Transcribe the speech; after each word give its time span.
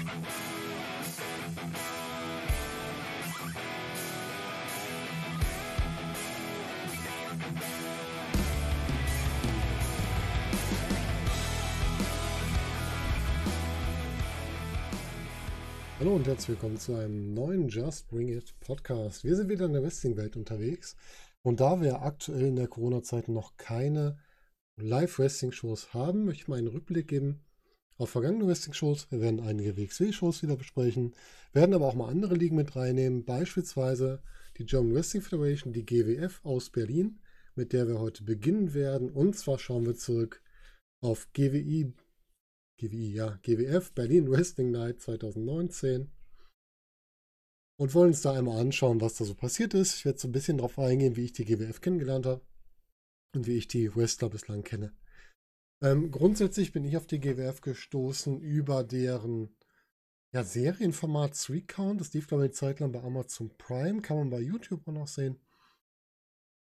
Hallo 0.00 0.08
und 16.14 16.26
herzlich 16.26 16.48
willkommen 16.48 16.78
zu 16.78 16.94
einem 16.94 17.34
neuen 17.34 17.68
Just 17.68 18.08
Bring 18.08 18.28
It 18.28 18.58
Podcast. 18.60 19.22
Wir 19.22 19.36
sind 19.36 19.50
wieder 19.50 19.66
in 19.66 19.74
der 19.74 19.82
Wrestling-Welt 19.82 20.36
unterwegs 20.36 20.96
und 21.42 21.60
da 21.60 21.82
wir 21.82 22.00
aktuell 22.00 22.46
in 22.46 22.56
der 22.56 22.68
Corona-Zeit 22.68 23.28
noch 23.28 23.58
keine 23.58 24.16
Live-Wrestling-Shows 24.76 25.92
haben, 25.92 26.24
möchte 26.24 26.44
ich 26.44 26.48
mal 26.48 26.56
einen 26.56 26.68
Rückblick 26.68 27.08
geben 27.08 27.44
auf 28.00 28.10
vergangene 28.10 28.46
Wrestling-Shows. 28.46 29.10
Wir 29.10 29.20
werden 29.20 29.40
einige 29.40 29.76
WXW-Shows 29.76 30.42
wieder 30.42 30.56
besprechen, 30.56 31.14
werden 31.52 31.74
aber 31.74 31.86
auch 31.86 31.94
mal 31.94 32.08
andere 32.08 32.34
Ligen 32.34 32.56
mit 32.56 32.74
reinnehmen, 32.74 33.24
beispielsweise 33.24 34.22
die 34.56 34.64
German 34.64 34.94
Wrestling 34.94 35.22
Federation, 35.22 35.72
die 35.72 35.84
GWF 35.84 36.40
aus 36.42 36.70
Berlin, 36.70 37.20
mit 37.54 37.72
der 37.72 37.86
wir 37.88 38.00
heute 38.00 38.24
beginnen 38.24 38.72
werden. 38.72 39.10
Und 39.10 39.36
zwar 39.36 39.58
schauen 39.58 39.84
wir 39.84 39.96
zurück 39.96 40.42
auf 41.02 41.28
GWI 41.34 41.92
GWI, 42.78 43.12
ja, 43.12 43.38
GWF, 43.42 43.92
Berlin 43.92 44.30
Wrestling 44.30 44.70
Night 44.70 45.02
2019. 45.02 46.10
Und 47.78 47.94
wollen 47.94 48.08
uns 48.08 48.22
da 48.22 48.32
einmal 48.32 48.58
anschauen, 48.58 49.02
was 49.02 49.16
da 49.16 49.26
so 49.26 49.34
passiert 49.34 49.74
ist. 49.74 49.96
Ich 49.96 50.04
werde 50.06 50.18
so 50.18 50.28
ein 50.28 50.32
bisschen 50.32 50.58
darauf 50.58 50.78
eingehen, 50.78 51.16
wie 51.16 51.24
ich 51.24 51.32
die 51.32 51.44
GWF 51.44 51.82
kennengelernt 51.82 52.24
habe 52.24 52.40
und 53.34 53.46
wie 53.46 53.56
ich 53.56 53.68
die 53.68 53.94
Wrestler 53.94 54.30
bislang 54.30 54.62
kenne. 54.64 54.92
Ähm, 55.82 56.10
grundsätzlich 56.10 56.72
bin 56.72 56.84
ich 56.84 56.96
auf 56.96 57.06
die 57.06 57.20
GWF 57.20 57.60
gestoßen 57.62 58.40
über 58.40 58.84
deren 58.84 59.54
ja, 60.32 60.44
Serienformat 60.44 61.36
Street 61.36 61.68
Count. 61.68 62.00
Das 62.00 62.12
lief, 62.12 62.28
glaube 62.28 62.44
ich, 62.44 62.50
eine 62.50 62.54
Zeit 62.54 62.80
lang 62.80 62.92
bei 62.92 63.02
Amazon 63.02 63.50
Prime. 63.56 64.02
Kann 64.02 64.18
man 64.18 64.30
bei 64.30 64.40
YouTube 64.40 64.86
auch 64.86 64.92
noch 64.92 65.08
sehen. 65.08 65.40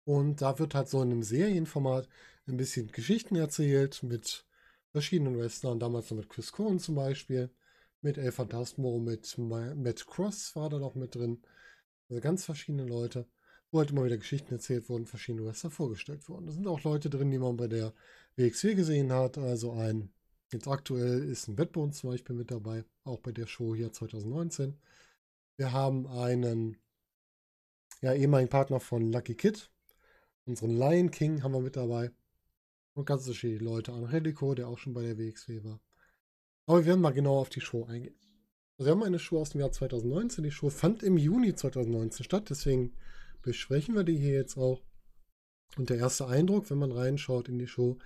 Und 0.05 0.42
da 0.42 0.59
wird 0.59 0.75
halt 0.75 0.89
so 0.89 1.03
in 1.03 1.11
einem 1.11 1.23
Serienformat 1.23 2.09
ein 2.47 2.56
bisschen 2.56 2.89
Geschichten 2.89 3.37
erzählt 3.37 4.03
mit 4.03 4.47
verschiedenen 4.91 5.39
Wrestlern, 5.39 5.81
damals 5.81 6.11
noch 6.11 6.19
mit 6.19 6.29
Chris 6.29 6.53
Cohen 6.53 6.79
zum 6.79 6.95
Beispiel, 6.95 7.51
mit 8.03 8.19
El 8.19 8.33
Phantasmo, 8.33 8.98
mit 8.98 9.39
Matt 9.39 10.07
Cross 10.07 10.55
war 10.57 10.69
da 10.69 10.79
noch 10.79 10.95
mit 10.95 11.14
drin. 11.14 11.42
Also 12.09 12.20
ganz 12.20 12.45
verschiedene 12.45 12.84
Leute, 12.84 13.27
wo 13.70 13.79
halt 13.79 13.91
immer 13.91 14.05
wieder 14.05 14.19
Geschichten 14.19 14.53
erzählt 14.53 14.89
wurden, 14.89 15.07
verschiedene 15.07 15.47
Wrestler 15.47 15.70
vorgestellt 15.70 16.29
wurden. 16.29 16.47
Da 16.47 16.53
sind 16.53 16.67
auch 16.67 16.83
Leute 16.83 17.09
drin, 17.09 17.31
die 17.31 17.39
man 17.39 17.57
bei 17.57 17.67
der 17.67 17.95
WXW 18.37 18.75
gesehen 18.75 19.13
hat. 19.13 19.39
Also 19.39 19.73
ein, 19.73 20.13
jetzt 20.53 20.69
aktuell 20.69 21.23
ist 21.25 21.49
ein 21.49 21.59
Wettbone 21.59 21.93
zum 21.93 22.11
Beispiel 22.11 22.37
mit 22.37 22.51
dabei, 22.51 22.85
auch 23.05 23.21
bei 23.21 23.33
der 23.33 23.47
Show 23.47 23.75
hier 23.75 23.93
2019. 23.93 24.77
Wir 25.57 25.73
haben 25.73 26.07
einen 26.07 26.77
ja, 28.03 28.13
ehemaligen 28.13 28.51
Partner 28.51 28.81
von 28.81 29.13
Lucky 29.13 29.35
Kid, 29.35 29.71
unseren 30.47 30.77
Lion 30.77 31.11
King 31.11 31.43
haben 31.43 31.53
wir 31.53 31.61
mit 31.61 31.77
dabei. 31.77 32.11
Und 32.95 33.07
ganz 33.07 33.25
verschiedene 33.25 33.69
Leute. 33.69 33.93
Angelico, 33.93 34.55
der 34.55 34.69
auch 34.69 34.79
schon 34.79 34.95
bei 34.95 35.03
der 35.03 35.19
WXW 35.19 35.65
war. 35.65 35.81
Aber 36.67 36.79
wir 36.79 36.87
werden 36.87 37.01
mal 37.01 37.13
genau 37.13 37.39
auf 37.41 37.48
die 37.48 37.61
Show 37.61 37.85
eingehen. 37.87 38.15
Also 38.79 38.87
wir 38.87 38.93
haben 38.93 39.03
eine 39.03 39.19
Show 39.19 39.41
aus 39.41 39.51
dem 39.51 39.61
Jahr 39.61 39.73
2019. 39.73 40.45
Die 40.45 40.51
Show 40.51 40.71
fand 40.71 41.03
im 41.03 41.17
Juni 41.17 41.55
2019 41.55 42.25
statt. 42.25 42.51
Deswegen 42.51 42.93
besprechen 43.43 43.95
wir 43.95 44.05
die 44.05 44.17
hier 44.17 44.35
jetzt 44.35 44.57
auch. 44.57 44.83
Und 45.77 45.91
der 45.91 45.98
erste 45.98 46.27
Eindruck, 46.27 46.70
wenn 46.70 46.79
man 46.79 46.93
reinschaut 46.93 47.48
in 47.48 47.59
die 47.59 47.67
Show, 47.67 47.98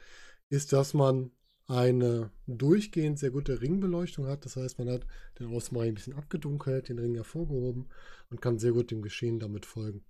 ist, 0.48 0.72
dass 0.72 0.94
man 0.94 1.30
eine 1.68 2.30
durchgehend 2.46 3.18
sehr 3.18 3.30
gute 3.30 3.60
Ringbeleuchtung 3.60 4.26
hat. 4.26 4.44
Das 4.46 4.56
heißt, 4.56 4.78
man 4.78 4.88
hat 4.88 5.06
den 5.38 5.48
Außenbereich 5.48 5.88
ein 5.88 5.94
bisschen 5.94 6.14
abgedunkelt, 6.14 6.88
den 6.88 6.98
Ring 6.98 7.14
hervorgehoben 7.14 7.88
und 8.30 8.40
kann 8.40 8.58
sehr 8.58 8.72
gut 8.72 8.90
dem 8.90 9.02
Geschehen 9.02 9.38
damit 9.38 9.66
folgen. 9.66 10.02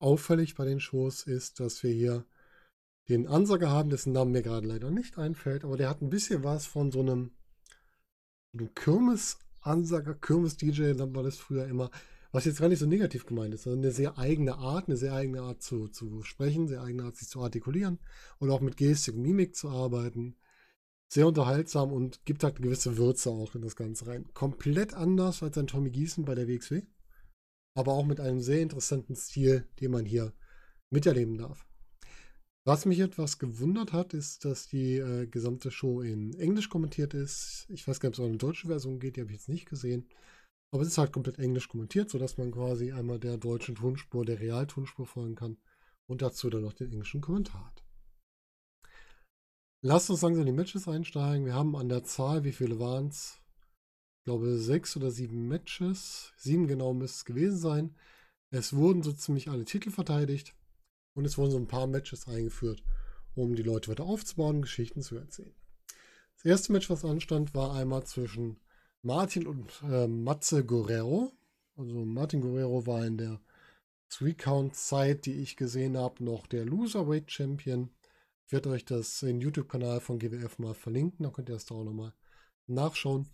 Auffällig 0.00 0.56
bei 0.56 0.64
den 0.64 0.80
Shows 0.80 1.22
ist, 1.22 1.60
dass 1.60 1.82
wir 1.82 1.92
hier 1.92 2.26
den 3.08 3.28
Ansager 3.28 3.70
haben, 3.70 3.88
dessen 3.88 4.12
Namen 4.12 4.32
mir 4.32 4.42
gerade 4.42 4.66
leider 4.66 4.90
nicht 4.90 5.16
einfällt, 5.16 5.64
aber 5.64 5.76
der 5.76 5.88
hat 5.88 6.02
ein 6.02 6.10
bisschen 6.10 6.42
was 6.42 6.66
von 6.66 6.90
so 6.90 7.00
einem, 7.00 7.30
einem 8.52 8.74
Kirmes-Ansager, 8.74 10.14
Kirmes-DJ, 10.16 10.94
dann 10.94 11.14
war 11.14 11.22
das 11.22 11.38
früher 11.38 11.66
immer, 11.66 11.90
was 12.36 12.44
jetzt 12.44 12.60
gar 12.60 12.68
nicht 12.68 12.80
so 12.80 12.86
negativ 12.86 13.24
gemeint 13.24 13.54
ist, 13.54 13.62
sondern 13.62 13.84
eine 13.84 13.92
sehr 13.92 14.18
eigene 14.18 14.56
Art, 14.56 14.88
eine 14.88 14.98
sehr 14.98 15.14
eigene 15.14 15.40
Art 15.40 15.62
zu, 15.62 15.88
zu 15.88 16.22
sprechen, 16.22 16.68
sehr 16.68 16.82
eigene 16.82 17.04
Art 17.04 17.16
sich 17.16 17.28
zu 17.28 17.40
artikulieren 17.40 17.98
und 18.38 18.50
auch 18.50 18.60
mit 18.60 18.76
Gestik 18.76 19.14
und 19.14 19.22
Mimik 19.22 19.56
zu 19.56 19.70
arbeiten. 19.70 20.36
Sehr 21.08 21.26
unterhaltsam 21.26 21.94
und 21.94 22.26
gibt 22.26 22.44
halt 22.44 22.56
eine 22.56 22.64
gewisse 22.64 22.98
Würze 22.98 23.30
auch 23.30 23.54
in 23.54 23.62
das 23.62 23.74
Ganze 23.74 24.06
rein. 24.06 24.26
Komplett 24.34 24.92
anders 24.92 25.42
als 25.42 25.56
ein 25.56 25.66
Tommy 25.66 25.88
Gießen 25.88 26.26
bei 26.26 26.34
der 26.34 26.46
WXW, 26.46 26.82
aber 27.74 27.94
auch 27.94 28.04
mit 28.04 28.20
einem 28.20 28.40
sehr 28.40 28.60
interessanten 28.60 29.16
Stil, 29.16 29.66
den 29.80 29.92
man 29.92 30.04
hier 30.04 30.34
miterleben 30.90 31.38
darf. 31.38 31.66
Was 32.66 32.84
mich 32.84 33.00
etwas 33.00 33.38
gewundert 33.38 33.94
hat, 33.94 34.12
ist, 34.12 34.44
dass 34.44 34.68
die 34.68 34.98
äh, 34.98 35.26
gesamte 35.26 35.70
Show 35.70 36.02
in 36.02 36.34
Englisch 36.34 36.68
kommentiert 36.68 37.14
ist. 37.14 37.64
Ich 37.70 37.88
weiß 37.88 37.98
gar 37.98 38.10
nicht, 38.10 38.18
ob 38.18 38.24
es 38.24 38.26
auch 38.26 38.28
eine 38.28 38.36
deutsche 38.36 38.66
Version 38.66 38.98
geht, 38.98 39.16
die 39.16 39.22
habe 39.22 39.30
ich 39.30 39.38
jetzt 39.38 39.48
nicht 39.48 39.70
gesehen. 39.70 40.06
Aber 40.72 40.82
es 40.82 40.88
ist 40.88 40.98
halt 40.98 41.12
komplett 41.12 41.38
englisch 41.38 41.68
kommentiert, 41.68 42.10
sodass 42.10 42.38
man 42.38 42.50
quasi 42.50 42.92
einmal 42.92 43.18
der 43.18 43.38
deutschen 43.38 43.76
Tonspur, 43.76 44.24
der 44.24 44.40
Realtonspur 44.40 45.06
folgen 45.06 45.34
kann 45.34 45.58
und 46.06 46.22
dazu 46.22 46.50
dann 46.50 46.62
noch 46.62 46.72
den 46.72 46.90
englischen 46.90 47.20
Kommentar 47.20 47.66
hat. 47.66 47.84
Lasst 49.82 50.10
uns 50.10 50.22
langsam 50.22 50.42
in 50.42 50.46
die 50.46 50.52
Matches 50.52 50.88
einsteigen. 50.88 51.46
Wir 51.46 51.54
haben 51.54 51.76
an 51.76 51.88
der 51.88 52.02
Zahl, 52.02 52.44
wie 52.44 52.52
viele 52.52 52.80
waren 52.80 53.08
es? 53.08 53.40
Ich 54.18 54.24
glaube, 54.24 54.58
sechs 54.58 54.96
oder 54.96 55.10
sieben 55.10 55.46
Matches. 55.46 56.32
Sieben 56.36 56.66
genau 56.66 56.92
müsste 56.92 57.18
es 57.18 57.24
gewesen 57.24 57.58
sein. 57.58 57.96
Es 58.50 58.74
wurden 58.74 59.02
so 59.02 59.12
ziemlich 59.12 59.48
alle 59.48 59.64
Titel 59.64 59.90
verteidigt. 59.90 60.56
Und 61.14 61.24
es 61.24 61.38
wurden 61.38 61.52
so 61.52 61.58
ein 61.58 61.68
paar 61.68 61.86
Matches 61.86 62.26
eingeführt, 62.26 62.82
um 63.34 63.54
die 63.54 63.62
Leute 63.62 63.90
weiter 63.90 64.04
aufzubauen 64.04 64.56
und 64.56 64.62
Geschichten 64.62 65.02
zu 65.02 65.16
erzählen. 65.16 65.54
Das 66.34 66.44
erste 66.44 66.72
Match, 66.72 66.90
was 66.90 67.04
anstand, 67.04 67.54
war 67.54 67.74
einmal 67.74 68.04
zwischen 68.04 68.58
Martin 69.06 69.46
und 69.46 69.70
äh, 69.88 70.08
Matze 70.08 70.64
Guerrero. 70.64 71.32
Also 71.76 72.04
Martin 72.04 72.40
Guerrero 72.40 72.86
war 72.86 73.06
in 73.06 73.16
der 73.18 73.40
Three-Count-Zeit, 74.08 75.26
die 75.26 75.34
ich 75.34 75.56
gesehen 75.56 75.96
habe, 75.96 76.24
noch 76.24 76.48
der 76.48 76.64
Loserweight 76.64 77.30
Champion. 77.30 77.90
Ich 78.46 78.52
werde 78.52 78.70
euch 78.70 78.84
das 78.84 79.22
in 79.22 79.40
YouTube-Kanal 79.40 80.00
von 80.00 80.18
GWF 80.18 80.58
mal 80.58 80.74
verlinken, 80.74 81.22
da 81.22 81.30
könnt 81.30 81.48
ihr 81.48 81.54
das 81.54 81.66
da 81.66 81.76
auch 81.76 81.84
nochmal 81.84 82.14
nachschauen. 82.66 83.28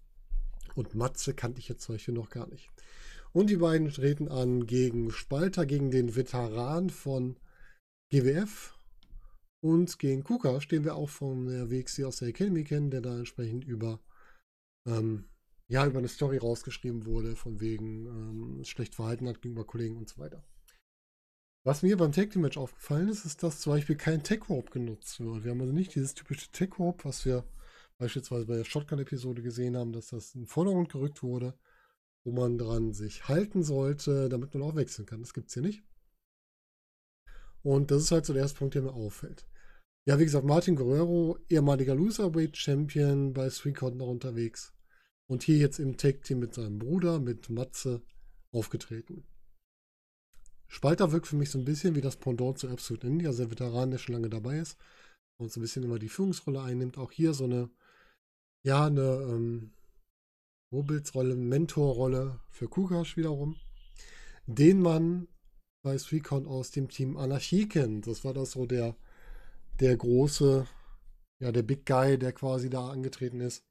Und 0.75 0.95
Matze 0.95 1.33
kannte 1.33 1.59
ich 1.59 1.69
jetzt 1.69 1.85
zum 1.85 1.97
noch 2.09 2.29
gar 2.29 2.49
nicht. 2.49 2.69
Und 3.33 3.49
die 3.49 3.57
beiden 3.57 3.89
treten 3.89 4.29
an 4.29 4.67
gegen 4.67 5.11
Spalter, 5.11 5.65
gegen 5.65 5.91
den 5.91 6.15
Veteran 6.15 6.91
von 6.91 7.39
GWF 8.11 8.75
und 9.63 9.99
gegen 9.99 10.23
KUKA 10.23 10.61
stehen 10.61 10.85
wir 10.85 10.97
auch 10.97 11.09
von 11.09 11.47
der 11.47 11.71
WXC 11.71 12.05
aus 12.05 12.19
der 12.19 12.29
Academy 12.29 12.63
kennen, 12.63 12.91
der 12.91 13.01
da 13.01 13.17
entsprechend 13.17 13.65
über 13.65 14.01
ähm, 14.87 15.25
ja, 15.73 15.87
über 15.87 16.01
eine 16.01 16.09
Story 16.09 16.37
rausgeschrieben 16.37 17.07
wurde, 17.07 17.35
von 17.35 17.59
wegen 17.59 18.05
ähm, 18.07 18.65
schlecht 18.65 18.95
verhalten 18.95 19.27
hat 19.27 19.41
gegenüber 19.41 19.65
Kollegen 19.65 19.97
und 19.97 20.07
so 20.07 20.19
weiter. 20.19 20.45
Was 21.65 21.83
mir 21.83 21.97
beim 21.97 22.13
Tag 22.13 22.31
Team 22.31 22.43
Match 22.43 22.59
aufgefallen 22.59 23.09
ist, 23.09 23.25
ist, 23.25 23.43
dass 23.43 23.61
zum 23.61 23.73
Beispiel 23.73 23.97
kein 23.97 24.23
Tech 24.23 24.51
Rope 24.51 24.71
genutzt 24.71 25.19
wird. 25.19 25.45
Wir 25.45 25.51
haben 25.51 25.63
also 25.63 25.73
nicht 25.73 25.95
dieses 25.95 26.13
typische 26.13 26.51
Tech 26.53 26.79
Rope, 26.79 27.05
was 27.05 27.25
wir 27.25 27.45
beispielsweise 27.97 28.45
bei 28.45 28.57
der 28.57 28.65
Shotgun-Episode 28.65 29.41
gesehen 29.41 29.75
haben, 29.79 29.95
dass 29.95 30.09
das 30.09 30.35
in 30.35 30.43
den 30.43 30.47
Vordergrund 30.47 30.93
gerückt 30.93 31.23
wurde, 31.23 31.55
wo 32.25 32.33
man 32.33 32.59
dran 32.59 32.93
sich 32.93 33.29
halten 33.29 33.63
sollte, 33.63 34.29
damit 34.29 34.53
man 34.53 34.65
auch 34.65 34.77
wechseln 34.77 35.07
kann. 35.07 35.21
Das 35.21 35.33
gibt 35.33 35.49
es 35.49 35.55
hier 35.55 35.63
nicht. 35.63 35.83
Und 37.63 37.91
das 37.91 38.03
ist 38.03 38.11
halt 38.11 38.27
so 38.27 38.35
der 38.35 38.43
erste 38.43 38.59
Punkt, 38.59 38.75
der 38.75 38.83
mir 38.83 38.93
auffällt. 38.93 39.47
Ja, 40.05 40.19
wie 40.19 40.25
gesagt, 40.25 40.45
Martin 40.45 40.77
Guerrero, 40.77 41.39
ehemaliger 41.49 41.95
Loserweight 41.95 42.59
Champion 42.59 43.33
bei 43.33 43.49
Streetcount 43.49 43.97
noch 43.97 44.09
unterwegs. 44.09 44.75
Und 45.33 45.45
hier 45.45 45.57
jetzt 45.57 45.79
im 45.79 45.97
Tag-Team 45.97 46.41
mit 46.41 46.53
seinem 46.53 46.79
Bruder, 46.79 47.19
mit 47.19 47.49
Matze, 47.49 48.03
aufgetreten. 48.53 49.25
Spalter 50.69 51.11
wirkt 51.11 51.27
für 51.27 51.37
mich 51.37 51.49
so 51.49 51.59
ein 51.59 51.65
bisschen 51.65 51.95
wie 51.95 52.03
das 52.03 52.17
Pendant 52.17 52.59
zu 52.59 52.69
Absolute 52.69 53.07
India, 53.07 53.31
also 53.31 53.45
der 53.45 53.51
Veteran, 53.51 53.91
der 53.91 53.97
schon 53.97 54.13
lange 54.13 54.29
dabei 54.29 54.59
ist 54.59 54.77
und 55.41 55.51
so 55.51 55.59
ein 55.59 55.63
bisschen 55.63 55.85
immer 55.85 55.99
die 55.99 56.11
Führungsrolle 56.11 56.61
einnimmt. 56.61 56.99
Auch 56.99 57.11
hier 57.13 57.33
so 57.33 57.45
eine, 57.45 57.71
ja, 58.63 58.85
eine 58.85 59.27
ähm, 59.31 59.73
Vorbildsrolle, 60.71 61.35
Mentorrolle 61.35 62.39
für 62.51 62.69
Kukash 62.69 63.17
wiederum, 63.17 63.57
den 64.45 64.83
man 64.83 65.29
bei 65.83 65.97
Recon 65.97 66.47
aus 66.47 66.73
dem 66.73 66.91
Team 66.91 67.17
Anarchie 67.17 67.71
kennt. 67.71 68.07
Das 68.07 68.23
war 68.23 68.35
das 68.35 68.51
so 68.51 68.67
der, 68.67 68.97
der 69.81 69.97
große, 69.97 70.67
ja, 71.41 71.53
der 71.53 71.63
Big 71.63 71.87
Guy, 71.87 72.19
der 72.19 72.35
quasi 72.35 72.69
da 72.69 72.91
angetreten 72.91 73.41
ist 73.41 73.65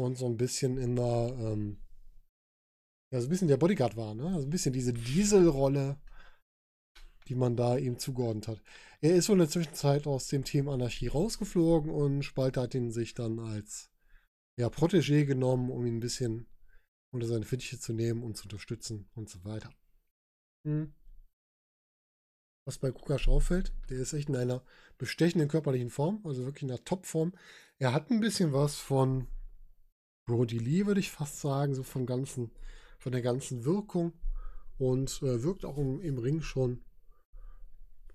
und 0.00 0.16
so 0.16 0.26
ein 0.26 0.36
bisschen 0.36 0.78
immer, 0.78 1.28
ähm, 1.38 1.78
ja, 3.12 3.20
so 3.20 3.26
ein 3.26 3.30
bisschen 3.30 3.48
der 3.48 3.56
Bodyguard 3.56 3.96
war, 3.96 4.14
ne? 4.14 4.26
Also 4.28 4.46
ein 4.46 4.50
bisschen 4.50 4.72
diese 4.72 4.92
Dieselrolle, 4.92 6.00
die 7.28 7.34
man 7.34 7.56
da 7.56 7.76
ihm 7.76 7.98
zugeordnet 7.98 8.48
hat. 8.48 8.62
Er 9.00 9.14
ist 9.14 9.28
wohl 9.28 9.36
in 9.36 9.40
der 9.40 9.48
Zwischenzeit 9.48 10.06
aus 10.06 10.28
dem 10.28 10.44
Team 10.44 10.68
Anarchie 10.68 11.08
rausgeflogen 11.08 11.90
und 11.90 12.22
Spalter 12.22 12.62
hat 12.62 12.74
ihn 12.74 12.90
sich 12.90 13.14
dann 13.14 13.38
als 13.38 13.90
ja, 14.58 14.68
Protégé 14.68 15.24
genommen, 15.24 15.70
um 15.70 15.86
ihn 15.86 15.96
ein 15.96 16.00
bisschen 16.00 16.46
unter 17.12 17.26
seine 17.26 17.44
Fittiche 17.44 17.78
zu 17.78 17.92
nehmen 17.92 18.22
und 18.22 18.36
zu 18.36 18.44
unterstützen 18.44 19.08
und 19.14 19.28
so 19.28 19.44
weiter. 19.44 19.72
Hm. 20.66 20.92
Was 22.66 22.78
bei 22.78 22.90
Kukasch 22.90 23.28
auffällt, 23.28 23.72
der 23.88 23.98
ist 23.98 24.12
echt 24.12 24.28
in 24.28 24.36
einer 24.36 24.62
bestechenden 24.98 25.48
körperlichen 25.48 25.90
Form, 25.90 26.20
also 26.24 26.44
wirklich 26.44 26.62
in 26.62 26.70
einer 26.70 26.84
Topform. 26.84 27.32
Er 27.78 27.92
hat 27.92 28.10
ein 28.10 28.20
bisschen 28.20 28.52
was 28.52 28.76
von 28.76 29.26
Brody 30.30 30.58
Lee, 30.58 30.86
würde 30.86 31.00
ich 31.00 31.10
fast 31.10 31.40
sagen, 31.40 31.74
so 31.74 31.82
vom 31.82 32.06
ganzen, 32.06 32.52
von 32.98 33.10
der 33.10 33.20
ganzen 33.20 33.64
Wirkung 33.64 34.12
und 34.78 35.20
äh, 35.22 35.42
wirkt 35.42 35.64
auch 35.64 35.76
im, 35.76 36.00
im, 36.00 36.18
Ring 36.18 36.40
schon 36.40 36.82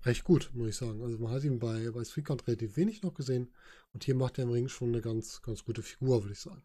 recht 0.04 0.24
gut, 0.24 0.50
muss 0.54 0.68
ich 0.68 0.76
sagen. 0.76 1.02
Also 1.02 1.18
man 1.18 1.30
hat 1.30 1.44
ihn 1.44 1.58
bei, 1.58 1.90
bei 1.90 2.04
Streetcount 2.04 2.46
relativ 2.46 2.76
wenig 2.76 3.02
noch 3.02 3.12
gesehen 3.12 3.52
und 3.92 4.04
hier 4.04 4.14
macht 4.14 4.38
er 4.38 4.44
im 4.44 4.50
Ring 4.50 4.68
schon 4.68 4.88
eine 4.88 5.02
ganz, 5.02 5.42
ganz 5.42 5.64
gute 5.64 5.82
Figur, 5.82 6.22
würde 6.22 6.32
ich 6.32 6.40
sagen. 6.40 6.62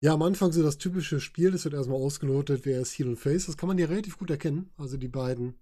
Ja, 0.00 0.14
am 0.14 0.22
Anfang 0.22 0.52
so 0.52 0.62
das 0.62 0.78
typische 0.78 1.20
Spiel, 1.20 1.50
das 1.50 1.64
wird 1.64 1.74
erstmal 1.74 2.00
ausgelotet, 2.00 2.64
wer 2.64 2.80
ist 2.80 2.92
Heel 2.92 3.08
und 3.08 3.16
Face. 3.16 3.46
Das 3.46 3.56
kann 3.58 3.68
man 3.68 3.76
hier 3.78 3.90
relativ 3.90 4.18
gut 4.18 4.30
erkennen. 4.30 4.70
Also 4.78 4.96
die 4.96 5.08
beiden, 5.08 5.54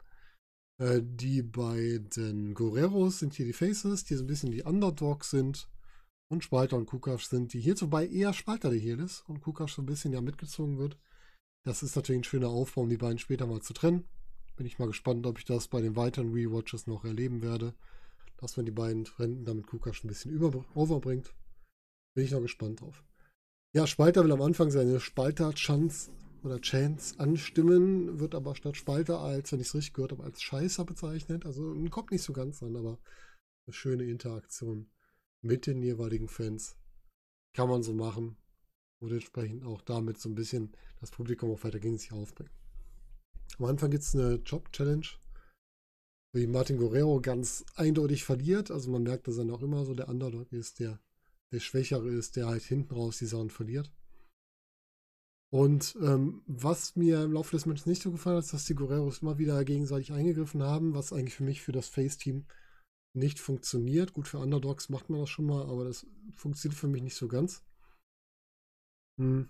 äh, 0.79 1.01
die 1.03 1.43
beiden 1.43 2.55
Guerreros 2.55 3.19
sind 3.19 3.35
hier 3.35 3.47
die 3.47 3.53
Faces, 3.53 4.05
die 4.05 4.15
so 4.15 4.23
ein 4.23 4.29
bisschen 4.29 4.53
die 4.53 4.63
Underdogs 4.63 5.31
sind. 5.31 5.69
Und 6.33 6.43
Spalter 6.43 6.79
und 6.79 6.87
Kukash 6.87 7.27
sind 7.27 7.53
die 7.53 7.61
hier, 7.61 7.79
wobei 7.83 8.07
eher 8.07 8.33
Spalter 8.33 8.71
der 8.71 8.99
ist 8.99 9.23
und 9.29 9.43
Kukash 9.43 9.75
so 9.75 9.83
ein 9.83 9.87
bisschen 9.87 10.15
ja 10.15 10.23
mitgezogen 10.23 10.79
wird. 10.79 10.97
Das 11.63 11.83
ist 11.83 11.95
natürlich 11.95 12.23
ein 12.23 12.25
schöner 12.25 12.49
Aufbau, 12.49 12.81
um 12.81 12.89
die 12.89 12.97
beiden 12.97 13.19
später 13.19 13.47
mal 13.47 13.61
zu 13.61 13.75
trennen. 13.75 14.09
Bin 14.57 14.65
ich 14.65 14.79
mal 14.79 14.87
gespannt, 14.87 15.27
ob 15.27 15.39
ich 15.39 15.45
das 15.45 15.69
bei 15.69 15.83
den 15.83 15.95
weiteren 15.95 16.33
Rewatches 16.33 16.87
noch 16.87 17.05
erleben 17.05 17.43
werde. 17.43 17.75
Dass 18.39 18.57
man 18.57 18.65
die 18.65 18.73
beiden 18.73 19.05
trennen, 19.05 19.45
damit 19.45 19.67
Kukash 19.67 20.03
ein 20.03 20.09
bisschen 20.09 20.33
über, 20.33 20.65
overbringt. 20.75 21.35
Bin 22.15 22.25
ich 22.25 22.31
noch 22.31 22.41
gespannt 22.41 22.81
drauf. 22.81 23.05
Ja, 23.75 23.87
Spalter 23.87 24.25
will 24.25 24.33
am 24.33 24.41
Anfang 24.41 24.71
seine 24.71 25.01
Spalter-Chance 25.01 26.13
oder 26.45 26.63
Chance 26.63 27.21
anstimmen, 27.21 28.21
wird 28.21 28.35
aber 28.35 28.57
statt 28.57 28.79
Spalter 28.79 29.21
als, 29.21 29.53
wenn 29.53 29.61
ich 29.61 29.67
es 29.67 29.75
richtig 29.75 29.93
gehört 29.93 30.13
habe, 30.13 30.25
als 30.25 30.41
Scheißer 30.41 30.87
bezeichnet. 30.87 31.45
Also 31.45 31.75
kommt 31.91 32.11
nicht 32.11 32.23
so 32.23 32.33
ganz 32.33 32.63
an, 32.63 32.75
aber 32.75 32.99
eine 33.67 33.75
schöne 33.75 34.05
Interaktion 34.05 34.91
mit 35.43 35.67
den 35.67 35.83
jeweiligen 35.83 36.29
Fans. 36.29 36.77
Kann 37.55 37.69
man 37.69 37.83
so 37.83 37.93
machen. 37.93 38.37
Und 39.01 39.13
entsprechend 39.13 39.65
auch 39.65 39.83
damit 39.83 40.19
so 40.19 40.29
ein 40.29 40.35
bisschen 40.35 40.73
das 41.01 41.11
Publikum 41.11 41.51
auch 41.51 41.65
weiter 41.65 41.81
gegen 41.81 41.99
sich 41.99 42.13
aufbringen. 42.13 42.53
Am 43.59 43.67
Anfang 43.67 43.91
gibt 43.91 44.05
es 44.05 44.15
eine 44.15 44.37
Job-Challenge, 44.37 45.07
wie 46.35 46.47
Martin 46.47 46.79
Guerrero 46.79 47.21
ganz 47.21 47.65
eindeutig 47.75 48.25
verliert. 48.25 48.71
Also 48.71 48.91
man 48.91 49.03
merkt, 49.03 49.27
dass 49.27 49.39
er 49.39 49.45
noch 49.45 49.63
immer 49.63 49.85
so 49.85 49.95
der 49.95 50.09
Underdog 50.09 50.53
ist, 50.53 50.79
der 50.79 51.01
der 51.53 51.61
Schwächere 51.61 52.09
ist, 52.09 52.37
der 52.37 52.47
halt 52.47 52.63
hinten 52.63 52.95
raus 52.95 53.19
die 53.19 53.27
Sachen 53.27 53.51
verliert. 53.51 53.93
Und 55.53 55.97
ähm, 56.01 56.43
was 56.47 56.97
mir 56.97 57.23
im 57.25 57.33
Laufe 57.33 57.55
des 57.55 57.67
Matches 57.67 57.85
nicht 57.85 58.03
so 58.03 58.11
gefallen 58.11 58.37
hat, 58.37 58.45
ist, 58.45 58.55
dass 58.55 58.65
die 58.65 58.75
Guerreros 58.75 59.19
immer 59.19 59.37
wieder 59.37 59.63
gegenseitig 59.65 60.13
eingegriffen 60.13 60.63
haben, 60.63 60.95
was 60.95 61.13
eigentlich 61.13 61.35
für 61.35 61.45
mich 61.45 61.61
für 61.61 61.73
das 61.73 61.89
Face-Team 61.89 62.47
nicht 63.15 63.39
funktioniert. 63.39 64.13
Gut, 64.13 64.29
für 64.29 64.39
Underdogs 64.39 64.89
macht 64.89 65.11
man 65.11 65.21
das 65.21 65.31
schon 65.31 65.47
mal, 65.47 65.63
aber 65.63 65.85
das 65.85 66.07
funktioniert 66.35 66.79
für 66.79 66.89
mich 66.89 67.03
nicht 67.03 67.17
so 67.17 67.29
ganz. 67.29 67.63
Hm. 69.21 69.49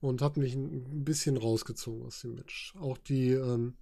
Und 0.00 0.22
hat 0.22 0.36
mich 0.36 0.54
ein 0.54 1.04
bisschen 1.04 1.36
rausgezogen 1.36 2.04
aus 2.06 2.20
dem 2.20 2.34
Match. 2.34 2.74
Auch 2.76 2.98
die 2.98 3.30
ähm, 3.30 3.76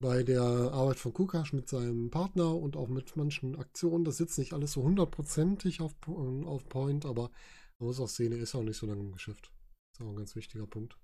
bei 0.00 0.22
der 0.22 0.42
Arbeit 0.42 0.98
von 0.98 1.12
Kukasch 1.12 1.52
mit 1.52 1.68
seinem 1.68 2.10
Partner 2.10 2.54
und 2.54 2.76
auch 2.76 2.88
mit 2.88 3.16
manchen 3.16 3.56
Aktionen. 3.56 4.04
Das 4.04 4.16
sitzt 4.16 4.38
nicht 4.38 4.52
alles 4.52 4.72
so 4.72 4.82
hundertprozentig 4.82 5.80
auf, 5.80 5.94
äh, 6.06 6.44
auf 6.46 6.68
Point, 6.68 7.04
aber 7.04 7.30
man 7.78 7.88
muss 7.88 8.00
auch 8.00 8.08
sehen, 8.08 8.32
er 8.32 8.38
ist 8.38 8.54
auch 8.54 8.62
nicht 8.62 8.76
so 8.76 8.86
lange 8.86 9.00
im 9.00 9.12
Geschäft. 9.12 9.52
Das 9.92 10.00
ist 10.00 10.06
auch 10.06 10.10
ein 10.10 10.16
ganz 10.16 10.36
wichtiger 10.36 10.66
Punkt. 10.66 10.96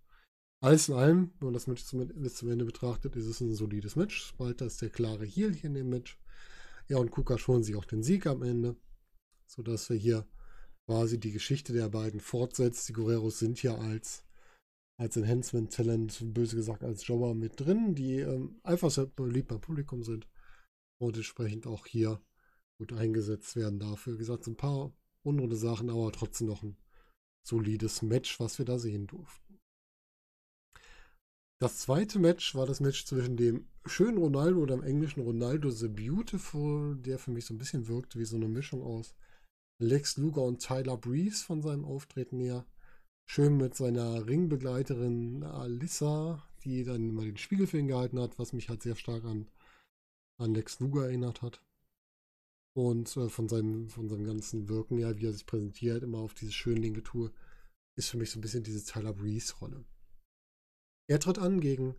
Alles 0.63 0.89
in 0.89 0.95
allem, 0.95 1.33
wenn 1.39 1.49
man 1.49 1.55
das 1.55 1.67
Match 1.67 1.85
bis 2.15 2.37
zum 2.37 2.49
Ende 2.49 2.65
betrachtet, 2.65 3.17
ist 3.17 3.27
es 3.27 3.41
ein 3.41 3.53
solides 3.53 3.97
Match. 3.97 4.29
Spalter 4.29 4.67
ist 4.67 4.81
der 4.81 4.91
klare 4.91 5.27
Heal 5.27 5.53
hier 5.53 5.69
in 5.69 5.75
dem 5.75 5.91
Match. 5.91 6.19
Ja, 6.89 6.99
und 6.99 7.11
Kukasch 7.11 7.49
holen 7.49 7.63
sich 7.63 7.77
auch 7.77 7.85
den 7.85 8.03
Sieg 8.03 8.27
am 8.27 8.43
Ende, 8.43 8.77
sodass 9.47 9.89
wir 9.89 9.97
hier 9.97 10.27
quasi 10.87 11.19
die 11.19 11.33
Geschichte 11.33 11.73
der 11.73 11.89
beiden 11.89 12.21
fortsetzt. 12.21 12.89
Die 12.89 12.93
Guerreros 12.93 13.39
sind 13.39 13.63
ja 13.63 13.77
als 13.77 14.25
als 14.97 15.17
Enhancement-Talent, 15.17 16.35
böse 16.35 16.57
gesagt 16.57 16.85
als 16.85 17.07
Jobber 17.07 17.35
mit 17.35 17.59
drin, 17.59 17.95
die 17.95 18.21
ähm, 18.21 18.61
einfach 18.63 18.91
sehr 18.91 19.07
beliebt 19.07 19.49
beim 19.49 19.61
Publikum 19.61 20.05
sind 20.05 20.29
und 21.01 21.17
entsprechend 21.17 21.67
auch 21.67 21.87
hier 21.87 22.23
gut 22.79 22.93
eingesetzt 22.93 23.57
werden 23.57 23.79
dafür. 23.79 24.15
Wie 24.15 24.19
gesagt, 24.19 24.47
ein 24.47 24.57
paar 24.57 24.93
unrunde 25.23 25.57
Sachen, 25.57 25.91
aber 25.91 26.13
trotzdem 26.13 26.47
noch 26.47 26.63
ein 26.63 26.77
solides 27.47 28.03
Match, 28.03 28.39
was 28.41 28.59
wir 28.59 28.65
da 28.65 28.79
sehen 28.79 29.07
durften. 29.07 29.59
Das 31.61 31.79
zweite 31.79 32.19
Match 32.19 32.55
war 32.55 32.67
das 32.67 32.81
Match 32.81 33.05
zwischen 33.05 33.37
dem 33.37 33.69
schönen 33.87 34.19
Ronaldo 34.19 34.61
oder 34.61 34.75
im 34.75 34.83
englischen 34.83 35.23
Ronaldo 35.23 35.71
the 35.71 35.89
Beautiful, 35.89 36.97
der 36.97 37.19
für 37.19 37.31
mich 37.31 37.45
so 37.45 37.55
ein 37.55 37.59
bisschen 37.59 37.87
wirkte 37.89 38.19
wie 38.19 38.25
so 38.25 38.37
eine 38.37 38.49
Mischung 38.49 38.83
aus 38.83 39.15
Lex 39.79 40.17
Luger 40.17 40.43
und 40.43 40.61
Tyler 40.61 40.97
Breeze 40.97 41.45
von 41.45 41.61
seinem 41.61 41.85
Auftreten 41.85 42.41
her. 42.41 42.67
Schön 43.27 43.57
mit 43.57 43.75
seiner 43.75 44.27
Ringbegleiterin 44.27 45.43
Alissa, 45.43 46.43
die 46.63 46.85
dann 46.85 47.11
immer 47.11 47.25
den 47.25 47.37
Spiegel 47.37 47.67
für 47.67 47.79
ihn 47.79 47.89
gehalten 47.89 48.21
hat, 48.21 48.39
was 48.39 48.53
mich 48.53 48.69
halt 48.69 48.83
sehr 48.83 48.97
stark 48.97 49.25
an, 49.25 49.51
an 50.39 50.55
Lex 50.55 50.81
Luger 50.81 51.07
erinnert 51.07 51.43
hat. 51.43 51.63
Und 52.77 53.17
äh, 53.17 53.29
von, 53.29 53.49
seinem, 53.49 53.89
von 53.89 54.09
seinem 54.09 54.25
ganzen 54.25 54.69
Wirken 54.69 54.99
ja, 54.99 55.17
wie 55.17 55.27
er 55.27 55.33
sich 55.33 55.47
präsentiert, 55.47 56.03
immer 56.03 56.19
auf 56.19 56.35
diese 56.35 56.53
schöne 56.53 56.81
linke 56.81 57.03
Tour, 57.03 57.33
ist 57.97 58.09
für 58.09 58.17
mich 58.17 58.31
so 58.31 58.39
ein 58.39 58.43
bisschen 58.43 58.65
diese 58.65 58.85
Tyler 58.85 59.13
Breeze-Rolle. 59.13 59.85
Er 61.07 61.21
tritt 61.21 61.39
an 61.39 61.61
gegen 61.61 61.95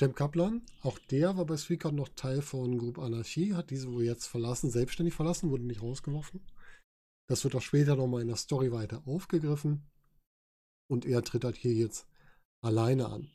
Jem 0.00 0.14
Kaplan. 0.14 0.62
Auch 0.82 0.98
der 0.98 1.36
war 1.36 1.44
bei 1.44 1.58
Streetcard 1.58 1.94
noch 1.94 2.08
Teil 2.08 2.40
von 2.40 2.78
Group 2.78 2.98
Anarchie, 2.98 3.54
hat 3.54 3.70
diese 3.70 3.92
wohl 3.92 4.04
jetzt 4.04 4.26
verlassen, 4.26 4.70
selbstständig 4.70 5.14
verlassen, 5.14 5.50
wurde 5.50 5.64
nicht 5.64 5.82
rausgeworfen. 5.82 6.40
Das 7.28 7.44
wird 7.44 7.54
auch 7.54 7.62
später 7.62 7.96
nochmal 7.96 8.22
in 8.22 8.28
der 8.28 8.36
Story 8.36 8.72
weiter 8.72 9.06
aufgegriffen. 9.06 9.82
Und 10.90 11.04
er 11.04 11.22
tritt 11.22 11.44
halt 11.44 11.56
hier 11.56 11.74
jetzt 11.74 12.08
alleine 12.62 13.10
an. 13.10 13.30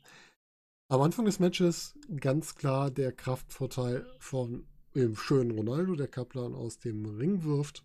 Am 0.88 1.00
Anfang 1.00 1.24
des 1.24 1.38
Matches 1.38 1.98
ganz 2.20 2.54
klar 2.56 2.90
der 2.90 3.12
Kraftvorteil 3.12 4.06
von 4.18 4.66
dem 4.94 5.16
schönen 5.16 5.52
Ronaldo, 5.52 5.94
der 5.94 6.08
Kaplan 6.08 6.54
aus 6.54 6.78
dem 6.78 7.06
Ring 7.06 7.44
wirft. 7.44 7.84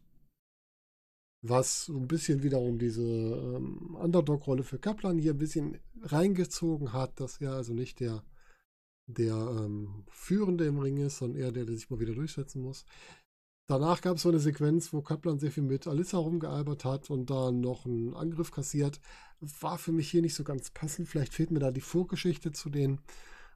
Was 1.44 1.86
so 1.86 1.98
ein 1.98 2.08
bisschen 2.08 2.44
wiederum 2.44 2.78
diese 2.78 3.04
ähm, 3.04 3.96
Underdog-Rolle 3.96 4.64
für 4.64 4.80
Kaplan 4.80 5.18
hier 5.18 5.34
ein 5.34 5.40
bisschen 5.40 5.80
reingezogen 6.02 6.94
hat, 6.94 7.20
dass 7.20 7.42
er 7.42 7.54
also 7.54 7.74
nicht 7.74 8.00
der, 8.00 8.24
der 9.14 9.36
ähm, 9.36 10.06
Führende 10.10 10.66
im 10.66 10.80
Ring 10.80 10.98
ist, 10.98 11.18
sondern 11.18 11.42
eher 11.42 11.52
der, 11.52 11.66
der 11.66 11.76
sich 11.76 11.90
mal 11.90 12.00
wieder 12.00 12.14
durchsetzen 12.14 12.62
muss. 12.62 12.86
Danach 13.68 14.02
gab 14.02 14.18
es 14.18 14.24
so 14.24 14.30
eine 14.30 14.40
Sequenz, 14.40 14.92
wo 14.92 15.02
Kaplan 15.02 15.40
sehr 15.40 15.52
viel 15.52 15.64
mit 15.64 15.88
Alissa 15.88 16.18
rumgealbert 16.18 16.84
hat 16.84 17.10
und 17.10 17.30
dann 17.30 17.62
noch 17.62 17.86
einen 17.86 18.14
Angriff 18.14 18.52
kassiert. 18.52 19.00
War 19.40 19.78
für 19.78 19.94
mich 19.94 20.10
hier 20.10 20.22
nicht 20.22 20.36
so 20.36 20.44
ganz 20.44 20.72
passend. 20.72 21.08
Vielleicht 21.08 21.34
fehlt 21.34 21.52
mir 21.52 21.60
da 21.60 21.72
die 21.72 21.82
Vorgeschichte 21.82 22.52
zu 22.52 22.70
denen, 22.70 23.00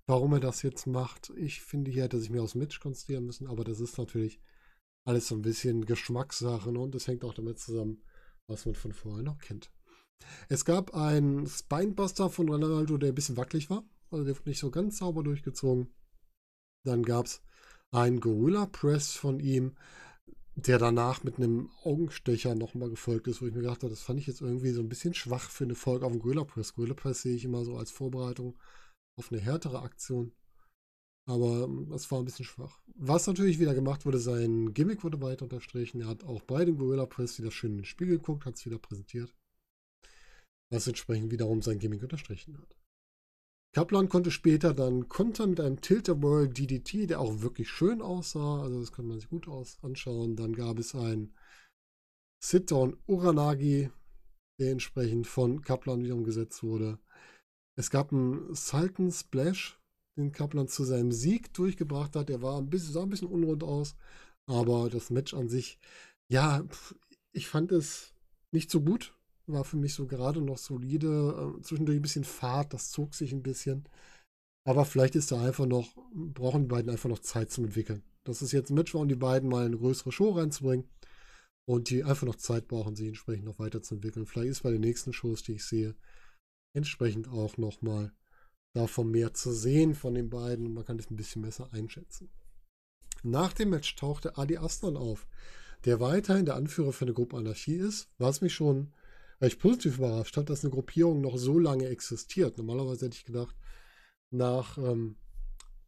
warum 0.08 0.34
er 0.34 0.40
das 0.40 0.62
jetzt 0.62 0.88
macht. 0.88 1.34
Ich 1.36 1.62
finde, 1.62 1.92
hier 1.92 2.04
hätte 2.04 2.20
sich 2.20 2.30
mehr 2.30 2.44
aus 2.44 2.56
Mitch 2.56 2.80
konzentrieren 2.80 3.26
müssen, 3.26 3.48
aber 3.48 3.64
das 3.64 3.80
ist 3.80 3.98
natürlich 3.98 4.40
alles 5.06 5.28
so 5.28 5.36
ein 5.36 5.42
bisschen 5.42 5.86
Geschmackssache 5.86 6.72
ne? 6.72 6.80
und 6.80 6.96
das 6.96 7.08
hängt 7.08 7.26
auch 7.26 7.34
damit 7.34 7.60
zusammen, 7.60 8.02
was 8.48 8.66
man 8.66 8.76
von 8.76 8.94
vorher 8.94 9.24
noch 9.24 9.40
kennt. 9.40 9.72
Es 10.50 10.66
gab 10.66 10.96
einen 10.96 11.46
Spinebuster 11.48 12.30
von 12.30 12.50
Ronaldo, 12.50 12.98
der 12.98 13.10
ein 13.10 13.16
bisschen 13.16 13.38
wackelig 13.38 13.70
war. 13.70 13.84
Also 14.12 14.24
der 14.24 14.36
wurde 14.36 14.50
nicht 14.50 14.60
so 14.60 14.72
ganz 14.72 14.98
sauber 14.98 15.24
durchgezogen. 15.24 15.94
Dann 16.86 17.04
gab 17.04 17.26
es 17.26 17.42
einen 17.92 18.20
Gorilla 18.20 18.66
Press 18.66 19.14
von 19.14 19.40
ihm, 19.40 19.76
der 20.56 20.80
danach 20.80 21.24
mit 21.24 21.38
einem 21.38 21.70
Augenstecher 21.84 22.56
nochmal 22.56 22.90
gefolgt 22.90 23.28
ist, 23.28 23.42
wo 23.42 23.48
ich 23.48 23.54
mir 23.54 23.62
gedacht 23.62 23.84
habe, 23.84 23.90
das 23.90 24.02
fand 24.02 24.20
ich 24.20 24.28
jetzt 24.28 24.42
irgendwie 24.42 24.72
so 24.72 24.82
ein 24.82 24.90
bisschen 24.90 25.14
schwach 25.14 25.50
für 25.50 25.66
eine 25.66 25.76
Folge 25.76 26.06
auf 26.06 26.12
dem 26.12 26.22
Gorilla 26.22 26.46
Press. 26.46 26.74
Gorilla 26.74 26.94
Press 26.94 27.24
sehe 27.24 27.36
ich 27.36 27.44
immer 27.44 27.66
so 27.66 27.76
als 27.78 27.92
Vorbereitung 27.92 28.58
auf 29.18 29.32
eine 29.32 29.42
härtere 29.42 29.82
Aktion. 29.82 30.32
Aber 31.28 31.64
ähm, 31.64 31.90
das 31.90 32.10
war 32.12 32.20
ein 32.20 32.26
bisschen 32.26 32.46
schwach. 32.46 32.80
Was 32.96 33.28
natürlich 33.28 33.60
wieder 33.60 33.74
gemacht 33.74 34.06
wurde, 34.06 34.20
sein 34.20 34.74
Gimmick 34.74 35.04
wurde 35.04 35.20
weiter 35.22 35.44
unterstrichen. 35.44 36.02
Er 36.02 36.08
hat 36.08 36.24
auch 36.24 36.42
bei 36.42 36.64
dem 36.64 36.78
Gorilla 36.78 37.06
Press 37.06 37.40
wieder 37.40 37.52
schön 37.52 37.72
in 37.72 37.78
den 37.80 37.86
Spiegel 37.86 38.18
geguckt, 38.18 38.46
hat 38.46 38.56
es 38.56 38.66
wieder 38.66 38.78
präsentiert. 38.78 39.36
Was 40.72 40.88
entsprechend 40.88 41.32
wiederum 41.32 41.62
sein 41.62 41.80
Gimmick 41.80 42.04
unterstrichen 42.04 42.58
hat. 42.60 42.78
Kaplan 43.76 44.08
konnte 44.08 44.32
später 44.32 44.74
dann 44.74 45.10
kontern 45.10 45.50
mit 45.50 45.60
einem 45.60 45.82
Tilt-A-Whirl 45.82 46.48
DDT, 46.48 47.10
der 47.10 47.20
auch 47.20 47.42
wirklich 47.42 47.70
schön 47.70 48.02
aussah. 48.02 48.62
Also 48.62 48.80
das 48.80 48.94
kann 48.94 49.06
man 49.06 49.20
sich 49.20 49.28
gut 49.28 49.50
aus 49.50 49.80
anschauen. 49.82 50.38
Dann 50.38 50.54
gab 50.54 50.80
es 50.80 50.96
einen 50.96 51.36
Sit-Down 52.42 52.96
Uranagi, 53.06 53.92
der 54.62 54.72
entsprechend 54.72 55.28
von 55.28 55.62
Kaplan 55.62 56.02
wieder 56.02 56.16
umgesetzt 56.16 56.64
wurde. 56.64 57.00
Es 57.78 57.90
gab 57.90 58.14
einen 58.14 58.56
Sultan 58.56 59.12
Splash, 59.12 59.78
den 60.18 60.32
Kaplan 60.32 60.70
zu 60.70 60.86
seinem 60.86 61.12
Sieg 61.12 61.54
durchgebracht 61.54 62.16
hat. 62.16 62.30
Der 62.30 62.42
war 62.42 62.58
ein 62.58 62.70
bisschen, 62.70 62.94
sah 62.94 63.04
ein 63.04 63.10
bisschen 63.10 63.28
unrund 63.28 63.62
aus, 63.62 63.98
aber 64.50 64.90
das 64.90 65.10
Match 65.10 65.34
an 65.34 65.50
sich, 65.50 65.80
ja, 66.32 66.64
ich 67.34 67.50
fand 67.50 67.74
es 67.74 68.14
nicht 68.54 68.72
so 68.72 68.80
gut. 68.80 69.15
War 69.48 69.64
für 69.64 69.78
mich 69.78 69.94
so 69.94 70.08
gerade 70.08 70.42
noch 70.42 70.58
solide. 70.58 71.56
Äh, 71.58 71.62
zwischendurch 71.62 72.00
ein 72.00 72.02
bisschen 72.02 72.24
Fahrt, 72.24 72.74
das 72.74 72.90
zog 72.92 73.14
sich 73.14 73.32
ein 73.32 73.44
bisschen. 73.44 73.88
Aber 74.68 74.86
vielleicht 74.86 75.16
ist 75.16 75.32
da 75.32 75.42
einfach 75.42 75.68
noch, 75.68 75.96
brauchen 76.14 76.64
die 76.64 76.68
beiden 76.68 76.90
einfach 76.90 77.10
noch 77.10 77.20
Zeit 77.20 77.52
zum 77.52 77.66
Entwickeln. 77.66 78.04
Das 78.24 78.42
ist 78.42 78.52
jetzt 78.52 78.72
ein 78.72 78.76
Match, 78.76 78.96
um 78.96 79.08
die 79.08 79.16
beiden 79.16 79.50
mal 79.50 79.66
eine 79.66 79.78
größere 79.78 80.12
Show 80.12 80.32
reinzubringen. 80.32 80.88
Und 81.68 81.90
die 81.90 82.04
einfach 82.04 82.28
noch 82.28 82.36
Zeit 82.36 82.68
brauchen, 82.68 82.96
sich 82.96 83.08
entsprechend 83.08 83.46
noch 83.46 83.60
weiterzuentwickeln. 83.60 84.26
Vielleicht 84.26 84.52
ist 84.52 84.64
bei 84.64 84.72
den 84.72 84.82
nächsten 84.82 85.14
Shows, 85.14 85.42
die 85.44 85.54
ich 85.54 85.66
sehe, 85.66 85.96
entsprechend 86.76 87.28
auch 87.28 87.58
nochmal 87.58 88.14
davon 88.76 89.10
mehr 89.10 89.34
zu 89.34 89.52
sehen 89.52 89.96
von 89.96 90.14
den 90.14 90.30
beiden. 90.30 90.74
Man 90.74 90.86
kann 90.86 90.98
das 90.98 91.10
ein 91.10 91.16
bisschen 91.16 91.42
besser 91.42 91.72
einschätzen. 91.74 92.30
Nach 93.24 93.54
dem 93.54 93.72
Match 93.72 93.96
tauchte 93.96 94.38
Adi 94.38 94.58
Aslan 94.58 94.98
auf, 94.98 95.28
der 95.86 96.00
weiterhin 96.00 96.46
der 96.46 96.56
Anführer 96.56 96.94
für 96.94 97.06
eine 97.06 97.14
Gruppe 97.14 97.38
Anarchie 97.38 97.76
ist, 97.76 98.10
was 98.18 98.42
mich 98.42 98.54
schon 98.54 98.94
recht 99.42 99.60
positiv 99.60 99.98
überrascht 99.98 100.38
hat, 100.38 100.50
dass 100.50 100.64
eine 100.64 100.72
Gruppierung 100.72 101.22
noch 101.22 101.38
so 101.38 101.60
lange 101.60 101.88
existiert. 101.88 102.58
Normalerweise 102.58 103.06
hätte 103.06 103.18
ich 103.18 103.26
gedacht, 103.26 103.56
nach 104.32 104.78
ähm, 104.78 105.18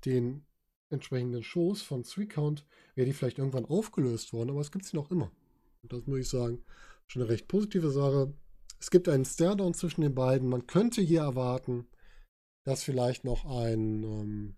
den 0.06 0.46
entsprechenden 0.90 1.44
Shows 1.44 1.82
von 1.82 2.04
Three 2.04 2.28
Count 2.28 2.66
wäre 2.96 3.06
die 3.06 3.14
vielleicht 3.14 3.40
irgendwann 3.40 3.66
aufgelöst 3.66 4.34
worden, 4.34 4.52
aber 4.52 4.62
es 4.62 4.72
gibt 4.72 4.86
sie 4.86 4.96
noch 4.96 5.12
immer. 5.12 5.32
Und 5.84 5.94
das 5.94 6.06
muss 6.06 6.20
ich 6.20 6.30
sagen, 6.30 6.64
schon 7.08 7.22
eine 7.22 7.32
recht 7.32 7.48
positive 7.48 7.92
Sache. 7.92 8.34
Es 8.80 8.92
gibt 8.92 9.10
einen 9.10 9.26
Stairdown 9.26 9.74
zwischen 9.74 10.02
den 10.02 10.16
beiden. 10.16 10.50
Man 10.50 10.68
könnte 10.68 11.02
hier 11.02 11.22
erwarten, 11.22 11.88
dass 12.64 12.84
vielleicht 12.84 13.24
noch 13.24 13.46
ein, 13.46 14.04
ähm, 14.04 14.56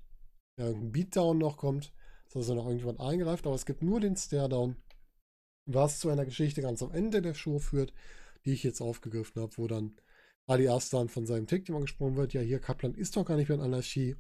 ja, 0.57 0.67
ein 0.67 0.91
Beatdown 0.91 1.37
noch 1.37 1.57
kommt, 1.57 1.93
dass 2.25 2.37
also 2.37 2.55
noch 2.55 2.65
irgendjemand 2.65 2.99
eingreift, 2.99 3.45
aber 3.45 3.55
es 3.55 3.65
gibt 3.65 3.81
nur 3.81 3.99
den 3.99 4.15
Stairdown, 4.15 4.75
was 5.65 5.99
zu 5.99 6.09
einer 6.09 6.25
Geschichte 6.25 6.61
ganz 6.61 6.81
am 6.81 6.91
Ende 6.91 7.21
der 7.21 7.33
Show 7.33 7.59
führt, 7.59 7.93
die 8.49 8.53
ich 8.55 8.63
jetzt 8.63 8.81
aufgegriffen 8.81 9.39
habe, 9.39 9.55
wo 9.57 9.67
dann 9.67 9.95
Ali 10.47 10.67
Aslan 10.67 11.07
von 11.07 11.27
seinem 11.27 11.45
Tag-Team 11.45 11.75
angesprochen 11.75 12.15
wird, 12.15 12.33
ja 12.33 12.41
hier, 12.41 12.57
Kaplan 12.57 12.95
ist 12.95 13.15
doch 13.15 13.23
gar 13.23 13.37
nicht 13.37 13.47
mehr 13.47 13.59
in 13.59 13.63
Anarchie. 13.63 14.15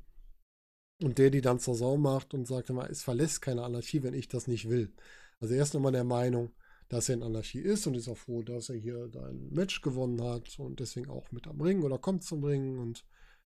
Und 1.01 1.17
der 1.17 1.31
die 1.31 1.41
dann 1.41 1.59
zur 1.59 1.73
Sau 1.73 1.97
macht 1.97 2.35
und 2.35 2.47
sagt 2.47 2.69
immer, 2.69 2.87
es 2.89 3.01
verlässt 3.01 3.41
keine 3.41 3.63
Anarchie, 3.63 4.03
wenn 4.03 4.13
ich 4.13 4.27
das 4.27 4.45
nicht 4.45 4.69
will. 4.69 4.93
Also 5.39 5.55
er 5.55 5.63
ist 5.63 5.73
nochmal 5.73 5.93
der 5.93 6.03
Meinung, 6.03 6.51
dass 6.89 7.09
er 7.09 7.15
in 7.15 7.23
Anarchie 7.23 7.61
ist 7.61 7.87
und 7.87 7.95
ist 7.95 8.07
auch 8.07 8.17
froh, 8.17 8.43
dass 8.43 8.69
er 8.69 8.75
hier 8.75 9.09
ein 9.15 9.49
Match 9.49 9.81
gewonnen 9.81 10.21
hat 10.21 10.59
und 10.59 10.79
deswegen 10.79 11.09
auch 11.09 11.31
mit 11.31 11.47
am 11.47 11.59
Ring 11.59 11.81
oder 11.81 11.97
kommt 11.97 12.23
zum 12.23 12.43
Ring 12.43 12.77
und 12.77 13.05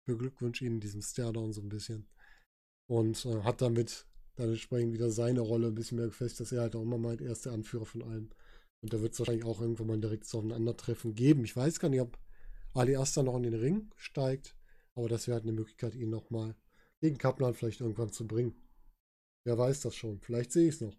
beglückwünscht 0.05 0.61
ihn 0.61 0.79
diesen 0.79 1.01
Stairdown 1.01 1.51
so 1.51 1.61
ein 1.61 1.69
bisschen. 1.69 2.07
Und 2.87 3.25
äh, 3.25 3.41
hat 3.41 3.61
damit 3.61 4.05
dann 4.35 4.49
entsprechend 4.49 4.93
wieder 4.93 5.11
seine 5.11 5.41
Rolle 5.41 5.67
ein 5.67 5.75
bisschen 5.75 5.97
mehr 5.97 6.07
gefestigt, 6.07 6.39
dass 6.39 6.51
er 6.53 6.61
halt 6.61 6.75
auch 6.77 6.83
immer 6.83 6.97
meint, 6.97 7.19
er 7.19 7.33
ist 7.33 7.45
der 7.45 7.51
Anführer 7.51 7.85
von 7.85 8.03
allen. 8.03 8.33
Und 8.81 8.93
da 8.93 9.01
wird 9.01 9.13
es 9.13 9.19
wahrscheinlich 9.19 9.45
auch 9.45 9.61
irgendwann 9.61 9.87
mal 9.87 9.93
ein 9.95 10.01
direktes 10.01 10.33
Aufeinandertreffen 10.35 11.15
geben. 11.15 11.43
Ich 11.43 11.55
weiß 11.55 11.79
gar 11.79 11.89
nicht, 11.89 12.01
ob 12.01 12.17
Ali 12.73 12.95
Asta 12.95 13.23
noch 13.23 13.35
in 13.35 13.43
den 13.43 13.55
Ring 13.55 13.91
steigt, 13.95 14.55
aber 14.95 15.09
das 15.09 15.27
wäre 15.27 15.35
halt 15.35 15.43
eine 15.43 15.53
Möglichkeit, 15.53 15.95
ihn 15.95 16.09
nochmal 16.09 16.55
gegen 17.01 17.17
Kaplan 17.17 17.53
vielleicht 17.53 17.81
irgendwann 17.81 18.11
zu 18.11 18.27
bringen. 18.27 18.55
Wer 19.45 19.57
weiß 19.57 19.81
das 19.81 19.95
schon. 19.95 20.19
Vielleicht 20.19 20.51
sehe 20.51 20.67
ich 20.67 20.75
es 20.75 20.81
noch. 20.81 20.95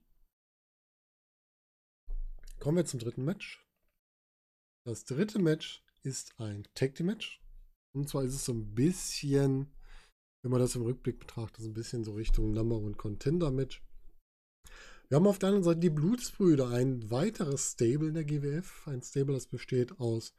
Kommen 2.58 2.76
wir 2.76 2.84
zum 2.84 3.00
dritten 3.00 3.24
Match. 3.24 3.66
Das 4.84 5.04
dritte 5.04 5.38
Match 5.38 5.84
ist 6.02 6.38
ein 6.38 6.66
Tag 6.74 6.94
Team 6.94 7.06
Match. 7.06 7.40
Und 7.92 8.08
zwar 8.08 8.24
ist 8.24 8.34
es 8.34 8.44
so 8.44 8.52
ein 8.52 8.74
bisschen, 8.74 9.72
wenn 10.42 10.50
man 10.50 10.60
das 10.60 10.74
im 10.74 10.82
Rückblick 10.82 11.18
betrachtet, 11.18 11.62
so 11.62 11.68
ein 11.68 11.74
bisschen 11.74 12.04
so 12.04 12.12
Richtung 12.14 12.52
Number 12.52 12.76
One 12.76 12.94
Contender 12.94 13.50
Match. 13.50 13.82
Wir 15.10 15.16
haben 15.16 15.26
auf 15.26 15.40
der 15.40 15.48
anderen 15.48 15.64
Seite 15.64 15.80
die 15.80 15.90
Blutsbrüder, 15.90 16.68
ein 16.68 17.10
weiteres 17.10 17.72
Stable 17.72 18.06
in 18.06 18.14
der 18.14 18.24
GWF. 18.24 18.86
Ein 18.86 19.02
Stable, 19.02 19.34
das 19.34 19.46
besteht 19.46 19.98
aus 19.98 20.32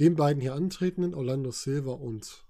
den 0.00 0.16
beiden 0.16 0.40
hier 0.42 0.54
antretenden, 0.54 1.14
Orlando 1.14 1.52
Silva 1.52 1.92
und 1.92 2.44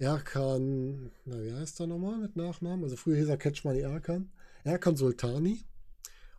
Erkan, 0.00 1.12
na 1.24 1.40
wie 1.40 1.52
heißt 1.52 1.78
er 1.78 1.86
nochmal 1.86 2.18
mit 2.18 2.34
Nachnamen? 2.34 2.82
Also 2.82 2.96
früher 2.96 3.16
hieß 3.18 3.28
er 3.28 3.36
Catchmoney 3.36 3.82
Erkan. 3.82 4.32
Erkan 4.64 4.96
Sultani. 4.96 5.62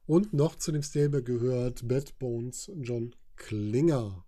Und 0.07 0.33
noch 0.33 0.55
zu 0.55 0.73
dem 0.73 0.83
Stable 0.83 1.23
gehört 1.23 1.87
Bad 1.87 2.19
Bones 2.19 2.69
John 2.81 3.15
Klinger. 3.37 4.25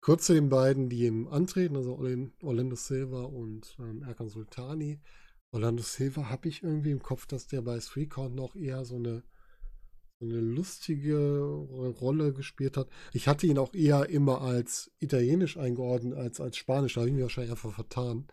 Kurz 0.00 0.26
zu 0.26 0.34
den 0.34 0.48
beiden, 0.48 0.88
die 0.88 1.06
ihm 1.06 1.26
antreten, 1.26 1.74
also 1.74 1.98
Orlando 1.98 2.76
Silva 2.76 3.24
und 3.24 3.76
ähm, 3.80 4.04
Erkan 4.04 4.28
Sultani. 4.28 5.00
Orlando 5.52 5.82
Silva 5.82 6.30
habe 6.30 6.48
ich 6.48 6.62
irgendwie 6.62 6.90
im 6.90 7.02
Kopf, 7.02 7.26
dass 7.26 7.46
der 7.46 7.62
bei 7.62 7.78
Three 7.78 8.06
Count 8.06 8.34
noch 8.34 8.56
eher 8.56 8.84
so 8.84 8.96
eine, 8.96 9.22
so 10.18 10.26
eine 10.26 10.40
lustige 10.40 11.44
Rolle 12.00 12.32
gespielt 12.32 12.76
hat. 12.76 12.88
Ich 13.12 13.28
hatte 13.28 13.46
ihn 13.46 13.58
auch 13.58 13.74
eher 13.74 14.08
immer 14.08 14.40
als 14.40 14.90
italienisch 14.98 15.58
eingeordnet 15.58 16.14
als 16.14 16.40
als 16.40 16.56
spanisch. 16.56 16.94
Da 16.94 17.02
habe 17.02 17.10
ich 17.10 17.14
mich 17.14 17.22
wahrscheinlich 17.22 17.52
einfach 17.52 17.74
vertan. 17.74 18.26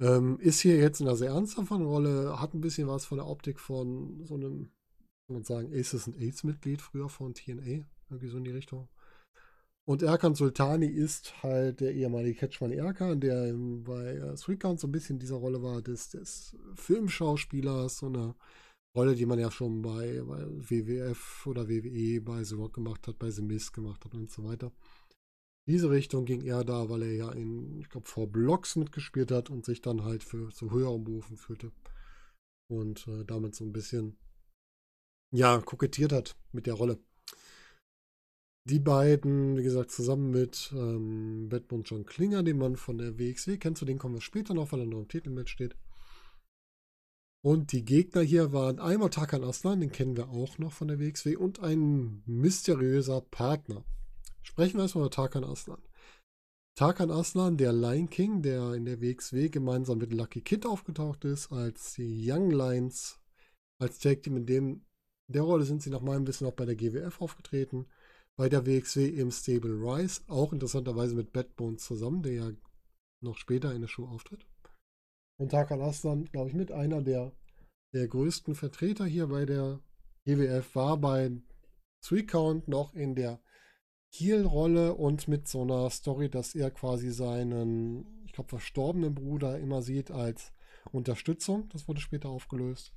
Ähm, 0.00 0.38
ist 0.40 0.60
hier 0.60 0.76
jetzt 0.76 1.00
in 1.00 1.08
einer 1.08 1.16
sehr 1.16 1.32
ernsthaften 1.32 1.84
Rolle, 1.84 2.40
hat 2.40 2.54
ein 2.54 2.60
bisschen 2.60 2.88
was 2.88 3.04
von 3.04 3.18
der 3.18 3.26
Optik 3.26 3.60
von 3.60 4.24
so 4.24 4.34
einem, 4.34 4.70
kann 5.26 5.34
man 5.34 5.44
sagen, 5.44 5.74
Aces 5.74 6.06
and 6.06 6.16
Aids 6.16 6.44
Mitglied 6.44 6.80
früher 6.80 7.08
von 7.08 7.34
TNA. 7.34 7.84
Irgendwie 8.08 8.28
so 8.28 8.38
in 8.38 8.44
die 8.44 8.50
Richtung. 8.50 8.88
Und 9.88 10.02
Erkan 10.02 10.34
Sultani 10.34 10.86
ist 10.86 11.42
halt 11.42 11.80
der 11.80 11.92
ehemalige 11.94 12.38
Catchman 12.38 12.72
Erkan, 12.72 13.20
der 13.20 13.52
bei 13.54 14.14
äh, 14.14 14.34
Three 14.36 14.56
Count 14.56 14.78
so 14.78 14.86
ein 14.86 14.92
bisschen 14.92 15.18
dieser 15.18 15.36
Rolle 15.36 15.62
war 15.62 15.82
des, 15.82 16.10
des 16.10 16.56
Filmschauspielers, 16.74 17.98
so 17.98 18.06
eine 18.06 18.34
Rolle, 18.96 19.14
die 19.14 19.26
man 19.26 19.38
ja 19.38 19.50
schon 19.50 19.82
bei, 19.82 20.22
bei 20.22 20.44
WWF 20.46 21.46
oder 21.46 21.68
WWE 21.68 22.20
bei 22.20 22.42
The 22.44 22.56
Rock 22.56 22.74
gemacht 22.74 23.06
hat, 23.06 23.18
bei 23.18 23.30
The 23.30 23.42
Mist 23.42 23.72
gemacht 23.72 24.04
hat 24.04 24.14
und 24.14 24.30
so 24.30 24.44
weiter. 24.44 24.72
Diese 25.68 25.90
Richtung 25.90 26.24
ging 26.24 26.42
er 26.42 26.64
da, 26.64 26.88
weil 26.88 27.02
er 27.02 27.12
ja 27.12 27.30
in, 27.30 27.78
ich 27.78 27.88
glaube, 27.88 28.08
vor 28.08 28.26
Blocks 28.26 28.74
mitgespielt 28.74 29.30
hat 29.30 29.50
und 29.50 29.64
sich 29.64 29.80
dann 29.80 30.02
halt 30.02 30.24
für 30.24 30.50
zu 30.50 30.70
höheren 30.72 31.04
Berufen 31.04 31.36
fühlte. 31.36 31.70
Und 32.68 33.06
äh, 33.06 33.24
damit 33.24 33.54
so 33.54 33.64
ein 33.64 33.72
bisschen, 33.72 34.16
ja, 35.32 35.60
kokettiert 35.60 36.12
hat 36.12 36.36
mit 36.52 36.66
der 36.66 36.74
Rolle. 36.74 36.98
Die 38.64 38.78
beiden, 38.78 39.56
wie 39.56 39.62
gesagt, 39.62 39.90
zusammen 39.90 40.30
mit 40.30 40.70
ähm, 40.74 41.48
Batman 41.48 41.82
John 41.82 42.04
Klinger, 42.04 42.42
dem 42.42 42.58
Mann 42.58 42.76
von 42.76 42.98
der 42.98 43.18
WXW, 43.18 43.56
kennst 43.56 43.80
du 43.80 43.86
den, 43.86 43.98
kommen 43.98 44.14
wir 44.14 44.20
später 44.20 44.52
noch, 44.52 44.70
weil 44.72 44.80
er 44.80 44.86
noch 44.86 44.98
im 44.98 45.08
Titelmatch 45.08 45.52
steht. 45.52 45.76
Und 47.42 47.72
die 47.72 47.86
Gegner 47.86 48.20
hier 48.20 48.52
waren 48.52 48.78
einmal 48.78 49.08
Takan 49.08 49.44
Aslan, 49.44 49.80
den 49.80 49.92
kennen 49.92 50.18
wir 50.18 50.28
auch 50.28 50.58
noch 50.58 50.72
von 50.72 50.88
der 50.88 51.00
WXW, 51.00 51.36
und 51.36 51.60
ein 51.60 52.22
mysteriöser 52.26 53.22
Partner. 53.22 53.82
Sprechen 54.42 54.76
wir 54.76 54.82
erstmal 54.82 55.04
über 55.04 55.10
Takan 55.10 55.44
Aslan. 55.44 55.80
Takan 56.76 57.10
Aslan, 57.10 57.56
der 57.56 57.72
Lion 57.72 58.10
King, 58.10 58.42
der 58.42 58.74
in 58.74 58.84
der 58.84 59.00
WXW 59.00 59.48
gemeinsam 59.48 59.98
mit 59.98 60.12
Lucky 60.12 60.42
Kid 60.42 60.66
aufgetaucht 60.66 61.24
ist, 61.24 61.50
als 61.50 61.94
die 61.94 62.30
Young 62.30 62.50
Lions, 62.50 63.18
als 63.78 63.98
Tag 63.98 64.22
Team 64.22 64.36
in 64.36 64.46
dem, 64.46 64.84
der 65.28 65.42
Rolle 65.42 65.64
sind 65.64 65.82
sie 65.82 65.90
nach 65.90 66.02
meinem 66.02 66.26
Wissen 66.26 66.46
auch 66.46 66.52
bei 66.52 66.66
der 66.66 66.76
GWF 66.76 67.22
aufgetreten 67.22 67.86
bei 68.40 68.48
der 68.48 68.64
WXW 68.64 69.06
im 69.06 69.30
Stable 69.30 69.74
Rise, 69.74 70.22
auch 70.26 70.54
interessanterweise 70.54 71.14
mit 71.14 71.30
Bad 71.30 71.56
Bones 71.56 71.84
zusammen, 71.84 72.22
der 72.22 72.32
ja 72.32 72.50
noch 73.22 73.36
später 73.36 73.74
in 73.74 73.82
der 73.82 73.88
Show 73.88 74.06
auftritt. 74.06 74.46
Und 75.38 75.50
Tarkan 75.50 75.82
Aslan, 75.82 76.24
glaube 76.24 76.48
ich, 76.48 76.54
mit 76.54 76.72
einer 76.72 77.02
der, 77.02 77.36
der 77.92 78.08
größten 78.08 78.54
Vertreter 78.54 79.04
hier 79.04 79.26
bei 79.26 79.44
der 79.44 79.80
GWF, 80.24 80.74
war 80.74 80.96
bei 80.96 81.32
Three 82.02 82.22
Count 82.22 82.66
noch 82.66 82.94
in 82.94 83.14
der 83.14 83.42
Heel-Rolle 84.14 84.94
und 84.94 85.28
mit 85.28 85.46
so 85.46 85.60
einer 85.60 85.90
Story, 85.90 86.30
dass 86.30 86.54
er 86.54 86.70
quasi 86.70 87.10
seinen, 87.10 88.24
ich 88.24 88.32
glaube, 88.32 88.48
verstorbenen 88.48 89.14
Bruder 89.14 89.58
immer 89.58 89.82
sieht 89.82 90.10
als 90.10 90.54
Unterstützung. 90.92 91.68
Das 91.74 91.88
wurde 91.88 92.00
später 92.00 92.30
aufgelöst. 92.30 92.94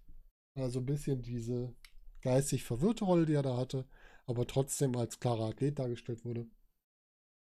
Also 0.58 0.80
ein 0.80 0.86
bisschen 0.86 1.22
diese 1.22 1.76
geistig 2.22 2.64
verwirrte 2.64 3.04
Rolle, 3.04 3.26
die 3.26 3.34
er 3.34 3.44
da 3.44 3.58
hatte 3.58 3.86
aber 4.26 4.48
trotzdem 4.48 4.96
als 4.96 5.20
klarer 5.20 5.50
Athlet 5.50 5.80
dargestellt 5.80 6.26
wurde. 6.26 6.48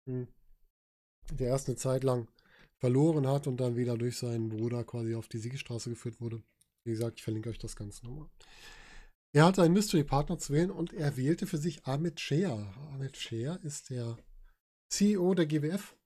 Hm. 0.08 0.28
Der 1.32 1.48
erst 1.48 1.68
eine 1.68 1.76
Zeit 1.76 2.04
lang 2.04 2.28
verloren 2.78 3.26
hat 3.26 3.46
und 3.46 3.58
dann 3.58 3.76
wieder 3.76 3.96
durch 3.96 4.18
seinen 4.18 4.48
Bruder 4.48 4.84
quasi 4.84 5.14
auf 5.14 5.28
die 5.28 5.38
Siegestraße 5.38 5.90
geführt 5.90 6.20
wurde. 6.20 6.42
Wie 6.84 6.92
gesagt, 6.92 7.18
ich 7.18 7.24
verlinke 7.24 7.50
euch 7.50 7.58
das 7.58 7.74
Ganze 7.74 8.04
nochmal. 8.04 8.28
Er 9.34 9.44
hatte 9.44 9.62
einen 9.62 9.74
Mystery-Partner 9.74 10.38
zu 10.38 10.52
wählen 10.52 10.70
und 10.70 10.92
er 10.92 11.16
wählte 11.16 11.46
für 11.46 11.58
sich 11.58 11.84
Amit 11.84 12.20
Shea. 12.20 12.72
Amit 12.94 13.16
Shea 13.16 13.56
ist 13.56 13.90
der 13.90 14.16
CEO 14.88 15.34
der 15.34 15.46
GWF. 15.46 15.96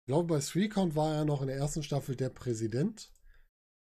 Ich 0.00 0.06
glaube, 0.06 0.34
bei 0.34 0.40
Three 0.40 0.68
Count 0.68 0.94
war 0.94 1.14
er 1.14 1.24
noch 1.24 1.42
in 1.42 1.48
der 1.48 1.56
ersten 1.56 1.82
Staffel 1.82 2.14
der 2.14 2.30
Präsident. 2.30 3.10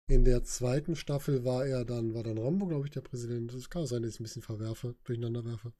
In 0.08 0.26
der 0.26 0.44
zweiten 0.44 0.96
Staffel 0.96 1.46
war 1.46 1.66
er 1.66 1.86
dann, 1.86 2.14
war 2.14 2.24
dann 2.24 2.38
Rambo, 2.38 2.68
glaube 2.68 2.86
ich, 2.86 2.92
der 2.92 3.02
Präsident. 3.02 3.54
Das 3.54 3.70
kann 3.70 3.88
sein, 3.88 4.04
dass 4.04 4.16
ich 4.16 4.20
ein 4.20 4.24
bisschen 4.24 4.42
verwerfe, 4.42 4.96
durcheinander 5.06 5.46
werfe. 5.46 5.74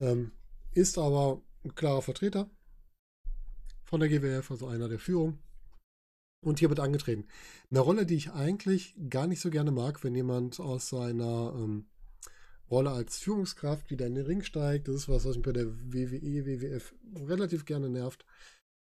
Ähm, 0.00 0.32
ist 0.72 0.98
aber 0.98 1.42
ein 1.64 1.74
klarer 1.74 2.02
Vertreter 2.02 2.50
von 3.84 4.00
der 4.00 4.08
GWF, 4.08 4.50
also 4.50 4.66
einer 4.66 4.88
der 4.88 4.98
Führung. 4.98 5.38
Und 6.42 6.58
hier 6.58 6.68
wird 6.68 6.80
angetreten. 6.80 7.26
Eine 7.70 7.80
Rolle, 7.80 8.06
die 8.06 8.16
ich 8.16 8.32
eigentlich 8.32 8.94
gar 9.08 9.26
nicht 9.26 9.40
so 9.40 9.50
gerne 9.50 9.70
mag, 9.70 10.02
wenn 10.04 10.14
jemand 10.14 10.60
aus 10.60 10.88
seiner 10.88 11.54
ähm, 11.56 11.86
Rolle 12.70 12.90
als 12.90 13.18
Führungskraft 13.18 13.90
wieder 13.90 14.06
in 14.06 14.14
den 14.14 14.26
Ring 14.26 14.42
steigt. 14.42 14.88
Das 14.88 14.96
ist 14.96 15.08
was, 15.08 15.24
was 15.24 15.36
mich 15.36 15.44
bei 15.44 15.52
der 15.52 15.66
WWE, 15.66 16.44
WWF 16.46 16.94
relativ 17.14 17.64
gerne 17.64 17.88
nervt. 17.88 18.24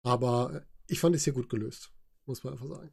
Aber 0.03 0.63
ich 0.88 1.00
fand 1.00 1.15
es 1.15 1.24
hier 1.24 1.33
gut 1.33 1.50
gelöst, 1.50 1.91
muss 2.29 2.43
man 2.43 2.53
einfach 2.53 2.67
sagen. 2.67 2.91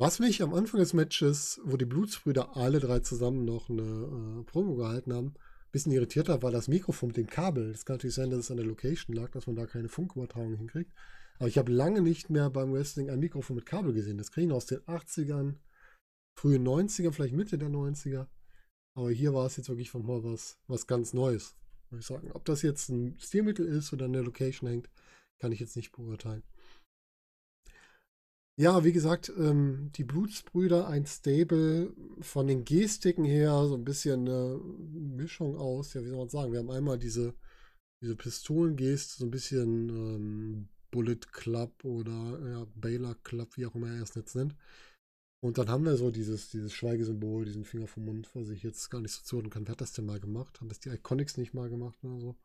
Was 0.00 0.18
mich 0.18 0.42
am 0.42 0.54
Anfang 0.54 0.80
des 0.80 0.94
Matches, 0.94 1.60
wo 1.62 1.76
die 1.76 1.84
Blutsbrüder 1.84 2.56
alle 2.56 2.80
drei 2.80 3.00
zusammen 3.00 3.44
noch 3.44 3.68
eine 3.68 3.82
äh, 3.82 4.42
Promo 4.44 4.74
gehalten 4.74 5.12
haben, 5.12 5.26
ein 5.26 5.72
bisschen 5.72 5.92
irritiert 5.92 6.28
hat, 6.30 6.42
war 6.42 6.50
das 6.50 6.68
Mikrofon 6.68 7.08
mit 7.08 7.18
dem 7.18 7.26
Kabel. 7.26 7.70
Es 7.70 7.84
kann 7.84 7.96
natürlich 7.96 8.16
sein, 8.16 8.30
dass 8.30 8.40
es 8.40 8.50
an 8.50 8.56
der 8.56 8.66
Location 8.66 9.14
lag, 9.14 9.30
dass 9.30 9.46
man 9.46 9.56
da 9.56 9.66
keine 9.66 9.88
Funkübertragung 9.88 10.56
hinkriegt. 10.56 10.90
Aber 11.38 11.48
ich 11.48 11.58
habe 11.58 11.70
lange 11.70 12.00
nicht 12.00 12.30
mehr 12.30 12.50
beim 12.50 12.72
Wrestling 12.72 13.10
ein 13.10 13.20
Mikrofon 13.20 13.56
mit 13.56 13.66
Kabel 13.66 13.92
gesehen. 13.92 14.18
Das 14.18 14.32
kriegen 14.32 14.52
aus 14.52 14.66
den 14.66 14.80
80ern, 14.80 15.56
frühen 16.38 16.66
90ern, 16.66 17.12
vielleicht 17.12 17.34
Mitte 17.34 17.58
der 17.58 17.68
90er. 17.68 18.26
Aber 18.96 19.10
hier 19.10 19.34
war 19.34 19.46
es 19.46 19.56
jetzt 19.56 19.68
wirklich 19.68 19.90
von 19.90 20.04
mal 20.04 20.24
was, 20.24 20.58
was 20.66 20.86
ganz 20.86 21.12
Neues, 21.12 21.56
muss 21.90 22.00
ich 22.00 22.06
sagen. 22.06 22.32
Ob 22.32 22.44
das 22.46 22.62
jetzt 22.62 22.88
ein 22.88 23.18
Stilmittel 23.18 23.66
ist 23.66 23.92
oder 23.92 24.06
an 24.06 24.12
der 24.12 24.22
Location 24.22 24.68
hängt, 24.68 24.90
kann 25.38 25.52
ich 25.52 25.60
jetzt 25.60 25.76
nicht 25.76 25.92
beurteilen. 25.92 26.42
Ja, 28.60 28.84
wie 28.84 28.92
gesagt, 28.92 29.32
ähm, 29.38 29.90
die 29.94 30.04
Blutsbrüder, 30.04 30.86
ein 30.86 31.06
Stable 31.06 31.94
von 32.20 32.46
den 32.46 32.66
Gestiken 32.66 33.24
her, 33.24 33.66
so 33.66 33.74
ein 33.74 33.86
bisschen 33.86 34.28
eine 34.28 34.60
Mischung 34.92 35.56
aus, 35.56 35.94
ja, 35.94 36.02
wie 36.04 36.08
soll 36.08 36.18
man 36.18 36.28
sagen, 36.28 36.52
wir 36.52 36.58
haben 36.58 36.70
einmal 36.70 36.98
diese, 36.98 37.32
diese 38.02 38.16
Pistolengeste, 38.16 39.16
so 39.20 39.24
ein 39.24 39.30
bisschen 39.30 39.88
ähm, 39.88 40.68
Bullet 40.90 41.20
Club 41.32 41.72
oder 41.86 42.38
ja, 42.50 42.66
Baylor 42.74 43.14
Club, 43.24 43.56
wie 43.56 43.64
auch 43.64 43.74
immer 43.74 43.94
er 43.94 44.02
es 44.02 44.14
jetzt 44.14 44.36
nennt. 44.36 44.54
Und 45.42 45.56
dann 45.56 45.70
haben 45.70 45.86
wir 45.86 45.96
so 45.96 46.10
dieses, 46.10 46.50
dieses 46.50 46.74
Schweigesymbol, 46.74 47.46
diesen 47.46 47.64
Finger 47.64 47.86
vom 47.86 48.04
Mund, 48.04 48.28
was 48.34 48.50
ich 48.50 48.62
jetzt 48.62 48.90
gar 48.90 49.00
nicht 49.00 49.12
so 49.14 49.22
zuhören 49.22 49.48
kann. 49.48 49.66
Wer 49.66 49.72
hat 49.72 49.80
das 49.80 49.94
denn 49.94 50.04
mal 50.04 50.20
gemacht? 50.20 50.60
Haben 50.60 50.68
das 50.68 50.80
die 50.80 50.90
Iconics 50.90 51.38
nicht 51.38 51.54
mal 51.54 51.70
gemacht 51.70 51.96
oder 52.04 52.20
so? 52.20 52.36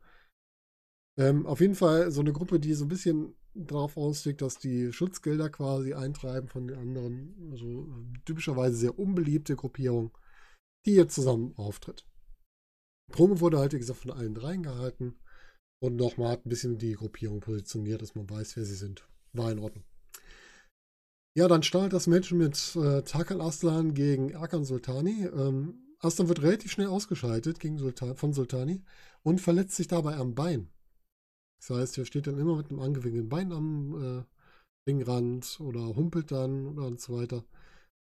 Ähm, 1.17 1.45
auf 1.45 1.61
jeden 1.61 1.75
Fall 1.75 2.11
so 2.11 2.21
eine 2.21 2.33
Gruppe, 2.33 2.59
die 2.59 2.73
so 2.73 2.85
ein 2.85 2.89
bisschen 2.89 3.35
darauf 3.53 3.95
auslegt, 3.95 4.41
dass 4.41 4.57
die 4.57 4.91
Schutzgelder 4.91 5.49
quasi 5.49 5.93
eintreiben 5.93 6.49
von 6.49 6.67
den 6.67 6.77
anderen. 6.77 7.49
Also 7.51 7.87
typischerweise 8.25 8.75
sehr 8.75 8.99
unbeliebte 8.99 9.55
Gruppierung, 9.55 10.17
die 10.85 10.95
jetzt 10.95 11.15
zusammen 11.15 11.53
auftritt. 11.55 12.05
Promo 13.11 13.39
wurde 13.39 13.59
halt, 13.59 13.73
wie 13.73 13.79
gesagt, 13.79 13.99
von 13.99 14.11
allen 14.11 14.33
dreien 14.33 14.63
gehalten 14.63 15.15
und 15.79 15.95
nochmal 15.95 16.31
hat 16.31 16.45
ein 16.45 16.49
bisschen 16.49 16.77
die 16.77 16.93
Gruppierung 16.93 17.39
positioniert, 17.39 18.01
dass 18.01 18.15
man 18.15 18.29
weiß, 18.29 18.57
wer 18.57 18.65
sie 18.65 18.75
sind. 18.75 19.07
War 19.33 19.51
in 19.51 19.59
Ordnung. 19.59 19.85
Ja, 21.37 21.47
dann 21.47 21.63
startet 21.63 21.93
das 21.93 22.07
Match 22.07 22.31
mit 22.31 22.75
äh, 22.75 23.01
Tarkan 23.03 23.41
Aslan 23.41 23.93
gegen 23.93 24.29
Erkan 24.29 24.63
Sultani. 24.63 25.25
Ähm, 25.25 25.95
Aslan 25.99 26.29
wird 26.29 26.41
relativ 26.41 26.71
schnell 26.71 26.87
ausgeschaltet 26.87 27.59
gegen 27.59 27.77
Sultan, 27.77 28.15
von 28.15 28.33
Sultani 28.33 28.83
und 29.21 29.41
verletzt 29.41 29.75
sich 29.75 29.87
dabei 29.87 30.15
am 30.15 30.33
Bein. 30.33 30.69
Das 31.67 31.77
heißt, 31.77 31.97
er 31.97 32.05
steht 32.05 32.27
dann 32.27 32.37
immer 32.37 32.55
mit 32.55 32.69
einem 32.69 32.79
angewinkelten 32.79 33.29
Bein 33.29 33.51
am 33.51 34.19
äh, 34.19 34.89
Ringrand 34.89 35.59
oder 35.59 35.95
humpelt 35.95 36.31
dann 36.31 36.77
und 36.77 37.01
so 37.01 37.17
weiter. 37.17 37.43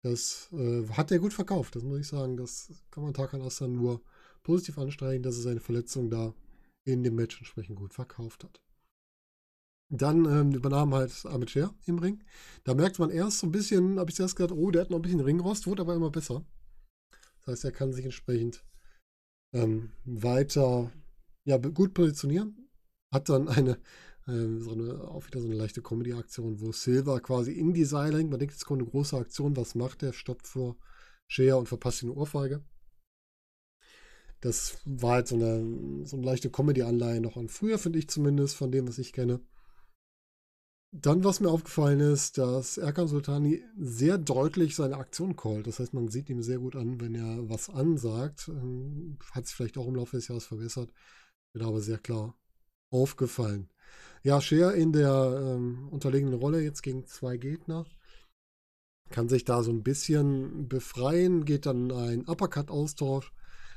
Das 0.04 0.50
äh, 0.52 0.88
hat 0.90 1.12
er 1.12 1.20
gut 1.20 1.34
verkauft, 1.34 1.76
das 1.76 1.84
muss 1.84 2.00
ich 2.00 2.08
sagen. 2.08 2.38
Das 2.38 2.70
kann 2.92 3.04
man 3.04 3.14
Tarkan 3.14 3.42
Aslan 3.42 3.76
nur 3.76 4.02
positiv 4.44 4.78
anstreichen, 4.78 5.24
dass 5.24 5.38
er 5.38 5.44
seine 5.44 5.62
Verletzung 5.62 6.10
da 6.10 6.34
in 6.86 7.04
dem 7.04 7.16
Match 7.16 7.38
entsprechend 7.38 7.78
gut 7.78 7.94
verkauft 7.94 8.44
hat. 8.44 8.62
Dann 9.90 10.26
ähm, 10.26 10.52
übernahm 10.54 10.94
halt 10.94 11.26
Ahmed 11.26 11.50
Scher 11.50 11.74
im 11.86 12.00
Ring. 12.00 12.24
Da 12.64 12.74
merkt 12.74 13.00
man 13.00 13.10
erst 13.10 13.40
so 13.40 13.48
ein 13.48 13.52
bisschen, 13.52 14.00
habe 14.00 14.10
ich 14.10 14.16
zuerst 14.16 14.36
gedacht, 14.36 14.58
oh, 14.58 14.70
der 14.70 14.82
hat 14.82 14.90
noch 14.90 14.98
ein 14.98 15.04
bisschen 15.04 15.22
Ringrost, 15.22 15.66
wurde 15.66 15.84
aber 15.84 15.96
immer 15.96 16.12
besser. 16.12 16.44
Das 17.38 17.48
heißt, 17.48 17.66
er 17.66 17.72
kann 17.72 17.94
sich 17.94 18.04
entsprechend 18.04 18.66
ähm, 19.54 19.92
weiter 20.04 20.92
ja, 21.46 21.58
gut 21.58 21.94
positionieren. 21.94 22.65
Hat 23.16 23.30
dann 23.30 23.48
eine, 23.48 23.78
äh, 24.28 24.60
so 24.60 24.74
eine, 24.74 25.08
auch 25.08 25.26
wieder 25.26 25.40
so 25.40 25.48
eine 25.48 25.56
leichte 25.56 25.82
Comedy-Aktion, 25.82 26.60
wo 26.60 26.74
Silver 26.74 27.22
quasi 27.22 27.54
in 27.54 27.74
die 27.74 27.86
Seile 27.86 28.18
hängt. 28.18 28.30
Man 28.30 28.40
denkt, 28.40 28.54
jetzt 28.54 28.66
kommt 28.66 28.82
eine 28.82 28.90
große 28.90 29.16
Aktion, 29.16 29.56
was 29.56 29.74
macht 29.74 30.02
der? 30.02 30.12
Stoppt 30.12 30.48
vor 30.48 30.76
Scher 31.26 31.58
und 31.58 31.70
verpasst 31.70 32.04
ihn 32.04 32.10
eine 32.10 32.20
Ohrfeige. 32.20 32.62
Das 34.42 34.80
war 34.84 35.14
halt 35.14 35.30
so 35.30 35.36
eine, 35.36 36.06
so 36.06 36.18
eine 36.18 36.26
leichte 36.26 36.50
Comedy-Anleihe 36.50 37.22
noch 37.22 37.38
an 37.38 37.48
früher, 37.48 37.80
finde 37.80 38.00
ich 38.00 38.10
zumindest, 38.10 38.58
von 38.58 38.70
dem, 38.70 38.86
was 38.86 38.98
ich 38.98 39.14
kenne. 39.14 39.40
Dann, 40.92 41.24
was 41.24 41.40
mir 41.40 41.50
aufgefallen 41.50 42.02
ist, 42.02 42.38
dass 42.38 42.78
Erkan 42.78 43.08
Sultani 43.08 43.64
sehr 43.78 44.18
deutlich 44.18 44.76
seine 44.76 44.98
Aktion 44.98 45.38
callt. 45.38 45.68
Das 45.68 45.80
heißt, 45.80 45.94
man 45.94 46.10
sieht 46.10 46.30
ihm 46.30 46.44
sehr 46.44 46.60
gut 46.60 46.76
an, 46.76 47.00
wenn 47.00 47.16
er 47.16 47.50
was 47.50 47.70
ansagt. 47.70 48.50
Ähm, 48.50 49.18
hat 49.32 49.48
sich 49.48 49.56
vielleicht 49.56 49.78
auch 49.78 49.88
im 49.88 49.96
Laufe 49.96 50.18
des 50.18 50.28
Jahres 50.28 50.46
verbessert. 50.46 50.92
Wird 51.54 51.66
aber 51.66 51.80
sehr 51.80 51.98
klar 51.98 52.38
aufgefallen. 52.96 53.70
Ja, 54.24 54.42
Scher 54.42 54.74
in 54.74 54.92
der 54.92 55.40
ähm, 55.40 55.90
unterlegenen 55.90 56.34
Rolle 56.34 56.62
jetzt 56.62 56.82
gegen 56.82 57.06
zwei 57.06 57.38
Gegner. 57.38 57.86
Kann 59.12 59.30
sich 59.30 59.46
da 59.46 59.62
so 59.62 59.72
ein 59.72 59.84
bisschen 59.84 60.68
befreien, 60.68 61.46
geht 61.46 61.68
dann 61.68 61.92
ein 61.92 62.28
Uppercut-Austausch 62.28 63.32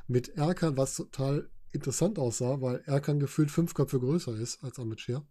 mit 0.06 0.30
Erkan, 0.30 0.78
was 0.78 0.96
total 0.96 1.50
interessant 1.72 2.18
aussah, 2.18 2.62
weil 2.62 2.82
Erkan 2.86 3.20
gefühlt 3.20 3.50
fünf 3.50 3.74
Köpfe 3.74 4.00
größer 4.00 4.34
ist 4.36 4.64
als 4.64 4.78
Amit 4.78 5.00
Scher. 5.00 5.26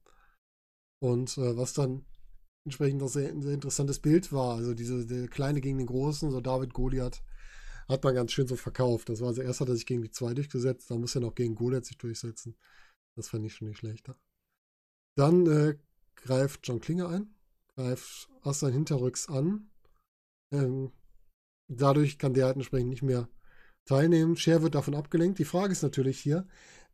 Und 1.00 1.38
äh, 1.38 1.58
was 1.58 1.74
dann 1.74 2.06
entsprechend 2.66 3.02
auch 3.02 3.08
sehr, 3.08 3.34
sehr 3.42 3.54
interessantes 3.54 4.00
Bild 4.00 4.32
war, 4.32 4.58
also 4.58 4.74
diese 4.74 5.06
der 5.08 5.28
Kleine 5.30 5.62
gegen 5.62 5.78
den 5.78 5.88
Großen, 5.88 6.30
so 6.30 6.42
David 6.42 6.74
Goliath, 6.74 7.24
hat 7.88 8.04
man 8.04 8.14
ganz 8.14 8.34
schön 8.34 8.48
so 8.48 8.56
verkauft. 8.56 9.10
Das 9.10 9.22
war 9.22 9.30
also 9.30 9.42
erst 9.42 9.62
hat 9.62 9.70
er 9.70 9.76
sich 9.76 9.86
gegen 9.86 10.02
die 10.04 10.12
zwei 10.12 10.34
durchgesetzt, 10.34 10.92
dann 10.92 11.00
muss 11.00 11.16
er 11.16 11.22
noch 11.22 11.34
gegen 11.34 11.56
Goliath 11.56 11.86
sich 11.86 11.98
durchsetzen. 11.98 12.56
Das 13.18 13.30
fand 13.30 13.46
ich 13.46 13.56
schon 13.56 13.68
nicht 13.68 13.80
schlechter. 13.80 14.16
Dann 15.16 15.48
äh, 15.48 15.78
greift 16.16 16.68
John 16.68 16.80
Klinger 16.80 17.10
ein, 17.10 17.36
greift 17.76 18.30
Aslan 18.44 18.74
hinterrücks 18.74 19.28
an. 19.28 19.72
Ähm, 20.52 20.92
dadurch 21.68 22.20
kann 22.20 22.36
der 22.36 22.46
halt 22.46 22.56
entsprechend 22.56 22.90
nicht 22.90 23.02
mehr 23.02 23.28
teilnehmen. 23.86 24.38
Cher 24.38 24.62
wird 24.62 24.76
davon 24.76 24.94
abgelenkt. 24.94 25.40
Die 25.40 25.46
Frage 25.46 25.72
ist 25.72 25.82
natürlich 25.82 26.20
hier, 26.20 26.48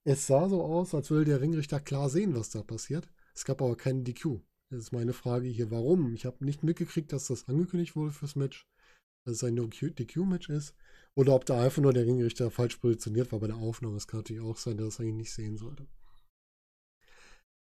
es 0.06 0.28
sah 0.28 0.48
so 0.48 0.64
aus, 0.64 0.96
als 0.96 1.10
würde 1.12 1.26
der 1.26 1.42
Ringrichter 1.42 1.82
klar 1.82 2.10
sehen, 2.10 2.36
was 2.36 2.50
da 2.50 2.64
passiert. 2.64 3.10
Es 3.36 3.44
gab 3.44 3.62
aber 3.62 3.76
keinen 3.76 4.06
DQ. 4.06 4.40
Das 4.70 4.80
ist 4.80 4.92
meine 4.94 5.14
Frage 5.14 5.48
hier, 5.48 5.72
warum? 5.72 6.14
Ich 6.14 6.26
habe 6.26 6.46
nicht 6.46 6.64
mitgekriegt, 6.64 7.12
dass 7.12 7.28
das 7.28 7.48
angekündigt 7.50 7.96
wurde 7.96 8.12
fürs 8.12 8.36
Match, 8.38 8.66
dass 9.26 9.36
es 9.36 9.44
ein 9.44 9.56
DQ-Match 9.56 10.50
ist. 10.50 10.74
Oder 11.16 11.36
ob 11.36 11.46
da 11.46 11.62
einfach 11.62 11.82
nur 11.82 11.94
der 11.94 12.06
Ringrichter 12.06 12.50
falsch 12.50 12.78
positioniert 12.78 13.32
war 13.32 13.40
bei 13.40 13.48
der 13.48 13.58
Aufnahme. 13.58 13.96
Das 13.96 14.08
kann 14.08 14.22
natürlich 14.22 14.42
auch 14.42 14.58
sein, 14.58 14.78
dass 14.78 14.86
er 14.86 14.88
es 14.88 15.00
eigentlich 15.00 15.16
nicht 15.16 15.34
sehen 15.34 15.58
sollte. 15.58 15.86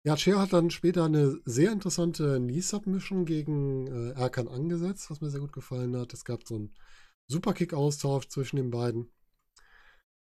Ja, 0.08 0.16
Cher 0.16 0.38
hat 0.38 0.54
dann 0.54 0.70
später 0.70 1.04
eine 1.04 1.38
sehr 1.44 1.70
interessante 1.70 2.38
Knee-Submission 2.38 3.26
gegen 3.26 3.88
äh, 3.88 4.12
Erkan 4.12 4.48
angesetzt, 4.48 5.10
was 5.10 5.20
mir 5.20 5.28
sehr 5.28 5.40
gut 5.40 5.52
gefallen 5.52 5.94
hat. 5.98 6.14
Es 6.14 6.24
gab 6.24 6.48
so 6.48 6.54
einen 6.54 6.74
Superkick-Austausch 7.26 8.28
zwischen 8.28 8.56
den 8.56 8.70
beiden, 8.70 9.10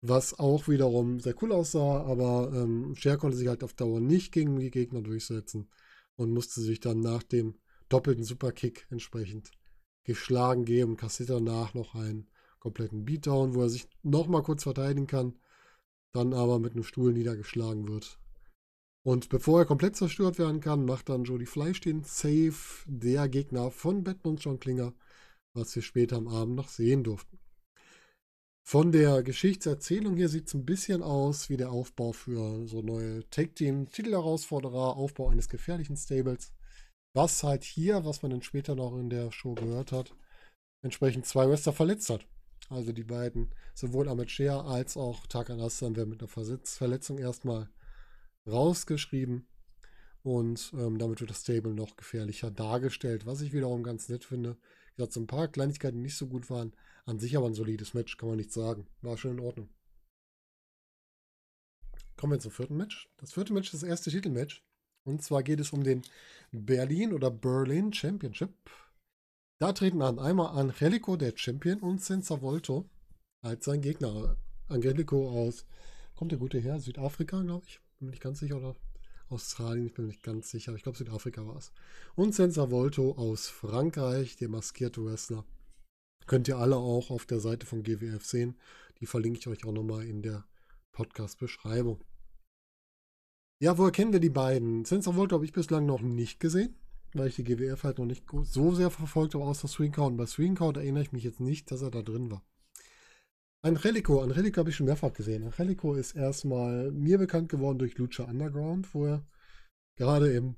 was 0.01 0.37
auch 0.37 0.67
wiederum 0.67 1.21
sehr 1.21 1.41
cool 1.41 1.53
aussah, 1.53 2.03
aber 2.03 2.51
ähm, 2.53 2.97
Cher 2.97 3.19
konnte 3.19 3.37
sich 3.37 3.47
halt 3.47 3.63
auf 3.63 3.73
Dauer 3.73 4.01
nicht 4.01 4.33
gegen 4.33 4.59
die 4.59 4.73
Gegner 4.73 5.01
durchsetzen 5.01 5.71
und 6.17 6.33
musste 6.33 6.61
sich 6.61 6.81
dann 6.81 6.99
nach 6.99 7.23
dem 7.23 7.55
doppelten 7.89 8.25
Superkick 8.25 8.89
entsprechend 8.91 9.53
geschlagen 10.03 10.65
geben, 10.65 10.97
kassiert 10.97 11.31
danach 11.31 11.75
noch 11.75 11.95
einen 11.95 12.29
kompletten 12.59 13.05
Beatdown, 13.05 13.55
wo 13.55 13.63
er 13.63 13.71
sich 13.71 13.87
nochmal 14.03 14.43
kurz 14.43 14.65
verteidigen 14.65 15.07
kann, 15.07 15.39
dann 16.11 16.35
aber 16.35 16.59
mit 16.59 16.73
einem 16.73 16.83
Stuhl 16.83 17.13
niedergeschlagen 17.13 17.87
wird. 17.87 18.19
Und 19.09 19.31
bevor 19.31 19.61
er 19.61 19.65
komplett 19.65 19.97
zerstört 19.97 20.39
werden 20.39 20.61
kann, 20.61 20.85
macht 20.85 21.09
dann 21.09 21.25
Jody 21.25 21.47
Fleisch 21.47 21.81
den 21.81 22.05
Save 22.05 22.53
der 22.85 23.27
Gegner 23.31 23.71
von 23.71 24.05
Batman 24.05 24.35
und 24.35 24.45
John 24.45 24.61
Klinger 24.61 24.93
was 25.55 25.75
wir 25.75 25.83
später 25.83 26.17
am 26.17 26.29
Abend 26.29 26.57
noch 26.57 26.69
sehen 26.69 27.05
durften. 27.05 27.39
Von 28.63 28.93
der 28.93 29.23
Geschichtserzählung 29.23 30.17
hier 30.17 30.29
sieht 30.29 30.49
es 30.49 30.55
ein 30.55 30.67
bisschen 30.67 31.03
aus 31.03 31.49
wie 31.49 31.57
der 31.57 31.73
Aufbau 31.73 32.13
für 32.13 32.69
so 32.69 32.83
neue 32.83 33.29
Tag-Team-Titelherausforderer, 33.31 34.97
Aufbau 34.99 35.31
eines 35.31 35.49
gefährlichen 35.49 35.97
Stables. 35.97 36.53
Was 37.15 37.43
halt 37.43 37.65
hier, 37.65 38.05
was 38.05 38.21
man 38.21 38.31
dann 38.31 38.43
später 38.43 38.75
noch 38.75 38.95
in 38.99 39.09
der 39.09 39.33
Show 39.33 39.55
gehört 39.55 39.91
hat, 39.91 40.15
entsprechend 40.85 41.25
zwei 41.25 41.49
Wrestler 41.49 41.73
verletzt 41.73 42.11
hat. 42.11 42.27
Also 42.69 42.93
die 42.93 43.05
beiden, 43.05 43.55
sowohl 43.75 44.09
Ahmed 44.09 44.31
Shea 44.31 44.61
als 44.61 44.99
auch 44.99 45.27
Takan 45.27 45.61
Aslan 45.61 45.97
werden 45.97 46.11
mit 46.11 46.21
einer 46.21 46.61
Verletzung 46.63 47.19
erstmal 47.19 47.71
rausgeschrieben. 48.49 49.47
Und 50.23 50.73
ähm, 50.75 50.99
damit 50.99 51.21
wird 51.21 51.31
das 51.31 51.43
Stable 51.43 51.75
noch 51.75 51.97
gefährlicher 51.97 52.51
dargestellt, 52.51 53.25
was 53.25 53.41
ich 53.41 53.53
wiederum 53.53 53.83
ganz 53.83 54.09
nett 54.09 54.25
finde 54.25 54.57
gesagt, 54.99 55.13
so 55.13 55.21
ein 55.21 55.27
paar 55.27 55.49
Kleinigkeiten, 55.49 55.97
die 55.97 56.03
nicht 56.03 56.17
so 56.17 56.27
gut 56.27 56.51
waren. 56.51 56.73
An 57.07 57.19
sich 57.19 57.37
aber 57.37 57.47
ein 57.47 57.55
solides 57.55 57.95
Match, 57.95 58.17
kann 58.19 58.29
man 58.29 58.37
nicht 58.37 58.53
sagen. 58.53 58.87
War 59.01 59.17
schon 59.17 59.39
in 59.39 59.41
Ordnung. 59.41 59.69
Kommen 62.17 62.33
wir 62.33 62.41
zum 62.41 62.51
vierten 62.51 62.77
Match. 62.77 63.09
Das 63.17 63.33
vierte 63.33 63.53
Match 63.53 63.73
ist 63.73 63.83
das 63.83 63.89
erste 63.89 64.11
Titelmatch. 64.11 64.63
Und 65.05 65.23
zwar 65.23 65.43
geht 65.43 65.61
es 65.61 65.73
um 65.73 65.85
den 65.85 66.03
Berlin 66.51 67.15
oder 67.15 67.31
Berlin 67.31 67.93
Championship. 67.93 68.53
Da 69.61 69.73
treten 69.73 70.03
an 70.03 70.19
einmal 70.19 70.59
Angelico, 70.59 71.17
der 71.17 71.33
Champion, 71.35 71.81
und 71.81 72.03
Senza 72.03 72.43
Volto 72.43 72.91
als 73.41 73.65
sein 73.65 73.81
Gegner 73.81 74.37
Angelico 74.67 75.31
aus, 75.31 75.65
kommt 76.17 76.33
der 76.33 76.39
gute 76.39 76.59
her, 76.59 76.81
Südafrika, 76.81 77.41
glaube 77.41 77.67
ich. 77.67 77.81
Bin 77.99 78.07
mir 78.07 78.11
nicht 78.13 78.23
ganz 78.23 78.39
sicher, 78.39 78.57
oder 78.59 78.77
Australien, 79.29 79.87
ich 79.87 79.95
bin 79.95 80.05
mir 80.05 80.13
nicht 80.13 80.23
ganz 80.23 80.51
sicher. 80.51 80.73
Ich 80.75 80.85
glaube, 80.85 80.97
Südafrika 80.97 81.45
war 81.45 81.57
es. 81.57 81.73
Und 82.15 82.33
Senza 82.33 82.71
Volto 82.71 83.13
aus 83.13 83.49
Frankreich, 83.49 84.37
der 84.37 84.49
maskierte 84.49 85.05
Wrestler. 85.05 85.45
Könnt 86.27 86.47
ihr 86.47 86.59
alle 86.59 86.77
auch 86.77 87.11
auf 87.11 87.27
der 87.27 87.41
Seite 87.41 87.67
von 87.67 87.83
GWF 87.83 88.25
sehen. 88.25 88.57
Die 89.01 89.07
verlinke 89.07 89.41
ich 89.41 89.49
euch 89.49 89.65
auch 89.65 89.73
nochmal 89.73 90.07
in 90.07 90.23
der 90.23 90.47
Podcast-Beschreibung. 90.93 92.05
Ja, 93.61 93.77
woher 93.79 93.91
kennen 93.91 94.13
wir 94.13 94.21
die 94.21 94.31
beiden? 94.31 94.85
Senza 94.85 95.17
Volto 95.17 95.35
habe 95.35 95.45
ich 95.45 95.53
bislang 95.53 95.85
noch 95.85 96.01
nicht 96.01 96.39
gesehen, 96.39 96.77
weil 97.15 97.29
ich 97.29 97.35
die 97.35 97.45
GWF 97.45 97.83
halt 97.83 97.99
noch 97.99 98.07
nicht 98.07 98.25
so 98.45 98.73
sehr 98.77 98.91
verfolgt 98.91 99.35
habe, 99.35 99.45
außer 99.45 99.67
Swing 99.67 99.97
Und 99.97 100.17
bei 100.17 100.27
Swing 100.27 100.57
erinnere 100.57 101.03
ich 101.03 101.11
mich 101.11 101.25
jetzt 101.25 101.41
nicht, 101.41 101.73
dass 101.73 101.83
er 101.83 101.91
da 101.91 102.03
drin 102.03 102.31
war. 102.31 102.45
Angelico, 103.63 104.21
Angelico 104.21 104.59
habe 104.59 104.71
ich 104.71 104.77
schon 104.77 104.87
mehrfach 104.87 105.13
gesehen. 105.13 105.43
Angelico 105.43 105.95
ist 105.95 106.15
erstmal 106.15 106.93
mir 106.93 107.19
bekannt 107.19 107.49
geworden 107.49 107.79
durch 107.79 107.99
Lucha 107.99 108.23
Underground, 108.25 108.95
wo 108.95 109.07
er 109.07 109.27
gerade 109.97 110.33
im, 110.33 110.55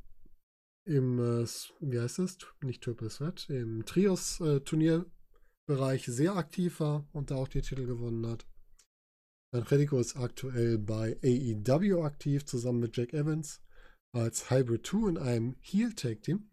im 0.84 1.18
äh, 1.18 1.46
wie 1.80 1.98
heißt 1.98 2.18
es, 2.18 2.36
nicht 2.60 2.82
Triple 2.82 3.08
Threat, 3.08 3.48
im 3.48 3.86
Trios-Turnierbereich 3.86 6.08
äh, 6.08 6.10
sehr 6.10 6.36
aktiv 6.36 6.80
war 6.80 7.08
und 7.12 7.30
da 7.30 7.36
auch 7.36 7.48
die 7.48 7.62
Titel 7.62 7.86
gewonnen 7.86 8.26
hat. 8.26 8.46
Angelico 9.52 9.98
ist 9.98 10.16
aktuell 10.16 10.78
bei 10.78 11.18
AEW 11.24 12.02
aktiv, 12.02 12.44
zusammen 12.44 12.80
mit 12.80 12.96
Jack 12.96 13.14
Evans 13.14 13.62
als 14.12 14.50
Hybrid 14.50 14.86
2 14.86 15.08
in 15.08 15.18
einem 15.18 15.56
Heel-Tag-Team, 15.60 16.50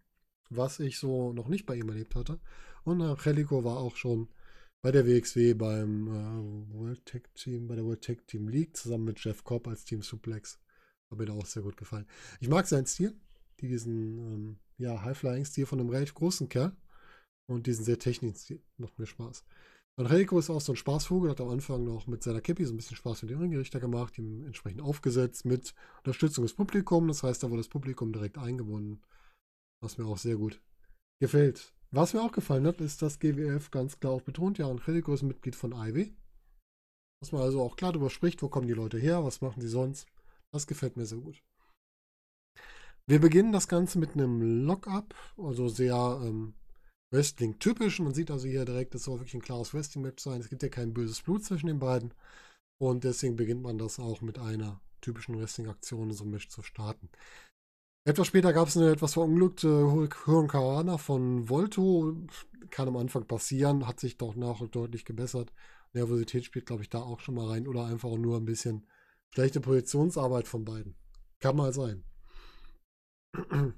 was 0.49 0.79
ich 0.79 0.97
so 0.97 1.33
noch 1.33 1.49
nicht 1.49 1.65
bei 1.65 1.75
ihm 1.75 1.89
erlebt 1.89 2.15
hatte. 2.15 2.39
Und 2.85 3.01
Angelico 3.01 3.65
war 3.65 3.77
auch 3.77 3.97
schon 3.97 4.29
bei 4.87 4.91
der 4.91 5.05
WXW 5.05 5.53
beim 5.53 6.07
äh, 6.07 6.73
World 6.73 7.05
Tag 7.05 7.35
Team, 7.35 7.67
bei 7.67 7.75
der 7.75 7.83
World 7.83 8.01
Tag 8.01 8.25
Team 8.25 8.47
League 8.47 8.77
zusammen 8.77 9.03
mit 9.03 9.21
Jeff 9.21 9.43
Cobb 9.43 9.67
als 9.67 9.83
Team 9.83 10.01
Suplex. 10.01 10.61
Hat 11.11 11.19
mir 11.19 11.25
da 11.25 11.33
auch 11.33 11.45
sehr 11.45 11.61
gut 11.61 11.75
gefallen. 11.75 12.07
Ich 12.39 12.47
mag 12.47 12.65
seinen 12.67 12.85
Stil, 12.85 13.13
diesen 13.59 14.17
ähm, 14.17 14.59
ja, 14.77 15.03
High-Flying-Stil 15.03 15.65
von 15.65 15.81
einem 15.81 15.89
relativ 15.89 16.13
großen 16.13 16.47
Kerl 16.47 16.73
und 17.49 17.67
diesen 17.67 17.83
sehr 17.83 17.99
technischen 17.99 18.37
Stil. 18.37 18.63
Macht 18.77 18.97
mir 18.97 19.07
Spaß. 19.07 19.43
Reiko 19.97 20.39
ist 20.39 20.49
auch 20.49 20.61
so 20.61 20.71
ein 20.71 20.77
Spaßvogel, 20.77 21.31
hat 21.31 21.41
am 21.41 21.49
Anfang 21.49 21.83
noch 21.83 22.07
mit 22.07 22.23
seiner 22.23 22.39
Kippi 22.39 22.63
so 22.63 22.73
ein 22.73 22.77
bisschen 22.77 22.95
Spaß 22.95 23.23
mit 23.23 23.31
dem 23.31 23.41
Ringgerichter 23.41 23.81
gemacht, 23.81 24.17
ihm 24.17 24.45
entsprechend 24.45 24.79
aufgesetzt 24.79 25.43
mit 25.43 25.75
Unterstützung 25.97 26.45
des 26.45 26.53
Publikums. 26.53 27.07
Das 27.07 27.23
heißt, 27.23 27.43
da 27.43 27.49
wurde 27.49 27.59
das 27.59 27.67
Publikum 27.67 28.13
direkt 28.13 28.37
eingebunden, 28.37 29.01
was 29.83 29.97
mir 29.97 30.05
auch 30.05 30.17
sehr 30.17 30.37
gut 30.37 30.61
gefällt. 31.19 31.73
Was 31.91 32.13
mir 32.13 32.21
auch 32.21 32.31
gefallen 32.31 32.67
hat, 32.67 32.81
ist, 32.81 33.01
dass 33.01 33.19
GWF 33.19 33.71
ganz 33.71 33.99
klar 33.99 34.13
auch 34.13 34.21
betont, 34.21 34.57
ja, 34.57 34.69
Angelico 34.69 35.13
ist 35.13 35.23
Mitglied 35.23 35.55
von 35.55 35.71
Ivy. 35.71 36.15
Dass 37.21 37.31
man 37.31 37.41
also 37.41 37.61
auch 37.61 37.75
klar 37.75 37.93
darüber 37.93 38.09
spricht, 38.09 38.41
wo 38.41 38.49
kommen 38.49 38.67
die 38.67 38.73
Leute 38.73 38.97
her, 38.97 39.23
was 39.23 39.41
machen 39.41 39.61
sie 39.61 39.69
sonst. 39.69 40.07
Das 40.51 40.67
gefällt 40.67 40.97
mir 40.97 41.05
sehr 41.05 41.19
gut. 41.19 41.41
Wir 43.07 43.19
beginnen 43.19 43.53
das 43.53 43.67
Ganze 43.67 43.99
mit 43.99 44.13
einem 44.13 44.65
Lock-up, 44.65 45.15
also 45.37 45.69
sehr 45.69 46.19
ähm, 46.23 46.53
Wrestling-typisch. 47.11 47.99
Man 47.99 48.13
sieht 48.13 48.31
also 48.31 48.47
hier 48.47 48.65
direkt, 48.65 48.93
das 48.93 49.03
soll 49.03 49.19
wirklich 49.19 49.35
ein 49.35 49.41
klares 49.41 49.73
Wrestling-Match 49.73 50.21
sein. 50.21 50.41
Es 50.41 50.49
gibt 50.49 50.61
ja 50.61 50.69
kein 50.69 50.93
böses 50.93 51.21
Blut 51.21 51.45
zwischen 51.45 51.67
den 51.67 51.79
beiden. 51.79 52.13
Und 52.79 53.05
deswegen 53.05 53.37
beginnt 53.37 53.63
man 53.63 53.77
das 53.77 53.97
auch 53.99 54.21
mit 54.21 54.37
einer 54.37 54.81
typischen 55.01 55.39
Wrestling-Aktion, 55.39 56.11
so 56.11 56.25
ein 56.25 56.31
Match 56.31 56.49
zu 56.49 56.61
starten. 56.63 57.09
Etwas 58.07 58.27
später 58.27 58.53
gab 58.53 58.69
es 58.69 58.77
eine 58.77 58.89
etwas 58.89 59.15
verunglückte 59.15 59.67
Hurricane 59.67 60.97
von 60.97 61.49
Volto. 61.49 62.15
Kann 62.69 62.87
am 62.87 62.95
Anfang 62.95 63.27
passieren, 63.27 63.85
hat 63.85 63.99
sich 63.99 64.17
doch 64.17 64.33
nach 64.37 64.61
und 64.61 64.73
deutlich 64.73 65.03
gebessert. 65.03 65.51
Nervosität 65.91 66.45
spielt, 66.45 66.67
glaube 66.67 66.83
ich, 66.83 66.89
da 66.89 66.99
auch 66.99 67.19
schon 67.19 67.35
mal 67.35 67.49
rein. 67.49 67.67
Oder 67.67 67.85
einfach 67.85 68.15
nur 68.15 68.37
ein 68.37 68.45
bisschen 68.45 68.87
schlechte 69.31 69.59
Projektionsarbeit 69.59 70.47
von 70.47 70.63
beiden. 70.63 70.95
Kann 71.41 71.57
mal 71.57 71.73
sein. 71.73 72.05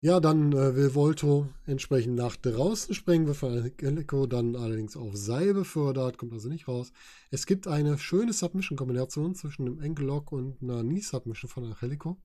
Ja, 0.00 0.20
dann 0.20 0.52
äh, 0.52 0.76
will 0.76 0.94
Volto 0.94 1.48
entsprechend 1.64 2.16
nach 2.16 2.36
draußen 2.36 2.94
springen, 2.94 3.26
wird 3.26 3.38
von 3.38 3.56
Angelico 3.56 4.26
dann 4.26 4.54
allerdings 4.54 4.98
auf 4.98 5.16
Seil 5.16 5.54
befördert, 5.54 6.18
kommt 6.18 6.34
also 6.34 6.50
nicht 6.50 6.68
raus. 6.68 6.92
Es 7.30 7.46
gibt 7.46 7.66
eine 7.66 7.96
schöne 7.96 8.34
Submission-Kombination 8.34 9.34
zwischen 9.34 9.66
einem 9.66 9.78
Ankle 9.80 10.04
Lock 10.04 10.30
und 10.30 10.62
einer 10.62 10.82
Knee-Submission 10.82 11.48
von 11.48 11.64
Angelico. 11.64 12.18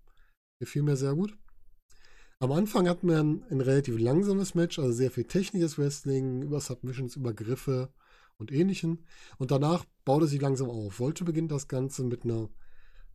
Gefiel 0.60 0.84
mir 0.84 0.98
sehr 0.98 1.15
gut. 1.15 1.38
Am 2.39 2.52
Anfang 2.52 2.88
hat 2.88 3.04
man 3.04 3.43
ein 3.50 3.62
relativ 3.62 3.98
langsames 3.98 4.56
Match, 4.56 4.78
also 4.78 4.91
sehr 4.91 5.12
viel 5.12 5.26
technisches 5.26 5.78
Wrestling, 5.78 6.41
über 6.41 6.60
Submissions, 6.60 7.15
über 7.15 7.34
Griffe 7.34 7.93
und 8.38 8.52
ähnlichen. 8.52 9.06
Und 9.38 9.52
danach 9.52 9.86
baut 10.06 10.24
es 10.24 10.32
sich 10.32 10.41
langsam 10.41 10.69
auf. 10.69 11.00
Wollte 11.00 11.24
beginnt 11.24 11.52
das 11.52 11.67
Ganze 11.67 12.04
mit 12.04 12.24
einer 12.24 12.50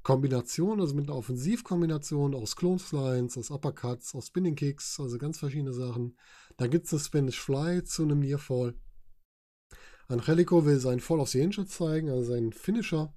Kombination, 0.03 0.81
also 0.81 0.95
mit 0.95 1.09
einer 1.09 1.17
Offensivkombination 1.17 2.35
aus 2.35 2.57
Cloneslines, 2.57 3.39
aus 3.39 3.51
Uppercuts, 3.51 4.15
aus 4.15 4.27
Spinning 4.27 4.57
Kicks, 4.57 5.01
also 5.01 5.17
ganz 5.17 5.39
verschiedene 5.39 5.73
Sachen. 5.73 6.19
Dann 6.59 6.71
gibt 6.71 6.85
es 6.85 6.91
das 6.91 7.07
Spanish 7.07 7.41
Fly 7.41 7.83
zu 7.85 8.03
einem 8.03 8.21
Nearfall. 8.21 8.75
Angelico 10.09 10.67
will 10.67 10.79
seinen 10.79 11.01
Fall 11.01 11.21
of 11.21 11.31
the 11.31 11.43
Angel 11.43 11.67
zeigen, 11.67 12.11
also 12.11 12.33
seinen 12.33 12.53
Finisher, 12.53 13.15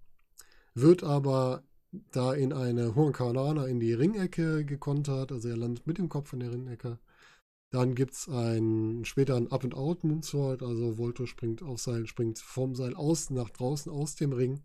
wird 0.74 1.04
aber 1.04 1.67
da 2.12 2.34
in 2.34 2.54
eine 2.54 2.96
Hurricanana 2.96 3.66
in 3.68 3.80
die 3.80 3.94
Ringecke 3.94 4.66
gekontert, 4.66 5.32
also 5.32 5.48
er 5.50 5.58
landet 5.58 5.88
mit 5.88 5.98
dem 5.98 6.10
Kopf 6.10 6.34
in 6.34 6.40
der 6.42 6.52
Ringecke. 6.52 7.00
Dann 7.70 7.96
gibt 7.96 8.14
es 8.14 8.30
einen, 8.30 9.04
später 9.04 9.36
ein 9.36 9.52
Up-and-Out 9.52 10.04
Moonsault, 10.04 10.64
also 10.64 10.98
Volto 10.98 11.26
springt 11.26 11.62
auf 11.62 11.80
Seil, 11.80 12.08
springt 12.08 12.40
vom 12.40 12.76
Seil 12.76 12.96
aus 12.96 13.30
nach 13.30 13.50
draußen 13.50 13.92
aus 13.92 14.16
dem 14.16 14.32
Ring. 14.32 14.64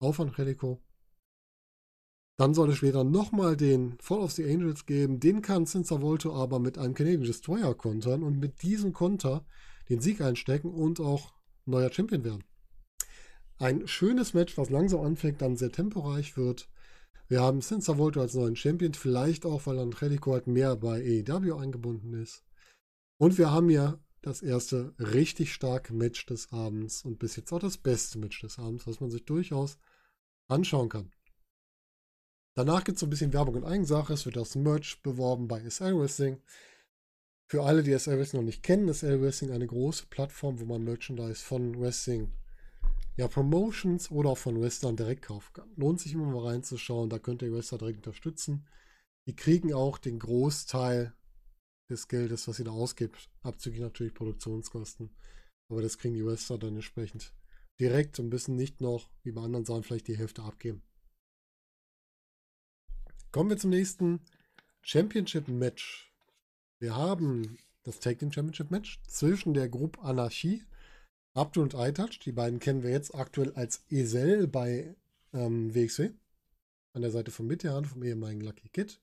Auf 0.00 0.18
Angelico. 0.20 0.80
Dann 2.38 2.54
soll 2.54 2.70
es 2.70 2.76
später 2.76 3.02
nochmal 3.04 3.56
den 3.56 3.98
Fall 3.98 4.20
of 4.20 4.30
the 4.32 4.44
Angels 4.44 4.86
geben. 4.86 5.18
Den 5.18 5.42
kann 5.42 5.66
Cinza 5.66 6.00
Volto 6.00 6.32
aber 6.34 6.60
mit 6.60 6.78
einem 6.78 6.94
Canadian 6.94 7.24
Destroyer 7.24 7.74
kontern 7.74 8.22
und 8.22 8.38
mit 8.38 8.62
diesem 8.62 8.92
Konter 8.92 9.44
den 9.88 10.00
Sieg 10.00 10.20
einstecken 10.20 10.70
und 10.70 11.00
auch 11.00 11.34
neuer 11.66 11.92
Champion 11.92 12.24
werden. 12.24 12.44
Ein 13.58 13.88
schönes 13.88 14.34
Match, 14.34 14.56
was 14.56 14.70
langsam 14.70 15.00
anfängt, 15.00 15.42
dann 15.42 15.56
sehr 15.56 15.72
temporeich 15.72 16.36
wird. 16.36 16.68
Wir 17.26 17.40
haben 17.40 17.60
Cinza 17.60 17.98
Volto 17.98 18.20
als 18.20 18.34
neuen 18.34 18.56
Champion, 18.56 18.94
vielleicht 18.94 19.44
auch, 19.44 19.66
weil 19.66 19.78
Angelico 19.78 20.32
halt 20.32 20.46
mehr 20.46 20.76
bei 20.76 21.00
AEW 21.00 21.56
eingebunden 21.56 22.14
ist. 22.14 22.44
Und 23.18 23.36
wir 23.36 23.50
haben 23.50 23.68
ja 23.68 23.98
das 24.22 24.42
erste 24.42 24.94
richtig 24.98 25.52
starke 25.52 25.92
Match 25.92 26.24
des 26.26 26.52
Abends 26.52 27.04
und 27.04 27.18
bis 27.18 27.36
jetzt 27.36 27.52
auch 27.52 27.58
das 27.58 27.78
beste 27.78 28.18
Match 28.18 28.40
des 28.40 28.58
Abends, 28.58 28.86
was 28.86 29.00
man 29.00 29.10
sich 29.10 29.24
durchaus 29.24 29.78
anschauen 30.48 30.88
kann. 30.88 31.10
Danach 32.54 32.84
gibt 32.84 32.96
es 32.96 33.00
so 33.00 33.06
ein 33.06 33.10
bisschen 33.10 33.32
Werbung 33.32 33.56
in 33.56 33.64
Eigensache. 33.64 34.12
Es 34.12 34.24
wird 34.24 34.36
das 34.36 34.54
Merch 34.54 35.02
beworben 35.02 35.48
bei 35.48 35.68
SL 35.68 35.98
Wrestling. 35.98 36.40
Für 37.46 37.64
alle, 37.64 37.82
die 37.82 37.96
SL 37.96 38.18
Wrestling 38.18 38.42
noch 38.42 38.46
nicht 38.46 38.62
kennen, 38.62 38.88
ist 38.88 39.00
SL 39.00 39.20
Wrestling 39.20 39.50
eine 39.50 39.66
große 39.66 40.06
Plattform, 40.06 40.60
wo 40.60 40.64
man 40.64 40.84
Merchandise 40.84 41.42
von 41.42 41.80
Wrestling 41.80 42.32
ja, 43.18 43.26
Promotions 43.26 44.10
oder 44.12 44.30
auch 44.30 44.38
von 44.38 44.60
Wrestlern 44.60 44.96
direkt 44.96 45.22
kaufen 45.22 45.52
kann. 45.52 45.72
Lohnt 45.76 46.00
sich 46.00 46.12
immer 46.12 46.30
mal 46.30 46.46
reinzuschauen, 46.46 47.10
da 47.10 47.18
könnt 47.18 47.42
ihr 47.42 47.52
Wrestler 47.52 47.78
direkt 47.78 47.98
unterstützen. 47.98 48.66
Die 49.26 49.34
kriegen 49.34 49.74
auch 49.74 49.98
den 49.98 50.20
Großteil 50.20 51.12
des 51.90 52.06
Geldes, 52.06 52.46
was 52.46 52.60
ihr 52.60 52.66
da 52.66 52.70
ausgibt, 52.70 53.28
abzüglich 53.42 53.82
natürlich 53.82 54.14
Produktionskosten. 54.14 55.10
Aber 55.68 55.82
das 55.82 55.98
kriegen 55.98 56.14
die 56.14 56.24
Wrestler 56.24 56.58
dann 56.58 56.76
entsprechend 56.76 57.34
direkt 57.80 58.20
und 58.20 58.28
müssen 58.28 58.54
nicht 58.54 58.80
noch, 58.80 59.10
wie 59.24 59.32
bei 59.32 59.42
anderen 59.42 59.64
Sachen, 59.64 59.82
vielleicht 59.82 60.06
die 60.06 60.16
Hälfte 60.16 60.42
abgeben. 60.42 60.82
Kommen 63.32 63.50
wir 63.50 63.58
zum 63.58 63.70
nächsten 63.70 64.20
Championship 64.82 65.48
Match. 65.48 66.12
Wir 66.80 66.94
haben 66.94 67.58
das 67.82 67.98
Tag 67.98 68.20
Team 68.20 68.30
Championship 68.30 68.70
Match 68.70 69.02
zwischen 69.08 69.54
der 69.54 69.68
Gruppe 69.68 70.00
Anarchie 70.02 70.62
Abdul 71.34 71.64
und 71.64 71.74
iTouch, 71.74 72.18
die 72.18 72.32
beiden 72.32 72.58
kennen 72.58 72.82
wir 72.82 72.90
jetzt 72.90 73.14
aktuell 73.14 73.52
als 73.54 73.84
Esel 73.90 74.48
bei 74.48 74.94
ähm, 75.32 75.74
WXW. 75.74 76.10
An 76.94 77.02
der 77.02 77.10
Seite 77.10 77.30
von 77.30 77.46
Mitterhand, 77.46 77.86
vom 77.86 78.02
ehemaligen 78.02 78.40
Lucky 78.40 78.68
Kid. 78.70 79.00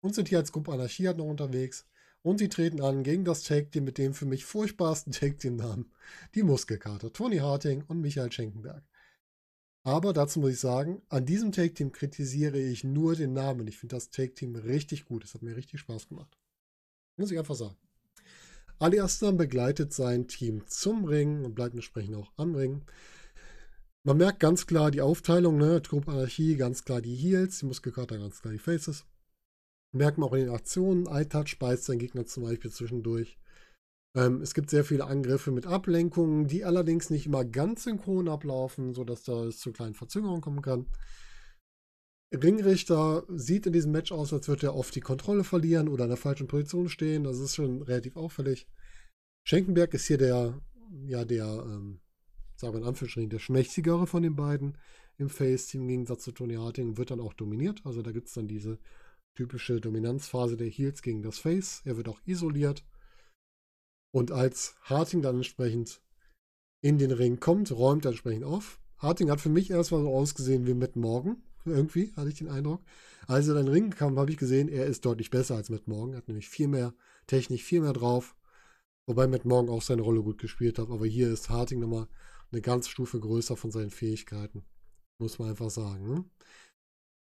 Und 0.00 0.14
sind 0.14 0.28
hier 0.28 0.38
als 0.38 0.52
Gruppe 0.52 0.72
Anarchie 0.72 1.06
halt 1.06 1.18
noch 1.18 1.24
unterwegs. 1.24 1.86
Und 2.22 2.38
sie 2.38 2.48
treten 2.48 2.82
an 2.82 3.02
gegen 3.02 3.24
das 3.24 3.42
Tag 3.42 3.72
Team 3.72 3.84
mit 3.84 3.98
dem 3.98 4.14
für 4.14 4.26
mich 4.26 4.44
furchtbarsten 4.44 5.12
Tag 5.14 5.38
Team 5.38 5.56
Namen. 5.56 5.90
Die 6.34 6.42
Muskelkater. 6.42 7.12
Tony 7.12 7.38
Harting 7.38 7.84
und 7.88 8.00
Michael 8.00 8.30
Schenkenberg. 8.30 8.84
Aber 9.82 10.12
dazu 10.12 10.40
muss 10.40 10.50
ich 10.50 10.60
sagen, 10.60 11.00
an 11.08 11.24
diesem 11.24 11.52
Take 11.52 11.72
Team 11.72 11.92
kritisiere 11.92 12.58
ich 12.58 12.84
nur 12.84 13.16
den 13.16 13.32
Namen. 13.32 13.66
Ich 13.66 13.78
finde 13.78 13.96
das 13.96 14.10
Take 14.10 14.34
Team 14.34 14.54
richtig 14.54 15.06
gut. 15.06 15.24
Es 15.24 15.34
hat 15.34 15.42
mir 15.42 15.56
richtig 15.56 15.80
Spaß 15.80 16.08
gemacht. 16.08 16.36
Muss 17.16 17.30
ich 17.30 17.38
einfach 17.38 17.54
sagen. 17.54 17.76
Aliastam 18.80 19.36
begleitet 19.36 19.92
sein 19.92 20.26
Team 20.26 20.66
zum 20.66 21.04
Ring 21.04 21.44
und 21.44 21.54
bleibt 21.54 21.74
entsprechend 21.74 22.16
auch 22.16 22.32
am 22.36 22.54
Ring. 22.54 22.80
Man 24.04 24.16
merkt 24.16 24.40
ganz 24.40 24.66
klar 24.66 24.90
die 24.90 25.02
Aufteilung, 25.02 25.58
ne? 25.58 25.82
Truppe 25.82 26.12
Anarchie, 26.12 26.56
ganz 26.56 26.82
klar 26.82 27.02
die 27.02 27.14
Heels, 27.14 27.58
die 27.58 27.66
Muskelkater, 27.66 28.16
ganz 28.16 28.40
klar 28.40 28.52
die 28.52 28.58
Faces. 28.58 29.04
Merkt 29.92 30.16
man 30.16 30.30
auch 30.30 30.32
in 30.32 30.46
den 30.46 30.54
Aktionen, 30.54 31.04
iTouch 31.04 31.58
beißt 31.58 31.84
seinen 31.84 31.98
Gegner 31.98 32.24
zum 32.24 32.44
Beispiel 32.44 32.70
zwischendurch. 32.70 33.38
Ähm, 34.16 34.40
es 34.40 34.54
gibt 34.54 34.70
sehr 34.70 34.84
viele 34.84 35.04
Angriffe 35.04 35.50
mit 35.50 35.66
Ablenkungen, 35.66 36.46
die 36.46 36.64
allerdings 36.64 37.10
nicht 37.10 37.26
immer 37.26 37.44
ganz 37.44 37.84
synchron 37.84 38.28
ablaufen, 38.28 38.94
sodass 38.94 39.24
da 39.24 39.44
es 39.44 39.58
zu 39.58 39.72
kleinen 39.72 39.94
Verzögerungen 39.94 40.40
kommen 40.40 40.62
kann. 40.62 40.86
Ringrichter 42.32 43.24
sieht 43.28 43.66
in 43.66 43.72
diesem 43.72 43.92
Match 43.92 44.12
aus, 44.12 44.32
als 44.32 44.46
würde 44.46 44.68
er 44.68 44.76
oft 44.76 44.94
die 44.94 45.00
Kontrolle 45.00 45.42
verlieren 45.42 45.88
oder 45.88 46.04
in 46.04 46.10
der 46.10 46.16
falschen 46.16 46.46
Position 46.46 46.88
stehen. 46.88 47.24
Das 47.24 47.38
ist 47.38 47.56
schon 47.56 47.82
relativ 47.82 48.16
auffällig. 48.16 48.68
Schenkenberg 49.44 49.92
ist 49.94 50.06
hier 50.06 50.18
der, 50.18 50.60
ja, 51.06 51.24
der, 51.24 51.44
ähm, 51.66 52.00
sagen 52.56 52.74
wir 52.74 52.80
in 52.80 52.86
Anführungsstrichen, 52.86 53.30
der 53.30 53.40
schmächtigere 53.40 54.06
von 54.06 54.22
den 54.22 54.36
beiden 54.36 54.78
im 55.18 55.28
Face-Team 55.28 55.82
im 55.82 55.88
Gegensatz 55.88 56.22
zu 56.22 56.32
Tony 56.32 56.54
Harting 56.54 56.96
wird 56.96 57.10
dann 57.10 57.20
auch 57.20 57.34
dominiert. 57.34 57.80
Also 57.84 58.00
da 58.00 58.12
gibt 58.12 58.28
es 58.28 58.34
dann 58.34 58.46
diese 58.46 58.78
typische 59.36 59.80
Dominanzphase 59.80 60.56
der 60.56 60.68
Heels 60.68 61.02
gegen 61.02 61.22
das 61.22 61.38
Face. 61.38 61.82
Er 61.84 61.96
wird 61.96 62.08
auch 62.08 62.20
isoliert. 62.26 62.84
Und 64.12 64.30
als 64.30 64.76
Harting 64.82 65.22
dann 65.22 65.36
entsprechend 65.36 66.00
in 66.80 66.98
den 66.98 67.10
Ring 67.10 67.40
kommt, 67.40 67.70
räumt 67.72 68.04
er 68.04 68.12
entsprechend 68.12 68.44
auf. 68.44 68.80
Harting 68.98 69.30
hat 69.30 69.40
für 69.40 69.48
mich 69.48 69.70
erstmal 69.70 70.02
so 70.02 70.10
ausgesehen 70.10 70.66
wie 70.66 70.74
Matt 70.74 70.96
Morgan. 70.96 71.42
Irgendwie 71.64 72.12
hatte 72.16 72.28
ich 72.28 72.38
den 72.38 72.48
Eindruck. 72.48 72.82
Als 73.26 73.48
er 73.48 73.56
in 73.56 73.66
den 73.66 73.72
Ring 73.72 73.90
kam, 73.90 74.18
habe 74.18 74.30
ich 74.30 74.36
gesehen, 74.36 74.68
er 74.68 74.86
ist 74.86 75.04
deutlich 75.04 75.30
besser 75.30 75.56
als 75.56 75.70
Matt 75.70 75.86
Morgan. 75.86 76.14
Er 76.14 76.18
hat 76.18 76.28
nämlich 76.28 76.48
viel 76.48 76.68
mehr 76.68 76.94
Technik, 77.26 77.62
viel 77.62 77.80
mehr 77.80 77.92
drauf. 77.92 78.36
Wobei 79.06 79.26
Matt 79.26 79.44
Morgan 79.44 79.70
auch 79.70 79.82
seine 79.82 80.02
Rolle 80.02 80.22
gut 80.22 80.38
gespielt 80.38 80.78
hat. 80.78 80.90
Aber 80.90 81.06
hier 81.06 81.30
ist 81.30 81.50
Harting 81.50 81.80
nochmal 81.80 82.08
eine 82.52 82.60
ganze 82.60 82.90
Stufe 82.90 83.20
größer 83.20 83.56
von 83.56 83.70
seinen 83.70 83.90
Fähigkeiten. 83.90 84.64
Muss 85.18 85.38
man 85.38 85.50
einfach 85.50 85.70
sagen. 85.70 86.08
Ne? 86.08 86.24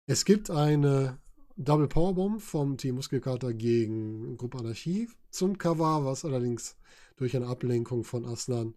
Es 0.05 0.23
gibt 0.23 0.49
eine 0.49 1.19
Double 1.57 1.87
Powerbomb 1.87 2.41
vom 2.41 2.77
Team 2.77 2.95
Muskelkater 2.95 3.53
gegen 3.53 4.37
Gruppe 4.37 4.59
Anarchie 4.59 5.09
zum 5.31 5.57
Cover, 5.57 6.05
was 6.05 6.23
allerdings 6.23 6.77
durch 7.15 7.35
eine 7.35 7.47
Ablenkung 7.47 8.03
von 8.03 8.25
Aslan 8.25 8.75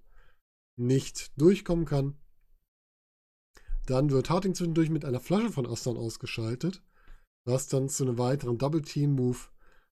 nicht 0.76 1.38
durchkommen 1.38 1.84
kann. 1.84 2.16
Dann 3.90 4.10
wird 4.10 4.30
Harting 4.30 4.54
zwischendurch 4.54 4.88
mit 4.88 5.04
einer 5.04 5.18
Flasche 5.18 5.50
von 5.50 5.66
Aslan 5.66 5.96
ausgeschaltet, 5.96 6.80
was 7.44 7.66
dann 7.66 7.88
zu 7.88 8.04
einem 8.04 8.18
weiteren 8.18 8.56
Double 8.56 8.82
Team 8.82 9.16
Move 9.16 9.38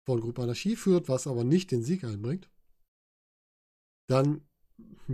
von 0.06 0.18
Gruppe 0.18 0.40
Anarchie 0.40 0.76
führt, 0.76 1.10
was 1.10 1.26
aber 1.26 1.44
nicht 1.44 1.70
den 1.70 1.82
Sieg 1.82 2.02
einbringt. 2.02 2.48
Dann 4.08 4.48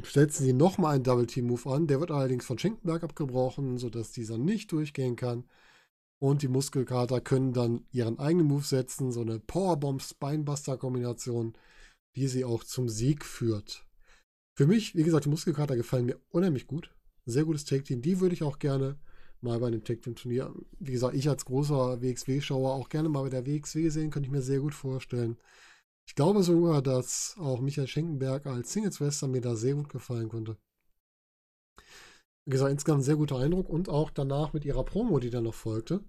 setzen 0.04 0.44
sie 0.44 0.52
nochmal 0.52 0.94
einen 0.94 1.02
Double 1.02 1.26
Team 1.26 1.48
Move 1.48 1.68
an, 1.68 1.88
der 1.88 1.98
wird 1.98 2.12
allerdings 2.12 2.46
von 2.46 2.56
Schenkenberg 2.56 3.02
abgebrochen, 3.02 3.78
sodass 3.78 4.12
dieser 4.12 4.38
nicht 4.38 4.70
durchgehen 4.70 5.16
kann. 5.16 5.48
Und 6.20 6.42
die 6.42 6.48
Muskelkater 6.48 7.20
können 7.20 7.52
dann 7.52 7.84
ihren 7.90 8.20
eigenen 8.20 8.46
Move 8.46 8.64
setzen, 8.64 9.10
so 9.10 9.22
eine 9.22 9.40
Powerbomb 9.40 10.00
Spinebuster 10.00 10.76
Kombination, 10.76 11.54
die 12.14 12.28
sie 12.28 12.44
auch 12.44 12.62
zum 12.62 12.88
Sieg 12.88 13.24
führt. 13.24 13.84
Für 14.56 14.68
mich, 14.68 14.94
wie 14.94 15.02
gesagt, 15.02 15.24
die 15.24 15.30
Muskelkater 15.30 15.74
gefallen 15.74 16.06
mir 16.06 16.20
unheimlich 16.28 16.68
gut. 16.68 16.94
Sehr 17.28 17.44
gutes 17.44 17.64
Take 17.64 17.84
Team. 17.84 18.02
Die 18.02 18.20
würde 18.20 18.34
ich 18.34 18.42
auch 18.42 18.58
gerne 18.58 18.96
mal 19.40 19.58
bei 19.60 19.68
einem 19.68 19.84
Take 19.84 20.00
Team 20.00 20.14
Turnier, 20.14 20.52
wie 20.78 20.92
gesagt, 20.92 21.14
ich 21.14 21.28
als 21.28 21.44
großer 21.44 22.00
WXW-Schauer 22.02 22.74
auch 22.74 22.88
gerne 22.88 23.08
mal 23.08 23.22
bei 23.22 23.30
der 23.30 23.46
WXW 23.46 23.88
sehen, 23.88 24.10
könnte 24.10 24.26
ich 24.26 24.32
mir 24.32 24.42
sehr 24.42 24.60
gut 24.60 24.74
vorstellen. 24.74 25.36
Ich 26.06 26.14
glaube 26.14 26.42
sogar, 26.42 26.82
dass 26.82 27.36
auch 27.38 27.60
Michael 27.60 27.86
Schenkenberg 27.86 28.46
als 28.46 28.72
Singles 28.72 29.00
Wrestler 29.00 29.28
mir 29.28 29.42
da 29.42 29.54
sehr 29.56 29.74
gut 29.74 29.90
gefallen 29.90 30.28
konnte 30.28 30.56
wie 32.48 32.52
gesagt, 32.52 32.70
insgesamt 32.70 33.00
ein 33.00 33.04
sehr 33.04 33.16
guter 33.16 33.36
Eindruck 33.36 33.68
und 33.68 33.90
auch 33.90 34.08
danach 34.08 34.54
mit 34.54 34.64
ihrer 34.64 34.82
Promo, 34.82 35.18
die 35.18 35.28
dann 35.28 35.44
noch 35.44 35.52
folgte. 35.52 36.00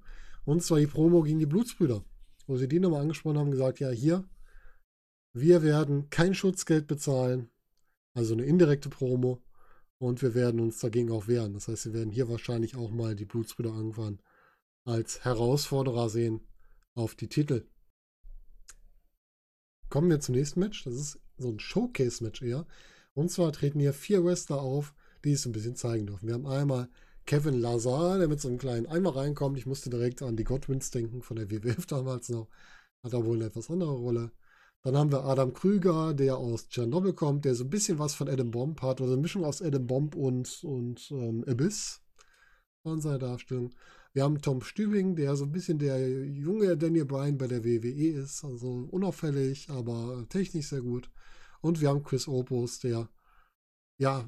Und 0.46 0.64
zwar 0.64 0.80
die 0.80 0.88
Promo 0.88 1.22
gegen 1.22 1.40
die 1.40 1.46
Blutsbrüder, 1.46 2.02
wo 2.48 2.56
sie 2.56 2.70
die 2.70 2.80
nochmal 2.80 3.02
angesprochen 3.02 3.38
haben, 3.38 3.52
gesagt, 3.52 3.82
ja, 3.82 3.90
hier, 3.90 4.24
wir 5.34 5.64
werden 5.64 6.10
kein 6.10 6.34
Schutzgeld 6.34 6.88
bezahlen, 6.88 7.50
also 8.14 8.36
eine 8.36 8.46
indirekte 8.46 8.88
Promo, 8.88 9.44
und 10.00 10.22
wir 10.22 10.34
werden 10.34 10.60
uns 10.60 10.80
dagegen 10.80 11.12
auch 11.12 11.28
wehren. 11.28 11.54
Das 11.54 11.68
heißt, 11.68 11.86
wir 11.86 11.94
werden 11.94 12.12
hier 12.12 12.30
wahrscheinlich 12.30 12.76
auch 12.76 12.90
mal 12.90 13.16
die 13.16 13.26
Blutsbrüder 13.26 13.70
irgendwann 13.70 14.20
als 14.86 15.24
Herausforderer 15.24 16.10
sehen 16.10 16.42
auf 16.96 17.16
die 17.16 17.28
Titel. 17.28 17.68
Kommen 19.90 20.10
wir 20.10 20.20
zum 20.20 20.36
nächsten 20.36 20.60
Match. 20.60 20.84
Das 20.84 20.94
ist 20.94 21.20
so 21.38 21.50
ein 21.50 21.60
Showcase-Match 21.60 22.42
eher. 22.42 22.66
Und 23.14 23.30
zwar 23.30 23.52
treten 23.52 23.80
hier 23.80 23.94
vier 23.94 24.24
Wrestler 24.24 24.62
auf, 24.62 24.94
die 25.24 25.34
es 25.34 25.46
ein 25.46 25.52
bisschen 25.52 25.76
zeigen 25.76 26.08
dürfen. 26.08 26.28
Wir 26.28 26.36
haben 26.36 26.48
einmal 26.48 26.90
Kevin 27.26 27.60
Lazar, 27.60 28.18
der 28.18 28.28
mit 28.28 28.40
so 28.40 28.48
einem 28.48 28.58
kleinen 28.58 28.88
Eimer 28.88 29.16
reinkommt. 29.16 29.58
Ich 29.58 29.66
musste 29.66 29.90
direkt 29.90 30.22
an 30.22 30.38
die 30.38 30.44
Godwins 30.44 30.92
denken 30.92 31.22
von 31.22 31.36
der 31.36 31.52
WWF 31.52 31.86
damals 31.86 32.30
noch. 32.30 32.50
Hat 33.04 33.14
da 33.14 33.26
wohl 33.26 33.36
eine 33.38 33.46
etwas 33.46 33.70
andere 33.70 33.92
Rolle. 33.92 34.32
Dann 34.84 34.96
haben 34.96 35.12
wir 35.12 35.26
Adam 35.26 35.54
Krüger, 35.54 36.14
der 36.14 36.38
aus 36.38 36.70
Tschernobyl 36.70 37.14
kommt, 37.14 37.46
der 37.46 37.56
so 37.56 37.66
ein 37.66 37.70
bisschen 37.70 38.00
was 38.00 38.16
von 38.16 38.30
Adam 38.30 38.52
Bomb 38.52 38.82
hat, 38.82 39.02
oder 39.02 39.14
eine 39.14 39.22
Mischung 39.22 39.44
aus 39.44 39.62
Adam 39.62 39.86
Bomb 39.86 40.16
und, 40.16 40.64
und 40.64 41.12
ähm, 41.12 41.44
Abyss 41.48 42.02
von 42.84 43.02
seiner 43.02 43.20
Darstellung. 43.20 43.72
Wir 44.14 44.24
haben 44.24 44.42
Tom 44.42 44.62
Stübing, 44.62 45.16
der 45.16 45.36
so 45.36 45.46
ein 45.46 45.52
bisschen 45.52 45.80
der 45.80 46.08
junge 46.10 46.78
Daniel 46.78 47.06
Bryan 47.06 47.38
bei 47.38 47.48
der 47.48 47.64
WWE 47.64 48.10
ist, 48.22 48.44
also 48.44 48.88
unauffällig, 48.92 49.70
aber 49.70 50.26
technisch 50.30 50.70
sehr 50.70 50.82
gut. 50.82 51.12
Und 51.62 51.82
wir 51.82 51.90
haben 51.90 52.04
Chris 52.04 52.28
Opus, 52.28 52.80
der 52.80 53.10
ja 53.98 54.26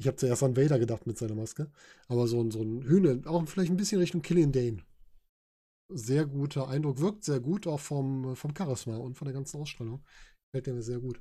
ich 0.00 0.06
habe 0.06 0.16
zuerst 0.16 0.42
an 0.42 0.56
Vader 0.56 0.78
gedacht 0.78 1.06
mit 1.06 1.18
seiner 1.18 1.34
Maske. 1.34 1.70
Aber 2.08 2.26
so 2.26 2.50
so 2.50 2.62
ein 2.62 2.82
Hühner, 2.82 3.20
auch 3.26 3.46
vielleicht 3.46 3.70
ein 3.70 3.76
bisschen 3.76 4.00
Richtung 4.00 4.22
Killian 4.22 4.50
Dane. 4.50 4.78
Sehr 5.92 6.26
guter 6.26 6.68
Eindruck, 6.68 7.00
wirkt 7.00 7.24
sehr 7.24 7.40
gut, 7.40 7.66
auch 7.66 7.80
vom, 7.80 8.36
vom 8.36 8.54
Charisma 8.56 8.96
und 8.96 9.16
von 9.16 9.26
der 9.26 9.34
ganzen 9.34 9.60
Ausstrahlung. 9.60 10.02
Fällt 10.52 10.66
mir 10.66 10.82
sehr 10.82 11.00
gut. 11.00 11.20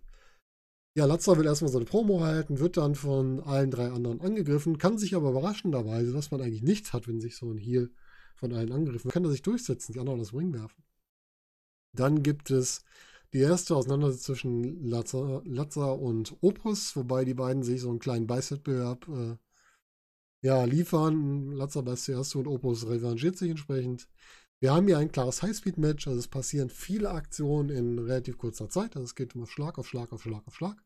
Ja, 0.95 1.05
Latzer 1.05 1.37
will 1.37 1.45
erstmal 1.45 1.71
seine 1.71 1.85
Promo 1.85 2.21
halten, 2.21 2.59
wird 2.59 2.77
dann 2.77 2.95
von 2.95 3.39
allen 3.41 3.71
drei 3.71 3.91
anderen 3.91 4.21
angegriffen, 4.21 4.77
kann 4.77 4.97
sich 4.97 5.15
aber 5.15 5.29
überraschenderweise, 5.29 6.11
dass 6.11 6.31
man 6.31 6.41
eigentlich 6.41 6.63
nichts 6.63 6.93
hat, 6.93 7.07
wenn 7.07 7.21
sich 7.21 7.37
so 7.37 7.49
ein 7.51 7.57
Heal 7.57 7.91
von 8.35 8.53
allen 8.53 8.71
angegriffen 8.71 9.05
wird, 9.05 9.13
kann 9.13 9.23
er 9.23 9.31
sich 9.31 9.41
durchsetzen, 9.43 9.93
die 9.93 9.99
anderen 9.99 10.19
das 10.19 10.33
Ring 10.33 10.53
werfen. 10.53 10.83
Dann 11.93 12.23
gibt 12.23 12.51
es 12.51 12.83
die 13.33 13.39
erste 13.39 13.75
Auseinandersetzung 13.75 14.35
zwischen 14.35 14.83
Lazar, 14.83 15.43
Lazar, 15.45 15.99
und 15.99 16.35
Opus, 16.41 16.95
wobei 16.95 17.25
die 17.25 17.35
beiden 17.35 17.63
sich 17.63 17.81
so 17.81 17.89
einen 17.89 17.99
kleinen 17.99 18.27
Beißwettbewerb 18.27 19.07
äh, 19.07 19.37
ja, 20.41 20.63
liefern. 20.63 21.51
Lazar 21.51 21.83
beißt 21.83 22.05
zuerst 22.05 22.35
und 22.35 22.47
Opus 22.47 22.87
revanchiert 22.87 23.37
sich 23.37 23.51
entsprechend. 23.51 24.07
Wir 24.61 24.73
haben 24.73 24.87
hier 24.87 24.97
ein 24.97 25.11
klares 25.11 25.41
Highspeed-Match, 25.41 26.07
also 26.07 26.19
es 26.19 26.27
passieren 26.27 26.69
viele 26.69 27.11
Aktionen 27.11 27.69
in 27.69 27.97
relativ 27.97 28.37
kurzer 28.37 28.69
Zeit. 28.69 28.95
Also 28.95 29.05
es 29.05 29.15
geht 29.15 29.33
immer 29.33 29.47
Schlag 29.47 29.77
auf 29.77 29.87
Schlag 29.87 30.11
auf 30.11 30.21
Schlag 30.23 30.45
auf 30.45 30.55
Schlag. 30.55 30.83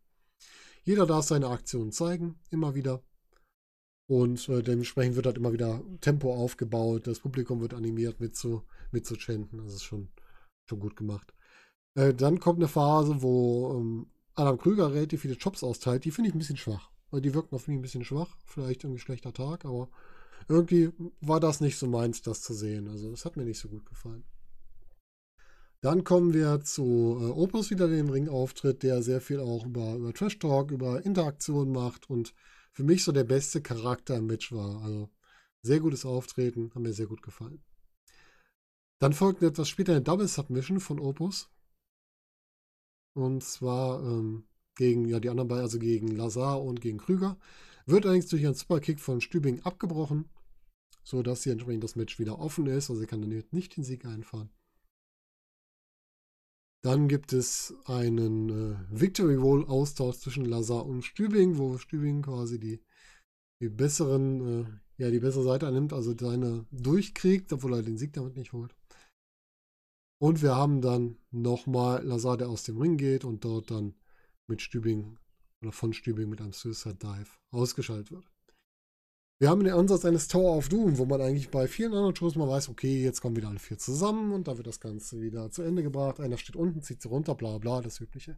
Jeder 0.84 1.08
darf 1.08 1.26
seine 1.26 1.48
Aktionen 1.48 1.92
zeigen, 1.92 2.40
immer 2.52 2.76
wieder. 2.76 3.02
Und 4.08 4.48
äh, 4.50 4.62
dementsprechend 4.62 5.16
wird 5.16 5.26
halt 5.26 5.38
immer 5.38 5.54
wieder 5.54 5.82
Tempo 6.02 6.36
aufgebaut. 6.36 7.08
Das 7.08 7.20
Publikum 7.20 7.62
wird 7.62 7.74
animiert 7.74 8.20
mit 8.20 8.36
zu, 8.36 8.64
mit 8.92 9.08
zu 9.08 9.16
chanten. 9.16 9.58
Das 9.58 9.74
ist 9.74 9.84
schon, 9.84 10.10
schon 10.70 10.80
gut 10.80 10.96
gemacht. 10.96 11.34
Äh, 11.96 12.14
dann 12.14 12.40
kommt 12.40 12.60
eine 12.60 12.68
Phase, 12.68 13.24
wo 13.24 13.80
ähm, 13.80 14.08
Adam 14.36 14.60
Krüger 14.60 14.94
relativ 14.94 15.22
viele 15.22 15.36
Jobs 15.36 15.64
austeilt. 15.64 16.06
Die 16.06 16.12
finde 16.12 16.30
ich 16.30 16.36
ein 16.36 16.40
bisschen 16.40 16.58
schwach. 16.58 16.92
Weil 17.10 17.22
die 17.22 17.34
wirken 17.34 17.56
auf 17.56 17.68
mich 17.68 17.78
ein 17.78 17.82
bisschen 17.82 18.06
schwach. 18.06 18.38
Vielleicht 18.46 18.84
irgendwie 18.84 19.00
schlechter 19.00 19.34
Tag, 19.34 19.66
aber 19.66 19.90
irgendwie 20.48 20.92
war 21.22 21.40
das 21.40 21.62
nicht 21.62 21.78
so 21.78 21.88
meins, 21.88 22.22
das 22.22 22.42
zu 22.42 22.54
sehen. 22.54 22.88
Also 22.88 23.12
es 23.12 23.26
hat 23.26 23.38
mir 23.38 23.46
nicht 23.46 23.60
so 23.60 23.70
gut 23.70 23.86
gefallen. 23.86 24.24
Dann 25.82 26.06
kommen 26.06 26.34
wir 26.34 26.62
zu 26.62 27.18
äh, 27.20 27.26
Opus 27.32 27.70
wieder, 27.70 27.90
der 27.90 28.00
im 28.00 28.10
Ring 28.10 28.30
auftritt, 28.30 28.84
der 28.84 29.04
sehr 29.04 29.20
viel 29.20 29.42
auch 29.42 29.66
über, 29.66 29.96
über 29.96 30.14
Trash 30.14 30.40
Talk, 30.40 30.72
über 30.72 31.06
Interaktion 31.06 31.74
macht 31.74 32.10
und 32.10 32.34
für 32.72 32.84
mich 32.84 33.04
so 33.04 33.12
der 33.12 33.26
beste 33.26 33.62
Charakter 33.62 34.16
im 34.16 34.28
Match 34.28 34.54
war. 34.54 34.82
Also 34.82 35.10
sehr 35.62 35.82
gutes 35.82 36.06
Auftreten, 36.06 36.72
hat 36.74 36.82
mir 36.82 36.94
sehr 36.94 37.08
gut 37.08 37.22
gefallen. 37.22 37.62
Dann 39.00 39.12
folgt 39.12 39.44
etwas 39.44 39.68
später 39.68 39.92
eine 39.92 40.02
Double 40.02 40.28
Submission 40.28 40.80
von 40.80 41.00
Opus. 41.00 41.50
Und 43.14 43.44
zwar 43.44 44.02
ähm, 44.02 44.46
gegen 44.76 45.06
ja, 45.10 45.20
die 45.20 45.30
anderen 45.30 45.50
beiden, 45.50 45.64
also 45.64 45.80
gegen 45.80 46.08
Lazar 46.08 46.64
und 46.64 46.80
gegen 46.80 46.98
Krüger. 46.98 47.38
Wird 47.86 48.06
allerdings 48.06 48.28
durch 48.28 48.46
einen 48.46 48.56
Superkick 48.56 49.02
von 49.02 49.20
Stübing 49.20 49.62
abgebrochen, 49.64 50.30
sodass 51.04 51.44
hier 51.44 51.54
entsprechend 51.54 51.84
das 51.84 51.96
Match 51.96 52.20
wieder 52.20 52.40
offen 52.40 52.68
ist. 52.68 52.90
Also 52.90 53.02
sie 53.02 53.08
kann 53.08 53.22
dann 53.22 53.44
nicht 53.52 53.78
den 53.78 53.84
Sieg 53.84 54.06
einfahren. 54.06 54.50
Dann 56.84 57.08
gibt 57.08 57.32
es 57.32 57.74
einen 57.86 58.50
äh, 58.50 58.76
Victory 58.90 59.36
Roll 59.36 59.66
Austausch 59.66 60.18
zwischen 60.18 60.44
Lazar 60.44 60.86
und 60.86 61.04
Stübing, 61.04 61.58
wo 61.58 61.78
Stübing 61.78 62.22
quasi 62.22 62.60
die, 62.60 62.84
die 63.62 63.70
besseren, 63.70 64.66
äh, 64.66 65.04
ja, 65.04 65.10
die 65.10 65.20
bessere 65.20 65.44
Seite 65.44 65.66
annimmt, 65.66 65.94
also 65.94 66.14
seine 66.18 66.66
durchkriegt, 66.72 67.54
obwohl 67.54 67.76
er 67.76 67.84
den 67.84 67.98
Sieg 67.98 68.12
damit 68.12 68.36
nicht 68.36 68.52
holt. 68.52 68.76
Und 70.22 70.42
wir 70.42 70.56
haben 70.56 70.82
dann 70.82 71.18
nochmal 71.32 72.04
Lazar, 72.04 72.38
der 72.38 72.50
aus 72.50 72.64
dem 72.64 72.78
Ring 72.78 72.98
geht 72.98 73.24
und 73.24 73.46
dort 73.46 73.72
dann 73.72 73.96
mit 74.48 74.62
Stübing 74.62 75.18
oder 75.62 75.72
von 75.72 75.94
Stübing 75.94 76.30
mit 76.30 76.42
einem 76.42 76.54
Suicide 76.54 76.96
Dive 76.96 77.30
ausgeschaltet 77.52 78.12
wird. 78.12 78.33
Wir 79.44 79.50
haben 79.50 79.66
den 79.66 79.74
Ansatz 79.74 80.06
eines 80.06 80.30
Tower 80.30 80.56
of 80.56 80.70
Doom, 80.70 80.98
wo 80.98 81.04
man 81.04 81.20
eigentlich 81.20 81.52
bei 81.52 81.68
vielen 81.68 81.92
anderen 81.94 82.16
Shows 82.16 82.38
mal 82.38 82.48
weiß, 82.48 82.70
okay, 82.70 83.04
jetzt 83.04 83.20
kommen 83.20 83.36
wieder 83.36 83.50
alle 83.50 83.60
vier 83.60 83.78
zusammen 83.78 84.32
und 84.32 84.48
da 84.48 84.56
wird 84.56 84.68
das 84.68 84.80
Ganze 84.80 85.20
wieder 85.20 85.52
zu 85.52 85.64
Ende 85.64 85.84
gebracht. 85.84 86.22
Einer 86.22 86.38
steht 86.38 86.56
unten, 86.56 86.82
zieht 86.82 87.02
sie 87.02 87.10
runter, 87.10 87.36
bla 87.36 87.58
bla, 87.58 87.82
das 87.82 88.00
Übliche. 88.00 88.38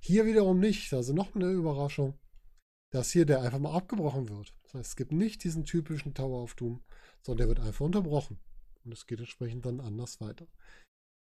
Hier 0.00 0.24
wiederum 0.24 0.58
nicht. 0.58 0.94
Also 0.94 1.12
noch 1.12 1.34
eine 1.34 1.50
Überraschung, 1.50 2.14
dass 2.94 3.10
hier 3.10 3.26
der 3.26 3.42
einfach 3.42 3.58
mal 3.58 3.76
abgebrochen 3.76 4.30
wird. 4.30 4.54
Das 4.62 4.72
heißt, 4.72 4.88
es 4.88 4.96
gibt 4.96 5.12
nicht 5.12 5.44
diesen 5.44 5.66
typischen 5.66 6.14
Tower 6.14 6.42
of 6.42 6.54
Doom, 6.54 6.80
sondern 7.20 7.46
der 7.46 7.48
wird 7.54 7.60
einfach 7.66 7.84
unterbrochen. 7.84 8.38
Und 8.86 8.92
es 8.92 9.06
geht 9.06 9.18
entsprechend 9.18 9.66
dann 9.66 9.80
anders 9.80 10.18
weiter. 10.22 10.46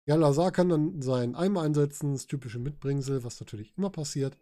Ja, 0.07 0.15
Lazar 0.15 0.53
kann 0.53 0.69
dann 0.69 1.01
sein 1.01 1.35
Eimer 1.35 1.63
einsetzen, 1.63 2.13
das 2.13 2.27
typische 2.27 2.59
Mitbringsel, 2.59 3.25
was 3.25 3.41
natürlich 3.41 3.73
immer 3.77 3.89
passiert. 3.89 4.37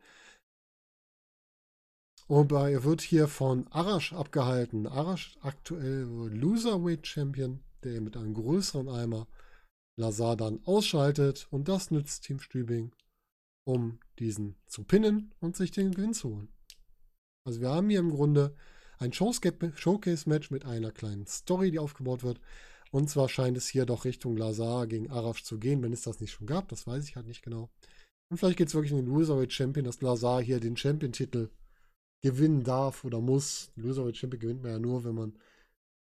Und 2.28 2.52
er 2.52 2.84
wird 2.84 3.02
hier 3.02 3.28
von 3.28 3.68
Arash 3.72 4.14
abgehalten. 4.14 4.88
Arash 4.88 5.38
aktuell 5.42 6.04
Loserweight 6.32 7.06
Champion, 7.06 7.60
der 7.84 8.02
mit 8.02 8.18
einem 8.18 8.34
größeren 8.34 8.90
Eimer 8.90 9.28
Lazar 9.96 10.36
dann 10.36 10.60
ausschaltet. 10.66 11.48
Und 11.52 11.68
das 11.68 11.92
nützt 11.92 12.24
Team 12.24 12.40
Stübing, 12.40 12.92
um 13.64 14.00
diesen 14.18 14.56
zu 14.66 14.84
pinnen 14.84 15.34
und 15.40 15.56
sich 15.56 15.72
den 15.72 15.92
Gewinn 15.92 16.14
zu 16.14 16.30
holen. 16.30 16.50
Also 17.46 17.62
wir 17.62 17.70
haben 17.70 17.90
hier 17.90 18.00
im 18.00 18.10
Grunde 18.10 18.56
ein 18.98 19.14
Showcase-Match 19.14 20.50
mit 20.50 20.66
einer 20.66 20.92
kleinen 20.92 21.28
Story, 21.28 21.70
die 21.70 21.80
aufgebaut 21.80 22.24
wird. 22.24 22.42
Und 22.92 23.10
zwar 23.10 23.30
scheint 23.30 23.58
es 23.58 23.68
hier 23.68 23.86
doch 23.86 24.06
Richtung 24.06 24.36
Lazar 24.36 24.88
gegen 24.88 25.12
Arash 25.12 25.44
zu 25.44 25.60
gehen, 25.60 25.84
wenn 25.84 25.94
es 25.94 26.02
das 26.02 26.22
nicht 26.22 26.32
schon 26.32 26.48
gab. 26.48 26.70
Das 26.70 26.88
weiß 26.88 27.08
ich 27.08 27.16
halt 27.18 27.28
nicht 27.28 27.44
genau. 27.44 27.70
Und 28.32 28.38
vielleicht 28.38 28.58
geht 28.58 28.70
es 28.70 28.74
wirklich 28.74 28.94
in 28.94 29.06
den 29.06 29.14
Loserweight 29.14 29.54
Champion, 29.54 29.86
dass 29.86 30.02
Lazar 30.02 30.42
hier 30.42 30.60
den 30.60 30.76
Champion-Titel 30.76 31.50
gewinnen 32.24 32.64
darf 32.64 33.04
oder 33.04 33.22
muss. 33.22 33.72
Loserweight 33.76 34.18
Champion 34.18 34.40
gewinnt 34.42 34.64
man 34.64 34.72
ja 34.72 34.80
nur, 34.80 35.04
wenn 35.04 35.16
man 35.16 35.40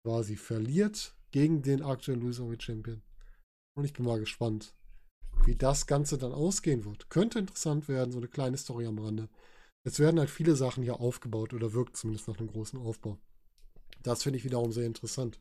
quasi 0.04 0.36
verliert 0.36 1.15
gegen 1.32 1.62
den 1.62 1.82
aktuellen 1.82 2.21
Loserweight 2.21 2.63
Champion. 2.63 3.02
Und 3.76 3.86
ich 3.86 3.93
bin 3.93 4.06
mal 4.06 4.19
gespannt, 4.19 4.76
wie 5.45 5.56
das 5.56 5.88
Ganze 5.88 6.17
dann 6.17 6.34
ausgehen 6.34 6.86
wird. 6.86 7.10
Könnte 7.10 7.39
interessant 7.39 7.88
werden, 7.88 8.12
so 8.12 8.17
eine 8.17 8.28
kleine 8.28 8.58
Story 8.58 8.86
am 8.86 9.00
Rande. 9.00 9.30
Es 9.84 10.00
werden 10.00 10.19
halt 10.19 10.30
viele 10.30 10.56
Sachen 10.56 10.84
hier 10.84 11.00
aufgebaut 11.00 11.54
oder 11.54 11.74
wirkt 11.74 11.97
zumindest 11.97 12.28
nach 12.28 12.38
einem 12.38 12.52
großen 12.52 12.80
Aufbau. 12.80 13.17
Das 14.04 14.24
finde 14.24 14.38
ich 14.38 14.45
wiederum 14.45 14.71
sehr 14.71 14.86
interessant. 14.86 15.39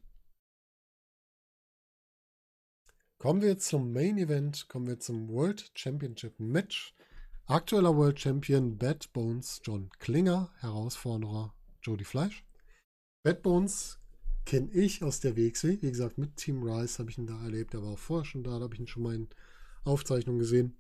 Kommen 3.19 3.43
wir 3.43 3.59
zum 3.59 3.93
Main 3.93 4.17
Event, 4.17 4.69
kommen 4.69 4.87
wir 4.87 4.99
zum 4.99 5.29
World 5.29 5.71
Championship 5.75 6.41
Match. 6.41 6.95
Aktueller 7.51 7.97
World 7.97 8.21
Champion 8.21 8.79
Bad 8.79 9.13
Bones 9.13 9.61
John 9.65 9.91
Klinger, 9.99 10.53
Herausforderer 10.61 11.53
Jody 11.83 12.05
Fleisch. 12.05 12.45
Bad 13.25 13.43
Bones 13.43 13.99
kenne 14.47 14.71
ich 14.73 15.03
aus 15.03 15.19
der 15.19 15.37
WXW. 15.37 15.79
Wie 15.83 15.91
gesagt, 15.91 16.17
mit 16.17 16.37
Team 16.37 16.63
Rice 16.63 17.01
habe 17.01 17.11
ich 17.11 17.19
ihn 17.19 17.27
da 17.27 17.43
erlebt. 17.43 17.75
Er 17.75 17.83
war 17.83 17.95
auch 17.95 17.99
vorher 17.99 18.25
schon 18.25 18.45
da, 18.45 18.57
da 18.57 18.61
habe 18.67 18.75
ich 18.75 18.81
ihn 18.81 18.87
schon 18.87 19.03
mal 19.03 19.17
in 19.17 19.29
Aufzeichnungen 19.83 20.39
gesehen. 20.39 20.77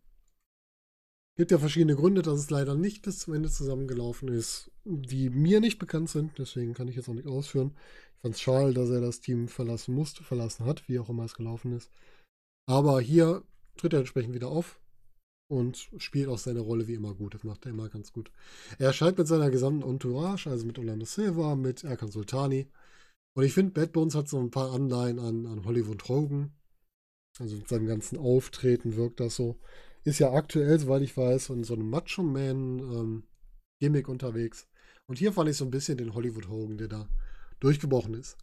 Gibt 1.37 1.51
ja 1.51 1.59
verschiedene 1.59 1.97
Gründe, 1.97 2.23
dass 2.23 2.39
es 2.39 2.51
leider 2.51 2.77
nicht 2.77 3.03
bis 3.03 3.19
zum 3.19 3.35
Ende 3.35 3.51
zusammengelaufen 3.51 4.29
ist, 4.29 4.71
die 4.85 5.29
mir 5.29 5.59
nicht 5.59 5.81
bekannt 5.81 6.11
sind. 6.11 6.39
Deswegen 6.39 6.75
kann 6.75 6.87
ich 6.87 6.95
jetzt 6.95 7.09
auch 7.09 7.15
nicht 7.15 7.27
ausführen. 7.27 7.75
Ich 8.15 8.23
fand 8.23 8.37
es 8.37 8.41
schade, 8.41 8.75
dass 8.75 8.91
er 8.91 9.01
das 9.01 9.21
Team 9.21 9.49
verlassen 9.49 9.93
musste, 9.93 10.23
verlassen 10.23 10.67
hat, 10.67 10.89
wie 10.89 11.01
auch 11.01 11.09
immer 11.09 11.25
es 11.25 11.35
gelaufen 11.35 11.73
ist. 11.73 11.91
Aber 12.69 13.01
hier 13.01 13.43
tritt 13.77 13.93
er 13.93 13.99
entsprechend 13.99 14.37
wieder 14.37 14.51
auf 14.51 14.80
und 15.51 15.91
spielt 15.99 16.29
auch 16.29 16.39
seine 16.39 16.61
Rolle 16.61 16.89
wie 16.89 16.95
immer 16.95 17.15
gut. 17.15 17.35
Das 17.35 17.45
macht 17.45 17.67
er 17.67 17.73
immer 17.73 17.89
ganz 17.89 18.13
gut. 18.13 18.31
Er 18.79 18.89
erscheint 18.89 19.19
mit 19.19 19.27
seiner 19.27 19.51
gesamten 19.51 19.89
Entourage, 19.89 20.49
also 20.49 20.67
mit 20.67 20.79
Orlando 20.79 21.05
Silva, 21.05 21.57
mit 21.57 21.85
Erkan 21.85 22.11
Sultani. 22.11 22.69
Und 23.35 23.45
ich 23.45 23.53
finde, 23.53 23.73
Bad 23.73 23.93
Bones 23.93 24.15
hat 24.15 24.29
so 24.29 24.39
ein 24.39 24.51
paar 24.51 24.73
Anleihen 24.73 25.19
an, 25.19 25.47
an 25.47 25.65
Hollywood 25.65 26.09
Hogan. 26.09 26.53
Also 27.39 27.57
mit 27.57 27.69
seinem 27.69 27.87
ganzen 27.87 28.19
Auftreten 28.19 28.97
wirkt 28.97 29.21
das 29.21 29.37
so 29.37 29.59
ist 30.05 30.19
ja 30.19 30.33
aktuell, 30.33 30.79
soweit 30.79 31.03
ich 31.03 31.17
weiß, 31.17 31.49
in 31.51 31.65
so 31.65 31.75
einem 31.75 31.91
Macho-Man-Gimmick 31.91 34.09
ähm, 34.09 34.13
unterwegs. 34.13 34.67
Und 35.07 35.19
hier 35.19 35.33
fand 35.33 35.51
ich 35.51 35.57
so 35.57 35.65
ein 35.65 35.71
bisschen 35.71 35.99
den 35.99 36.15
Hollywood 36.15 36.49
Hogan, 36.49 36.79
der 36.79 36.89
da 36.89 37.09
durchgebrochen 37.61 38.15
ist. 38.15 38.37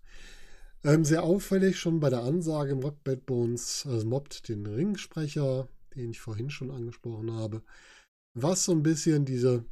Ähm, 0.84 1.04
sehr 1.04 1.24
auffällig 1.24 1.80
schon 1.80 2.00
bei 2.00 2.12
der 2.12 2.24
Ansage 2.24 2.76
Rock 2.76 3.04
Bad 3.04 3.26
Bones 3.26 3.88
also 3.88 4.08
mobbt 4.08 4.48
den 4.48 4.68
Ringsprecher, 4.68 5.68
den 5.98 6.12
ich 6.12 6.20
vorhin 6.20 6.50
schon 6.50 6.72
angesprochen 6.72 7.32
habe, 7.32 7.64
was 8.34 8.66
so 8.66 8.72
ein 8.72 8.84
bisschen 8.84 9.26
diese, 9.26 9.66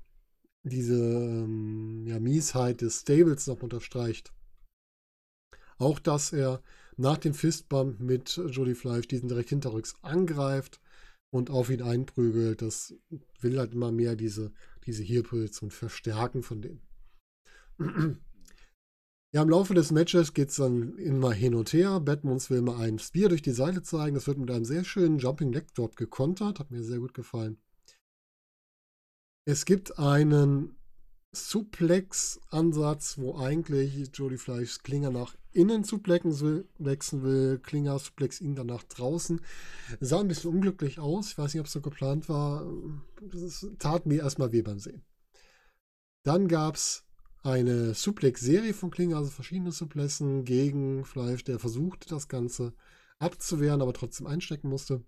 diese 0.64 0.96
ähm, 0.96 2.06
ja, 2.08 2.20
Miesheit 2.20 2.82
des 2.82 3.02
Stables 3.02 3.48
noch 3.48 3.62
unterstreicht. 3.62 4.34
Auch, 5.78 6.00
dass 6.00 6.34
er 6.34 6.62
nach 6.98 7.18
dem 7.18 7.34
Fistbump 7.34 8.00
mit 8.00 8.38
Jody 8.50 8.76
Fleisch 8.76 9.08
diesen 9.08 9.28
direkt 9.28 9.50
hinterrücks 9.50 9.96
angreift 10.02 10.80
und 11.32 11.50
auf 11.50 11.70
ihn 11.70 11.82
einprügelt. 11.82 12.62
Das 12.62 12.96
will 13.42 13.60
halt 13.60 13.74
immer 13.74 13.92
mehr 13.92 14.16
diese, 14.16 14.54
diese 14.86 15.04
Heel-Position 15.04 15.72
verstärken 15.72 16.44
von 16.44 16.62
denen. 16.62 16.82
Ja, 19.36 19.42
im 19.42 19.50
Laufe 19.50 19.74
des 19.74 19.92
Matches 19.92 20.34
geht 20.34 20.52
es 20.52 20.56
dann 20.56 20.98
immer 20.98 21.34
hin 21.34 21.56
und 21.56 21.74
her. 21.74 22.00
Batmans 22.00 22.50
will 22.50 22.62
mal 22.62 22.80
einen 22.80 23.00
Spear 23.00 23.28
durch 23.28 23.42
die 23.42 23.52
Seite 23.52 23.84
zeigen. 23.84 24.16
Das 24.16 24.28
wird 24.28 24.38
mit 24.38 24.50
einem 24.50 24.64
sehr 24.64 24.86
schönen 24.86 25.20
Jumping 25.20 25.52
Leg 25.52 25.74
Drop 25.74 25.98
gekontert. 25.98 26.58
Hat 26.58 26.72
mir 26.72 26.82
sehr 26.82 27.00
gut 27.00 27.14
gefallen. 27.14 27.58
Es 29.44 29.66
gibt 29.66 30.00
einen 30.00 30.78
Suplex-Ansatz, 31.34 33.18
wo 33.18 33.38
eigentlich 33.38 34.10
Jody 34.14 34.38
Fleisch 34.38 34.80
Klinger 34.84 35.12
nach 35.12 35.36
innen 35.52 35.84
suplexen 35.84 36.64
will. 36.80 37.60
Klinger 37.60 38.00
suplex 38.00 38.40
ihn 38.40 38.56
dann 38.56 38.68
nach 38.68 38.84
draußen. 38.84 39.42
Sah 40.00 40.22
ein 40.22 40.30
bisschen 40.30 40.52
unglücklich 40.52 40.98
aus. 40.98 41.32
Ich 41.32 41.38
weiß 41.38 41.54
nicht, 41.54 41.60
ob 41.60 41.68
es 41.68 41.74
so 41.74 41.82
geplant 41.82 42.30
war. 42.30 42.66
Das 43.22 43.68
tat 43.80 44.06
mir 44.06 44.22
erstmal 44.22 44.54
weh 44.54 44.62
beim 44.62 44.80
Sehen. 44.80 45.04
Dann 46.24 46.48
gab 46.48 46.76
es 46.76 47.05
eine 47.46 47.94
Suplex-Serie 47.94 48.74
von 48.74 48.90
Klinger, 48.90 49.18
also 49.18 49.30
verschiedene 49.30 49.72
Suplessen 49.72 50.46
gegen 50.46 51.06
Fleisch, 51.06 51.44
der 51.44 51.60
versuchte, 51.60 52.10
das 52.10 52.28
Ganze 52.28 52.74
abzuwehren, 53.20 53.82
aber 53.82 53.94
trotzdem 53.94 54.26
einstecken 54.26 54.68
musste. 54.68 55.06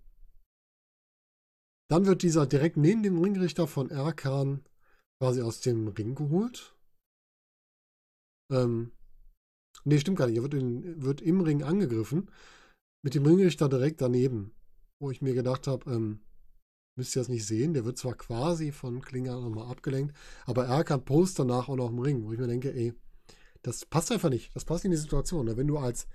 Dann 1.89 2.05
wird 2.05 2.21
dieser 2.21 2.45
direkt 2.45 2.77
neben 2.77 3.01
dem 3.01 3.19
Ringrichter 3.19 3.65
von 3.65 3.89
Erkan 3.89 4.63
quasi 5.19 5.41
aus 5.41 5.61
dem 5.61 5.87
Ring 5.87 6.13
geholt. 6.13 6.75
Ähm, 8.51 8.91
ne, 9.83 9.99
stimmt 9.99 10.17
gar 10.17 10.27
nicht. 10.27 10.37
Er 10.37 10.43
wird, 10.43 10.53
in, 10.53 11.01
wird 11.01 11.21
im 11.21 11.41
Ring 11.41 11.63
angegriffen. 11.63 12.29
Mit 13.03 13.15
dem 13.15 13.25
Ringrichter 13.25 13.67
direkt 13.67 14.01
daneben. 14.01 14.53
Wo 14.99 15.11
ich 15.11 15.21
mir 15.21 15.33
gedacht 15.33 15.65
habe, 15.67 15.91
ähm, 15.91 16.19
müsst 16.97 17.15
ihr 17.15 17.21
das 17.21 17.29
nicht 17.29 17.45
sehen. 17.45 17.73
Der 17.73 17.85
wird 17.85 17.97
zwar 17.97 18.15
quasi 18.15 18.71
von 18.71 19.01
Klinger 19.01 19.39
nochmal 19.39 19.69
abgelenkt, 19.69 20.15
aber 20.45 20.65
er 20.65 20.83
kann 20.83 21.05
Post 21.05 21.39
danach 21.39 21.69
auch 21.69 21.75
noch 21.75 21.89
im 21.89 21.99
Ring, 21.99 22.23
wo 22.23 22.33
ich 22.33 22.39
mir 22.39 22.47
denke, 22.47 22.73
ey, 22.73 22.93
das 23.61 23.85
passt 23.85 24.11
einfach 24.11 24.29
nicht. 24.29 24.55
Das 24.55 24.65
passt 24.65 24.85
in 24.85 24.91
die 24.91 24.97
Situation. 24.97 25.45
Ne? 25.45 25.57
Wenn 25.57 25.67
du 25.67 25.77
als 25.77 26.07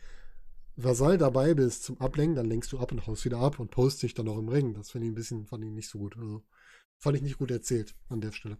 Vasall 0.77 1.19
dabei 1.19 1.55
bist 1.55 1.85
zum 1.85 2.01
Ablenken, 2.01 2.37
dann 2.37 2.47
lenkst 2.47 2.73
du 2.73 2.79
ab 2.79 2.93
und 2.93 3.07
haust 3.07 3.25
wieder 3.25 3.39
ab 3.39 3.59
und 3.59 3.71
post 3.71 4.03
dich 4.03 4.15
dann 4.15 4.29
auch 4.29 4.39
im 4.39 4.49
Ring. 4.49 4.75
Das 4.75 4.91
finde 4.91 5.07
ich 5.07 5.13
ein 5.13 5.17
bisschen, 5.17 5.47
fand 5.47 5.65
ich 5.65 5.71
nicht 5.71 5.89
so 5.89 5.99
gut. 5.99 6.17
Also 6.17 6.43
fand 6.99 7.17
ich 7.17 7.23
nicht 7.23 7.39
gut 7.39 7.51
erzählt 7.51 7.95
an 8.09 8.21
der 8.21 8.33
Stelle. 8.33 8.59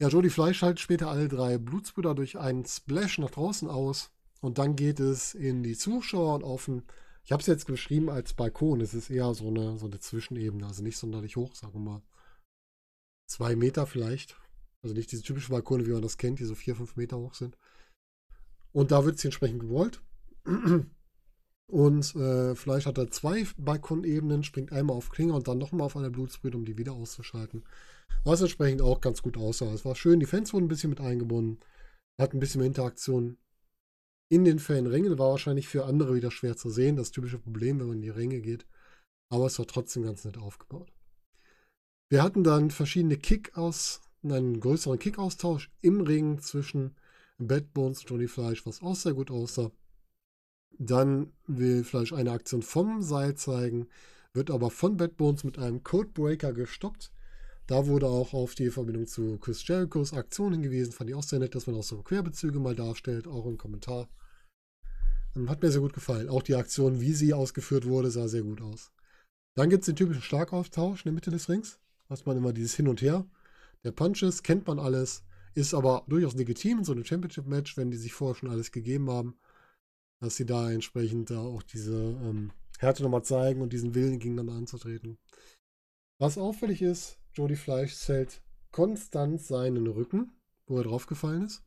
Ja, 0.00 0.08
Jody 0.08 0.30
Fleisch 0.30 0.58
schaltet 0.58 0.80
später 0.80 1.10
alle 1.10 1.28
drei 1.28 1.58
Blutsbrüder 1.58 2.14
durch 2.14 2.38
einen 2.38 2.64
Splash 2.64 3.18
nach 3.18 3.30
draußen 3.30 3.68
aus. 3.68 4.10
Und 4.40 4.58
dann 4.58 4.74
geht 4.74 4.98
es 4.98 5.34
in 5.34 5.62
die 5.62 5.76
Zuschauer 5.76 6.34
und 6.34 6.44
auf 6.44 6.66
ein, 6.68 6.82
ich 7.24 7.32
habe 7.32 7.40
es 7.40 7.46
jetzt 7.46 7.66
beschrieben 7.66 8.10
als 8.10 8.34
Balkon. 8.34 8.80
Es 8.80 8.94
ist 8.94 9.10
eher 9.10 9.32
so 9.34 9.48
eine, 9.48 9.78
so 9.78 9.86
eine 9.86 10.00
Zwischenebene, 10.00 10.66
also 10.66 10.82
nicht 10.82 10.98
sonderlich 10.98 11.36
hoch, 11.36 11.54
sagen 11.54 11.74
wir 11.74 11.80
mal. 11.80 12.02
Zwei 13.26 13.54
Meter 13.56 13.86
vielleicht. 13.86 14.36
Also 14.82 14.94
nicht 14.94 15.12
diese 15.12 15.22
typischen 15.22 15.52
Balkone, 15.52 15.86
wie 15.86 15.92
man 15.92 16.02
das 16.02 16.18
kennt, 16.18 16.40
die 16.40 16.44
so 16.44 16.54
vier, 16.54 16.74
fünf 16.74 16.96
Meter 16.96 17.18
hoch 17.18 17.34
sind. 17.34 17.56
Und 18.72 18.90
da 18.90 19.04
wird 19.04 19.18
sie 19.18 19.28
entsprechend 19.28 19.60
gewollt. 19.60 20.02
Und 21.66 22.14
äh, 22.16 22.54
Fleisch 22.54 22.84
hat 22.84 22.98
da 22.98 23.10
zwei 23.10 23.46
Balkonebenen, 23.56 24.42
springt 24.42 24.72
einmal 24.72 24.94
auf 24.94 25.08
Klinge 25.08 25.32
und 25.32 25.48
dann 25.48 25.56
nochmal 25.56 25.86
auf 25.86 25.96
eine 25.96 26.10
Blutsbrühe, 26.10 26.54
um 26.54 26.66
die 26.66 26.76
wieder 26.76 26.92
auszuschalten. 26.92 27.64
Was 28.24 28.42
entsprechend 28.42 28.82
auch 28.82 29.00
ganz 29.00 29.22
gut 29.22 29.38
aussah. 29.38 29.72
Es 29.72 29.86
war 29.86 29.94
schön, 29.94 30.20
die 30.20 30.26
Fans 30.26 30.52
wurden 30.52 30.66
ein 30.66 30.68
bisschen 30.68 30.90
mit 30.90 31.00
eingebunden, 31.00 31.60
hat 32.20 32.34
ein 32.34 32.40
bisschen 32.40 32.58
mehr 32.58 32.66
Interaktion 32.66 33.38
in 34.32 34.46
den 34.46 34.58
Fanringen. 34.58 35.18
War 35.18 35.30
wahrscheinlich 35.30 35.68
für 35.68 35.84
andere 35.84 36.14
wieder 36.14 36.30
schwer 36.30 36.56
zu 36.56 36.70
sehen, 36.70 36.96
das 36.96 37.10
typische 37.10 37.38
Problem, 37.38 37.78
wenn 37.78 37.88
man 37.88 37.96
in 37.96 38.02
die 38.02 38.08
Ringe 38.08 38.40
geht. 38.40 38.66
Aber 39.28 39.46
es 39.46 39.58
war 39.58 39.66
trotzdem 39.66 40.04
ganz 40.04 40.24
nett 40.24 40.38
aufgebaut. 40.38 40.90
Wir 42.08 42.22
hatten 42.22 42.42
dann 42.42 42.70
verschiedene 42.70 43.18
Kick-Aus, 43.18 44.00
einen 44.22 44.58
größeren 44.58 44.98
Kick-Austausch 44.98 45.70
im 45.82 46.00
Ring 46.00 46.38
zwischen 46.40 46.96
Bad 47.36 47.74
Bones 47.74 48.00
und 48.00 48.08
Johnny 48.10 48.26
Fleisch, 48.26 48.64
was 48.64 48.82
auch 48.82 48.94
sehr 48.94 49.12
gut 49.12 49.30
aussah. 49.30 49.70
Dann 50.78 51.32
will 51.46 51.84
Fleisch 51.84 52.14
eine 52.14 52.32
Aktion 52.32 52.62
vom 52.62 53.02
Seil 53.02 53.34
zeigen, 53.34 53.88
wird 54.32 54.50
aber 54.50 54.70
von 54.70 54.96
Bad 54.96 55.18
Bones 55.18 55.44
mit 55.44 55.58
einem 55.58 55.82
Codebreaker 55.82 56.54
gestoppt. 56.54 57.12
Da 57.66 57.86
wurde 57.86 58.06
auch 58.06 58.32
auf 58.32 58.54
die 58.54 58.70
Verbindung 58.70 59.06
zu 59.06 59.36
Chris 59.38 59.66
Jerichos 59.66 60.14
Aktion 60.14 60.52
hingewiesen. 60.52 60.92
Fand 60.92 61.10
ich 61.10 61.16
auch 61.16 61.22
sehr 61.22 61.38
nett, 61.38 61.54
dass 61.54 61.66
man 61.66 61.76
auch 61.76 61.82
so 61.82 62.02
Querbezüge 62.02 62.58
mal 62.58 62.74
darstellt, 62.74 63.26
auch 63.26 63.44
im 63.44 63.58
Kommentar. 63.58 64.08
Ähm, 65.36 65.48
hat 65.48 65.62
mir 65.62 65.70
sehr 65.70 65.80
gut 65.80 65.92
gefallen. 65.92 66.28
Auch 66.28 66.42
die 66.42 66.54
Aktion, 66.54 67.00
wie 67.00 67.12
sie 67.12 67.34
ausgeführt 67.34 67.86
wurde, 67.86 68.10
sah 68.10 68.28
sehr 68.28 68.42
gut 68.42 68.60
aus. 68.60 68.92
Dann 69.56 69.70
gibt 69.70 69.82
es 69.82 69.86
den 69.86 69.96
typischen 69.96 70.22
Schlagauftausch 70.22 71.00
in 71.00 71.10
der 71.10 71.14
Mitte 71.14 71.30
des 71.30 71.48
Rings. 71.48 71.78
Was 72.08 72.26
man 72.26 72.36
immer 72.36 72.52
dieses 72.52 72.74
Hin 72.74 72.88
und 72.88 73.02
Her. 73.02 73.26
Der 73.84 73.92
Punches 73.92 74.42
kennt 74.42 74.66
man 74.66 74.78
alles, 74.78 75.24
ist 75.54 75.74
aber 75.74 76.04
durchaus 76.08 76.34
legitim 76.34 76.78
in 76.78 76.84
so 76.84 76.92
einem 76.92 77.04
Championship-Match, 77.04 77.76
wenn 77.76 77.90
die 77.90 77.96
sich 77.96 78.12
vorher 78.12 78.34
schon 78.34 78.50
alles 78.50 78.70
gegeben 78.70 79.10
haben, 79.10 79.38
dass 80.20 80.36
sie 80.36 80.46
da 80.46 80.70
entsprechend 80.70 81.30
da 81.30 81.40
auch 81.40 81.62
diese 81.62 81.96
ähm, 81.96 82.52
Härte 82.78 83.02
nochmal 83.02 83.24
zeigen 83.24 83.60
und 83.60 83.72
diesen 83.72 83.94
Willen 83.94 84.18
gegeneinander 84.18 84.54
anzutreten. 84.54 85.18
Was 86.20 86.38
auffällig 86.38 86.82
ist, 86.82 87.18
Jody 87.32 87.56
Fleisch 87.56 87.96
zählt 87.96 88.42
konstant 88.70 89.40
seinen 89.40 89.86
Rücken, 89.86 90.32
wo 90.66 90.78
er 90.78 90.84
draufgefallen 90.84 91.46
ist. 91.46 91.62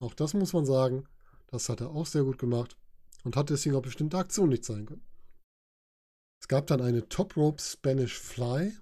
Auch 0.00 0.14
das 0.14 0.34
muss 0.34 0.52
man 0.52 0.66
sagen, 0.66 1.06
das 1.52 1.68
hat 1.68 1.80
er 1.80 1.90
auch 1.90 2.06
sehr 2.06 2.24
gut 2.24 2.38
gemacht 2.38 2.76
und 3.24 3.36
hat 3.36 3.50
deswegen 3.50 3.76
auch 3.76 3.82
bestimmte 3.82 4.18
Aktionen 4.18 4.50
nicht 4.50 4.64
zeigen 4.64 4.86
können. 4.86 5.06
Es 6.40 6.48
gab 6.48 6.66
dann 6.66 6.80
eine 6.80 7.08
Top 7.08 7.36
Rope 7.36 7.62
Spanish 7.62 8.18
Fly 8.18 8.72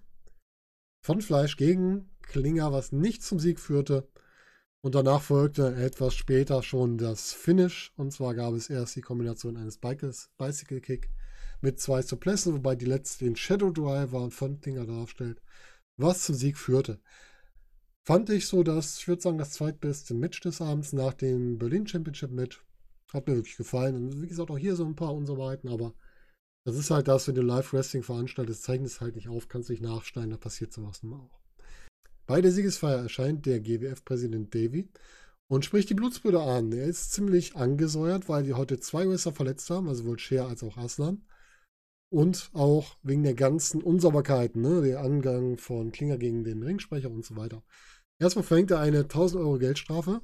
von 1.04 1.20
Fleisch 1.20 1.56
gegen 1.56 2.08
Klinger, 2.22 2.72
was 2.72 2.92
nicht 2.92 3.22
zum 3.22 3.38
Sieg 3.38 3.60
führte. 3.60 4.08
Und 4.82 4.94
danach 4.94 5.20
folgte 5.20 5.74
etwas 5.74 6.14
später 6.14 6.62
schon 6.62 6.96
das 6.96 7.34
Finish. 7.34 7.92
Und 7.96 8.12
zwar 8.12 8.34
gab 8.34 8.54
es 8.54 8.70
erst 8.70 8.96
die 8.96 9.02
Kombination 9.02 9.58
eines 9.58 9.78
Bicycle 9.78 10.80
Kick 10.80 11.10
mit 11.60 11.78
zwei 11.80 12.00
Suplessen, 12.00 12.54
wobei 12.54 12.76
die 12.76 12.86
letzte 12.86 13.24
den 13.24 13.36
Shadow 13.36 13.70
Driver 13.70 14.30
von 14.30 14.60
Klinger 14.60 14.86
darstellt, 14.86 15.42
was 15.98 16.22
zum 16.22 16.34
Sieg 16.34 16.56
führte. 16.56 17.00
Fand 18.02 18.30
ich 18.30 18.46
so, 18.46 18.62
dass, 18.62 18.98
ich 18.98 19.08
würde 19.08 19.22
sagen, 19.22 19.38
das 19.38 19.52
zweitbeste 19.52 20.14
Match 20.14 20.40
des 20.40 20.60
Abends 20.60 20.92
nach 20.92 21.14
dem 21.14 21.58
Berlin 21.58 21.86
Championship 21.86 22.30
Match. 22.30 22.64
Hat 23.12 23.26
mir 23.26 23.36
wirklich 23.36 23.56
gefallen. 23.56 23.96
Und 23.96 24.22
wie 24.22 24.28
gesagt, 24.28 24.50
auch 24.50 24.58
hier 24.58 24.76
so 24.76 24.84
ein 24.84 24.96
paar 24.96 25.14
Unsicherheiten, 25.14 25.68
aber 25.68 25.94
das 26.64 26.76
ist 26.76 26.90
halt 26.90 27.08
das, 27.08 27.26
wenn 27.26 27.34
du 27.34 27.42
Live-Wrestling 27.42 28.02
veranstaltest, 28.02 28.62
zeigen 28.62 28.84
es 28.84 29.00
halt 29.00 29.16
nicht 29.16 29.28
auf, 29.28 29.48
kannst 29.48 29.70
nicht 29.70 29.82
nachschneiden, 29.82 30.30
da 30.30 30.36
passiert 30.36 30.72
sowas 30.72 31.02
nun 31.02 31.14
auch. 31.14 31.40
Bei 32.26 32.40
der 32.40 32.52
Siegesfeier 32.52 32.98
erscheint 32.98 33.46
der 33.46 33.60
GWF-Präsident 33.60 34.54
Davy 34.54 34.88
und 35.48 35.64
spricht 35.64 35.90
die 35.90 35.94
Blutsbrüder 35.94 36.42
an. 36.42 36.70
Er 36.70 36.84
ist 36.84 37.12
ziemlich 37.12 37.56
angesäuert, 37.56 38.28
weil 38.28 38.44
die 38.44 38.54
heute 38.54 38.78
zwei 38.78 39.08
Wrestler 39.08 39.32
verletzt 39.32 39.68
haben, 39.70 39.88
also 39.88 40.04
sowohl 40.04 40.18
Cher 40.18 40.46
als 40.46 40.62
auch 40.62 40.76
Aslan. 40.76 41.22
Und 42.10 42.50
auch 42.52 42.96
wegen 43.02 43.22
der 43.22 43.34
ganzen 43.34 43.82
Unsauberkeiten, 43.82 44.60
ne? 44.60 44.82
der 44.82 45.00
Angang 45.00 45.56
von 45.56 45.92
Klinger 45.92 46.18
gegen 46.18 46.44
den 46.44 46.62
Ringsprecher 46.62 47.10
und 47.10 47.24
so 47.24 47.36
weiter. 47.36 47.62
Erstmal 48.18 48.44
verhängt 48.44 48.70
er 48.72 48.80
eine 48.80 49.00
1000 49.00 49.40
Euro 49.42 49.58
Geldstrafe. 49.58 50.20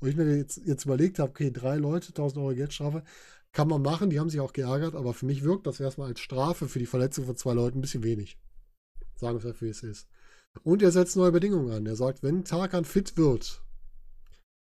Wo 0.00 0.06
ich 0.06 0.16
mir 0.16 0.36
jetzt, 0.36 0.60
jetzt 0.64 0.84
überlegt 0.84 1.18
habe, 1.18 1.30
okay, 1.30 1.50
drei 1.50 1.76
Leute, 1.76 2.08
1000 2.08 2.42
Euro 2.42 2.54
Geldstrafe, 2.54 3.04
kann 3.52 3.68
man 3.68 3.82
machen, 3.82 4.10
die 4.10 4.18
haben 4.18 4.30
sich 4.30 4.40
auch 4.40 4.52
geärgert, 4.52 4.94
aber 4.94 5.14
für 5.14 5.26
mich 5.26 5.42
wirkt 5.42 5.66
das 5.66 5.78
erstmal 5.78 6.08
als 6.08 6.20
Strafe 6.20 6.68
für 6.68 6.78
die 6.78 6.86
Verletzung 6.86 7.26
von 7.26 7.36
zwei 7.36 7.52
Leuten 7.52 7.78
ein 7.78 7.82
bisschen 7.82 8.02
wenig. 8.02 8.38
Sagen 9.16 9.42
wir 9.42 9.50
es, 9.50 9.60
wie 9.60 9.68
es 9.68 9.82
ist. 9.82 10.08
Und 10.62 10.82
er 10.82 10.90
setzt 10.90 11.16
neue 11.16 11.32
Bedingungen 11.32 11.70
an. 11.72 11.86
Er 11.86 11.96
sagt, 11.96 12.22
wenn 12.22 12.44
Tarkan 12.44 12.84
fit 12.84 13.16
wird, 13.16 13.62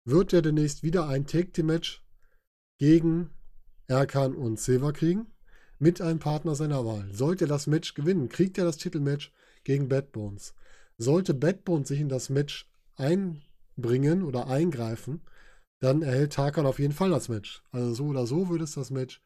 wird 0.05 0.33
er 0.33 0.43
demnächst 0.43 0.83
wieder 0.83 1.09
ein 1.09 1.27
Take-Team-Match 1.27 2.05
gegen 2.79 3.31
Erkan 3.87 4.35
und 4.35 4.61
Silver 4.61 4.93
kriegen, 4.93 5.27
mit 5.85 6.01
einem 6.01 6.19
Partner 6.19 6.55
seiner 6.55 6.87
Wahl. 6.87 7.13
Sollte 7.13 7.45
er 7.45 7.49
das 7.49 7.67
Match 7.67 7.93
gewinnen, 7.93 8.31
kriegt 8.31 8.57
er 8.57 8.65
das 8.65 8.79
Titelmatch 8.79 9.31
gegen 9.65 9.87
Bad 9.87 10.13
Bones. 10.13 10.55
Sollte 10.97 11.35
Bad 11.35 11.67
Bones 11.67 11.89
sich 11.89 12.01
in 12.01 12.09
das 12.09 12.31
Match 12.31 12.67
einbringen 12.97 14.23
oder 14.23 14.47
eingreifen, 14.47 15.21
dann 15.81 16.01
erhält 16.01 16.33
Tarkan 16.33 16.65
auf 16.65 16.79
jeden 16.79 16.95
Fall 16.95 17.11
das 17.11 17.29
Match. 17.29 17.63
Also 17.71 17.93
so 17.93 18.05
oder 18.07 18.27
so 18.27 18.49
würde 18.49 18.65
es 18.65 18.73
das 18.73 18.91
Match 18.91 19.23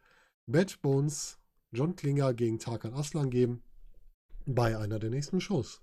Bad 0.46 0.82
Bones 0.82 1.38
John 1.70 1.94
Klinger 1.94 2.34
gegen 2.34 2.58
Tarkan 2.58 2.92
Aslan 2.92 3.30
geben 3.30 3.62
bei 4.44 4.76
einer 4.76 4.98
der 4.98 5.10
nächsten 5.10 5.40
Shows. 5.40 5.80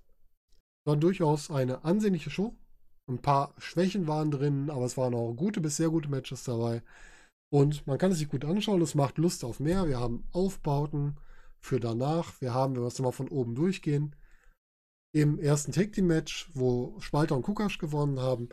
War 0.84 0.98
durchaus 0.98 1.50
eine 1.50 1.86
ansehnliche 1.86 2.28
Show. 2.28 2.54
Ein 3.08 3.22
paar 3.22 3.54
Schwächen 3.56 4.06
waren 4.08 4.30
drin, 4.30 4.68
aber 4.68 4.84
es 4.84 4.98
waren 4.98 5.14
auch 5.14 5.32
gute 5.32 5.62
bis 5.62 5.76
sehr 5.76 5.88
gute 5.88 6.10
Matches 6.10 6.44
dabei. 6.44 6.82
Und 7.52 7.86
man 7.86 7.98
kann 7.98 8.12
es 8.12 8.18
sich 8.18 8.28
gut 8.28 8.44
anschauen, 8.44 8.82
es 8.82 8.94
macht 8.94 9.18
Lust 9.18 9.44
auf 9.44 9.60
mehr. 9.60 9.86
Wir 9.86 10.00
haben 10.00 10.26
Aufbauten 10.32 11.16
für 11.58 11.80
danach. 11.80 12.40
Wir 12.40 12.52
haben, 12.54 12.74
wenn 12.74 12.82
wir 12.82 12.88
es 12.88 12.98
mal 12.98 13.12
von 13.12 13.28
oben 13.28 13.54
durchgehen, 13.54 14.16
im 15.14 15.38
ersten 15.38 15.72
Take 15.72 15.92
Team 15.92 16.08
Match, 16.08 16.50
wo 16.52 16.98
Spalter 17.00 17.36
und 17.36 17.42
Kukasch 17.42 17.78
gewonnen 17.78 18.20
haben, 18.20 18.48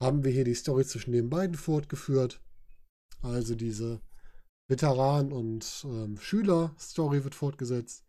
haben 0.00 0.24
wir 0.24 0.30
hier 0.30 0.44
die 0.44 0.54
Story 0.54 0.84
zwischen 0.84 1.12
den 1.12 1.28
beiden 1.28 1.56
fortgeführt. 1.56 2.40
Also 3.20 3.54
diese 3.54 4.00
Veteran- 4.68 5.32
und 5.32 5.84
ähm, 5.88 6.18
Schüler-Story 6.18 7.24
wird 7.24 7.34
fortgesetzt. 7.34 8.04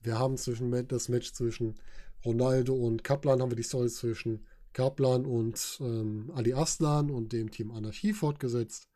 Wir 0.00 0.18
haben 0.18 0.36
zwischen 0.36 0.70
das 0.88 1.08
Match 1.08 1.32
zwischen 1.32 1.80
Ronaldo 2.24 2.74
und 2.74 3.04
Kaplan, 3.04 3.40
haben 3.40 3.50
wir 3.50 3.56
die 3.56 3.62
Story 3.62 3.88
zwischen 3.88 4.46
Kaplan 4.78 5.26
und 5.26 5.78
ähm, 5.80 6.30
Ali 6.36 6.52
Aslan 6.52 7.10
und 7.10 7.32
dem 7.32 7.50
Team 7.50 7.72
Anarchie 7.72 8.12
fortgesetzt. 8.12 8.88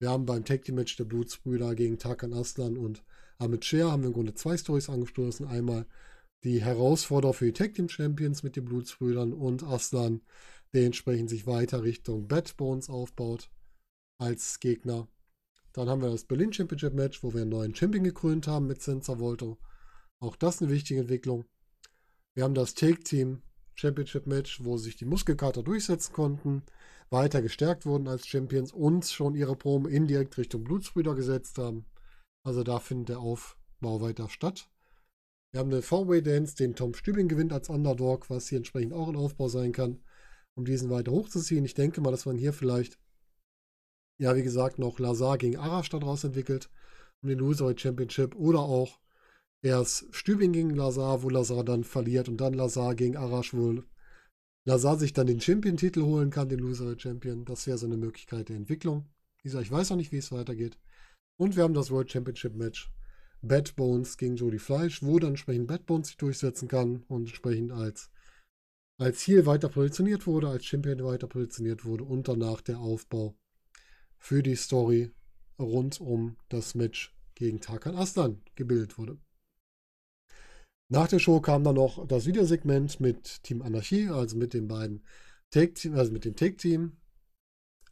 Wir 0.00 0.10
haben 0.10 0.26
beim 0.26 0.44
Tag 0.44 0.62
Team 0.62 0.74
Match 0.74 0.96
der 0.96 1.04
Blutsbrüder 1.04 1.76
gegen 1.76 2.00
Tarkan 2.00 2.32
Aslan 2.32 2.76
und 2.76 3.04
Amit 3.38 3.64
Sher 3.64 3.92
haben 3.92 4.02
wir 4.02 4.08
im 4.08 4.12
Grunde 4.12 4.34
zwei 4.34 4.56
Stories 4.56 4.90
angestoßen. 4.90 5.46
Einmal 5.46 5.86
die 6.42 6.60
Herausforderer 6.60 7.32
für 7.32 7.44
die 7.44 7.52
Tag 7.52 7.74
Team 7.74 7.88
Champions 7.88 8.42
mit 8.42 8.56
den 8.56 8.64
Blutsbrüdern 8.64 9.32
und 9.32 9.62
Aslan 9.62 10.20
dementsprechend 10.74 11.30
sich 11.30 11.46
weiter 11.46 11.84
Richtung 11.84 12.26
Bad 12.26 12.56
Bones 12.56 12.88
aufbaut 12.88 13.50
als 14.18 14.58
Gegner. 14.58 15.06
Dann 15.74 15.88
haben 15.88 16.02
wir 16.02 16.10
das 16.10 16.24
Berlin 16.24 16.52
Championship 16.52 16.92
Match, 16.92 17.22
wo 17.22 17.32
wir 17.32 17.42
einen 17.42 17.50
neuen 17.50 17.76
Champion 17.76 18.02
gekrönt 18.02 18.48
haben 18.48 18.66
mit 18.66 18.82
Senza 18.82 19.20
Volto. 19.20 19.58
Auch 20.18 20.34
das 20.34 20.60
eine 20.60 20.72
wichtige 20.72 20.98
Entwicklung. 20.98 21.44
Wir 22.34 22.42
haben 22.42 22.54
das 22.54 22.74
Take 22.74 23.04
Team 23.04 23.42
Championship 23.74 24.26
Match, 24.26 24.62
wo 24.64 24.76
sich 24.76 24.96
die 24.96 25.04
Muskelkater 25.04 25.62
durchsetzen 25.62 26.12
konnten, 26.12 26.62
weiter 27.10 27.42
gestärkt 27.42 27.86
wurden 27.86 28.08
als 28.08 28.26
Champions 28.26 28.72
und 28.72 29.04
schon 29.06 29.34
ihre 29.34 29.56
Proben 29.56 29.88
indirekt 29.88 30.38
Richtung 30.38 30.64
Blutsbrüder 30.64 31.14
gesetzt 31.14 31.58
haben. 31.58 31.86
Also 32.44 32.62
da 32.62 32.78
findet 32.78 33.10
der 33.10 33.20
Aufbau 33.20 34.00
weiter 34.00 34.28
statt. 34.28 34.68
Wir 35.52 35.60
haben 35.60 35.70
eine 35.70 35.82
Four-Way 35.82 36.22
Dance, 36.22 36.56
den 36.56 36.74
Tom 36.74 36.94
Stübing 36.94 37.28
gewinnt 37.28 37.52
als 37.52 37.68
Underdog, 37.68 38.28
was 38.30 38.48
hier 38.48 38.58
entsprechend 38.58 38.92
auch 38.92 39.08
ein 39.08 39.16
Aufbau 39.16 39.48
sein 39.48 39.72
kann 39.72 40.00
um 40.54 40.64
diesen 40.64 40.90
weiter 40.90 41.12
hochzuziehen. 41.12 41.64
Ich 41.64 41.74
denke 41.74 42.00
mal, 42.00 42.10
dass 42.10 42.26
man 42.26 42.36
hier 42.36 42.52
vielleicht, 42.52 42.98
ja, 44.18 44.34
wie 44.36 44.42
gesagt, 44.42 44.78
noch 44.78 44.98
Lazar 44.98 45.38
gegen 45.38 45.56
Arash 45.56 45.90
daraus 45.90 46.24
entwickelt, 46.24 46.70
um 47.22 47.28
den 47.28 47.38
Loser 47.38 47.76
Championship 47.76 48.34
oder 48.36 48.60
auch 48.60 49.00
erst 49.64 50.06
Stübing 50.14 50.52
gegen 50.52 50.70
Lazar, 50.70 51.22
wo 51.22 51.30
Lazar 51.30 51.64
dann 51.64 51.84
verliert 51.84 52.28
und 52.28 52.36
dann 52.36 52.54
Lazar 52.54 52.94
gegen 52.94 53.16
Arash, 53.16 53.54
wo 53.54 53.82
Lazar 54.66 54.98
sich 54.98 55.12
dann 55.12 55.26
den 55.26 55.40
Champion-Titel 55.40 56.02
holen 56.02 56.30
kann, 56.30 56.48
den 56.48 56.60
Loser 56.60 56.98
Champion. 56.98 57.44
Das 57.44 57.66
wäre 57.66 57.78
so 57.78 57.86
eine 57.86 57.96
Möglichkeit 57.96 58.48
der 58.48 58.56
Entwicklung. 58.56 59.06
Wie 59.38 59.44
gesagt, 59.44 59.64
ich 59.64 59.72
weiß 59.72 59.90
noch 59.90 59.96
nicht, 59.96 60.12
wie 60.12 60.18
es 60.18 60.32
weitergeht. 60.32 60.78
Und 61.36 61.56
wir 61.56 61.64
haben 61.64 61.74
das 61.74 61.90
World 61.90 62.10
Championship 62.10 62.54
Match. 62.54 62.90
Bad 63.42 63.76
Bones 63.76 64.16
gegen 64.16 64.36
Jody 64.36 64.58
Fleisch, 64.58 65.02
wo 65.02 65.18
dann 65.18 65.30
entsprechend 65.30 65.66
Bad 65.66 65.84
Bones 65.84 66.08
sich 66.08 66.16
durchsetzen 66.16 66.66
kann 66.66 67.02
und 67.08 67.26
entsprechend 67.28 67.72
als 67.72 68.10
als 68.96 69.18
Ziel 69.18 69.44
weiter 69.44 69.68
positioniert 69.68 70.26
wurde, 70.26 70.48
als 70.48 70.64
Champion 70.64 71.04
weiter 71.04 71.26
positioniert 71.26 71.84
wurde 71.84 72.04
und 72.04 72.28
danach 72.28 72.60
der 72.60 72.78
Aufbau 72.78 73.36
für 74.18 74.42
die 74.42 74.54
Story 74.54 75.10
rund 75.58 76.00
um 76.00 76.36
das 76.48 76.74
Match 76.74 77.14
gegen 77.34 77.60
Tarkan 77.60 77.96
Aslan 77.96 78.40
gebildet 78.54 78.96
wurde. 78.96 79.18
Nach 80.94 81.08
der 81.08 81.18
Show 81.18 81.40
kam 81.40 81.64
dann 81.64 81.74
noch 81.74 82.06
das 82.06 82.24
Videosegment 82.24 83.00
mit 83.00 83.42
Team 83.42 83.62
Anarchie, 83.62 84.10
also 84.10 84.36
mit 84.36 84.54
den 84.54 84.68
beiden 84.68 85.02
Take 85.50 85.74
Team, 85.74 85.96
also 85.96 86.12
mit 86.12 86.24
dem 86.24 86.36
Take 86.36 86.56
Team 86.56 86.92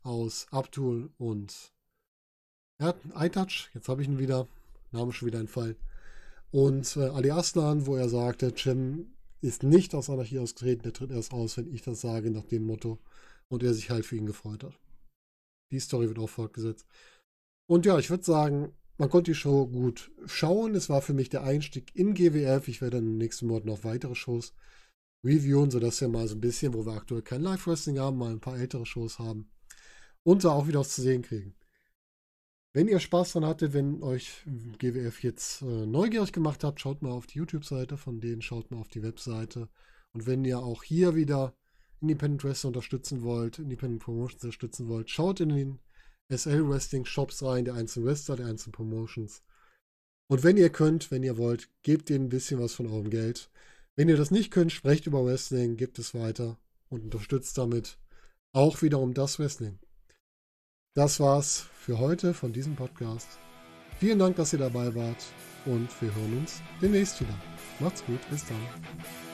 aus 0.05 0.47
Abdul 0.53 1.11
und 1.19 1.73
ja, 2.81 2.95
iTouch. 3.17 3.71
Jetzt 3.75 3.89
habe 3.89 4.03
ich 4.03 4.09
ihn 4.09 4.21
wieder, 4.21 4.47
Name 4.93 5.13
schon 5.13 5.27
wieder 5.27 5.41
entfallen. 5.41 5.75
Und 6.53 6.97
äh, 6.97 7.09
Ali 7.09 7.33
Aslan, 7.33 7.87
wo 7.87 7.97
er 7.97 8.09
sagte, 8.09 8.55
Cem 8.57 9.13
ist 9.41 9.65
nicht 9.65 9.97
aus 9.97 10.09
Anarchie 10.09 10.39
ausgetreten, 10.39 10.85
der 10.85 10.93
tritt 10.93 11.11
erst 11.11 11.33
aus, 11.33 11.57
wenn 11.57 11.75
ich 11.75 11.83
das 11.83 12.03
sage, 12.03 12.31
nach 12.31 12.45
dem 12.45 12.65
Motto. 12.65 13.01
Und 13.49 13.65
er 13.65 13.75
sich 13.75 13.91
halt 13.91 14.07
für 14.07 14.15
ihn 14.15 14.27
gefreut 14.27 14.63
hat. 14.63 14.79
Die 15.73 15.81
Story 15.81 16.07
wird 16.07 16.21
auch 16.21 16.31
fortgesetzt. 16.31 16.87
Und 17.67 17.85
ja, 17.85 17.99
ich 17.99 18.11
würde 18.11 18.23
sagen, 18.23 18.73
man 18.99 19.11
konnte 19.11 19.33
die 19.33 19.37
Show 19.37 19.67
gut 19.67 20.11
schauen. 20.27 20.75
Es 20.75 20.89
war 20.89 21.03
für 21.03 21.15
mich 21.15 21.29
der 21.29 21.45
Einstieg 21.45 21.95
in 21.95 22.15
GWF. 22.15 22.69
Ich 22.69 22.81
werde 22.81 22.99
in 22.99 23.05
den 23.05 23.19
nächsten 23.19 23.47
Monaten 23.47 23.69
noch 23.69 23.85
weitere 23.85 24.15
Shows 24.15 24.55
reviewen, 25.25 25.71
sodass 25.71 26.01
wir 26.01 26.09
mal 26.09 26.29
so 26.29 26.35
ein 26.35 26.41
bisschen, 26.41 26.75
wo 26.75 26.85
wir 26.85 26.93
aktuell 26.93 27.23
kein 27.23 27.43
Live-Wrestling 27.43 27.99
haben, 27.99 28.19
mal 28.19 28.33
ein 28.33 28.41
paar 28.41 28.59
ältere 28.59 28.87
Shows 28.87 29.19
haben 29.19 29.51
und 30.25 30.45
da 30.45 30.51
auch 30.51 30.67
wieder 30.67 30.81
was 30.81 30.95
zu 30.95 31.03
sehen 31.03 31.23
kriegen. 31.23 31.55
Wenn 32.75 32.89
ihr 32.89 33.01
Spaß 33.01 33.33
dran 33.33 33.45
hattet, 33.45 33.75
wenn 33.75 34.03
euch 34.03 34.45
GWF 34.79 35.23
jetzt 35.23 35.63
äh, 35.63 35.87
neugierig 35.87 36.33
gemacht 36.33 36.65
habt, 36.65 36.81
schaut 36.81 37.03
mal 37.03 37.11
auf 37.11 37.27
die 37.27 37.39
YouTube-Seite 37.39 37.99
von 37.99 38.21
denen, 38.21 38.41
schaut 38.41 38.71
mal 38.71 38.79
auf 38.79 38.89
die 38.89 39.03
Webseite. 39.03 39.69
Und 40.13 40.27
wenn 40.27 40.45
ihr 40.45 40.59
auch 40.59 40.83
hier 40.83 41.15
wieder 41.15 41.55
Independent 42.01 42.45
Wrestling 42.45 42.71
unterstützen 42.71 43.23
wollt, 43.23 43.59
Independent 43.59 44.03
Promotions 44.03 44.43
unterstützen 44.43 44.89
wollt, 44.89 45.11
schaut 45.11 45.41
in 45.41 45.51
den 45.51 45.79
SL 46.37 46.69
Wrestling 46.69 47.05
Shops 47.05 47.43
rein, 47.43 47.65
der 47.65 47.75
einzelnen 47.75 48.07
Wrestler, 48.07 48.37
der 48.37 48.47
einzelnen 48.47 48.73
Promotions. 48.73 49.43
Und 50.29 50.45
wenn 50.45 50.57
ihr 50.57 50.71
könnt, 50.71 51.11
wenn 51.11 51.23
ihr 51.23 51.37
wollt, 51.37 51.69
gebt 51.83 52.09
denen 52.09 52.27
ein 52.27 52.31
bisschen 52.31 52.61
was 52.61 52.75
von 52.75 52.87
eurem 52.87 53.11
Geld. 53.11 53.51
Wenn 53.97 54.09
ihr 54.09 54.17
das 54.17 54.31
nicht 54.31 54.51
könnt, 54.51 54.73
sprecht 54.73 55.07
über 55.07 55.25
Wrestling, 55.25 55.77
gebt 55.77 55.99
es 55.99 56.15
weiter 56.15 56.59
und 56.89 57.05
unterstützt 57.05 57.59
damit 57.59 57.99
auch 58.53 58.83
wiederum 58.83 59.15
das 59.15 59.39
Wrestling. 59.39 59.79
Das 60.95 61.21
war's 61.21 61.67
für 61.75 61.99
heute 61.99 62.35
von 62.35 62.53
diesem 62.53 62.77
Podcast. 62.77 63.29
Vielen 63.99 64.19
Dank, 64.19 64.37
dass 64.37 64.53
ihr 64.53 64.59
dabei 64.59 64.95
wart 64.95 65.25
und 65.65 65.89
wir 66.03 66.15
hören 66.15 66.39
uns 66.39 66.61
demnächst 66.81 67.21
wieder. 67.21 67.39
Macht's 67.81 68.05
gut, 68.05 68.21
bis 68.31 68.45
dann. 68.47 69.32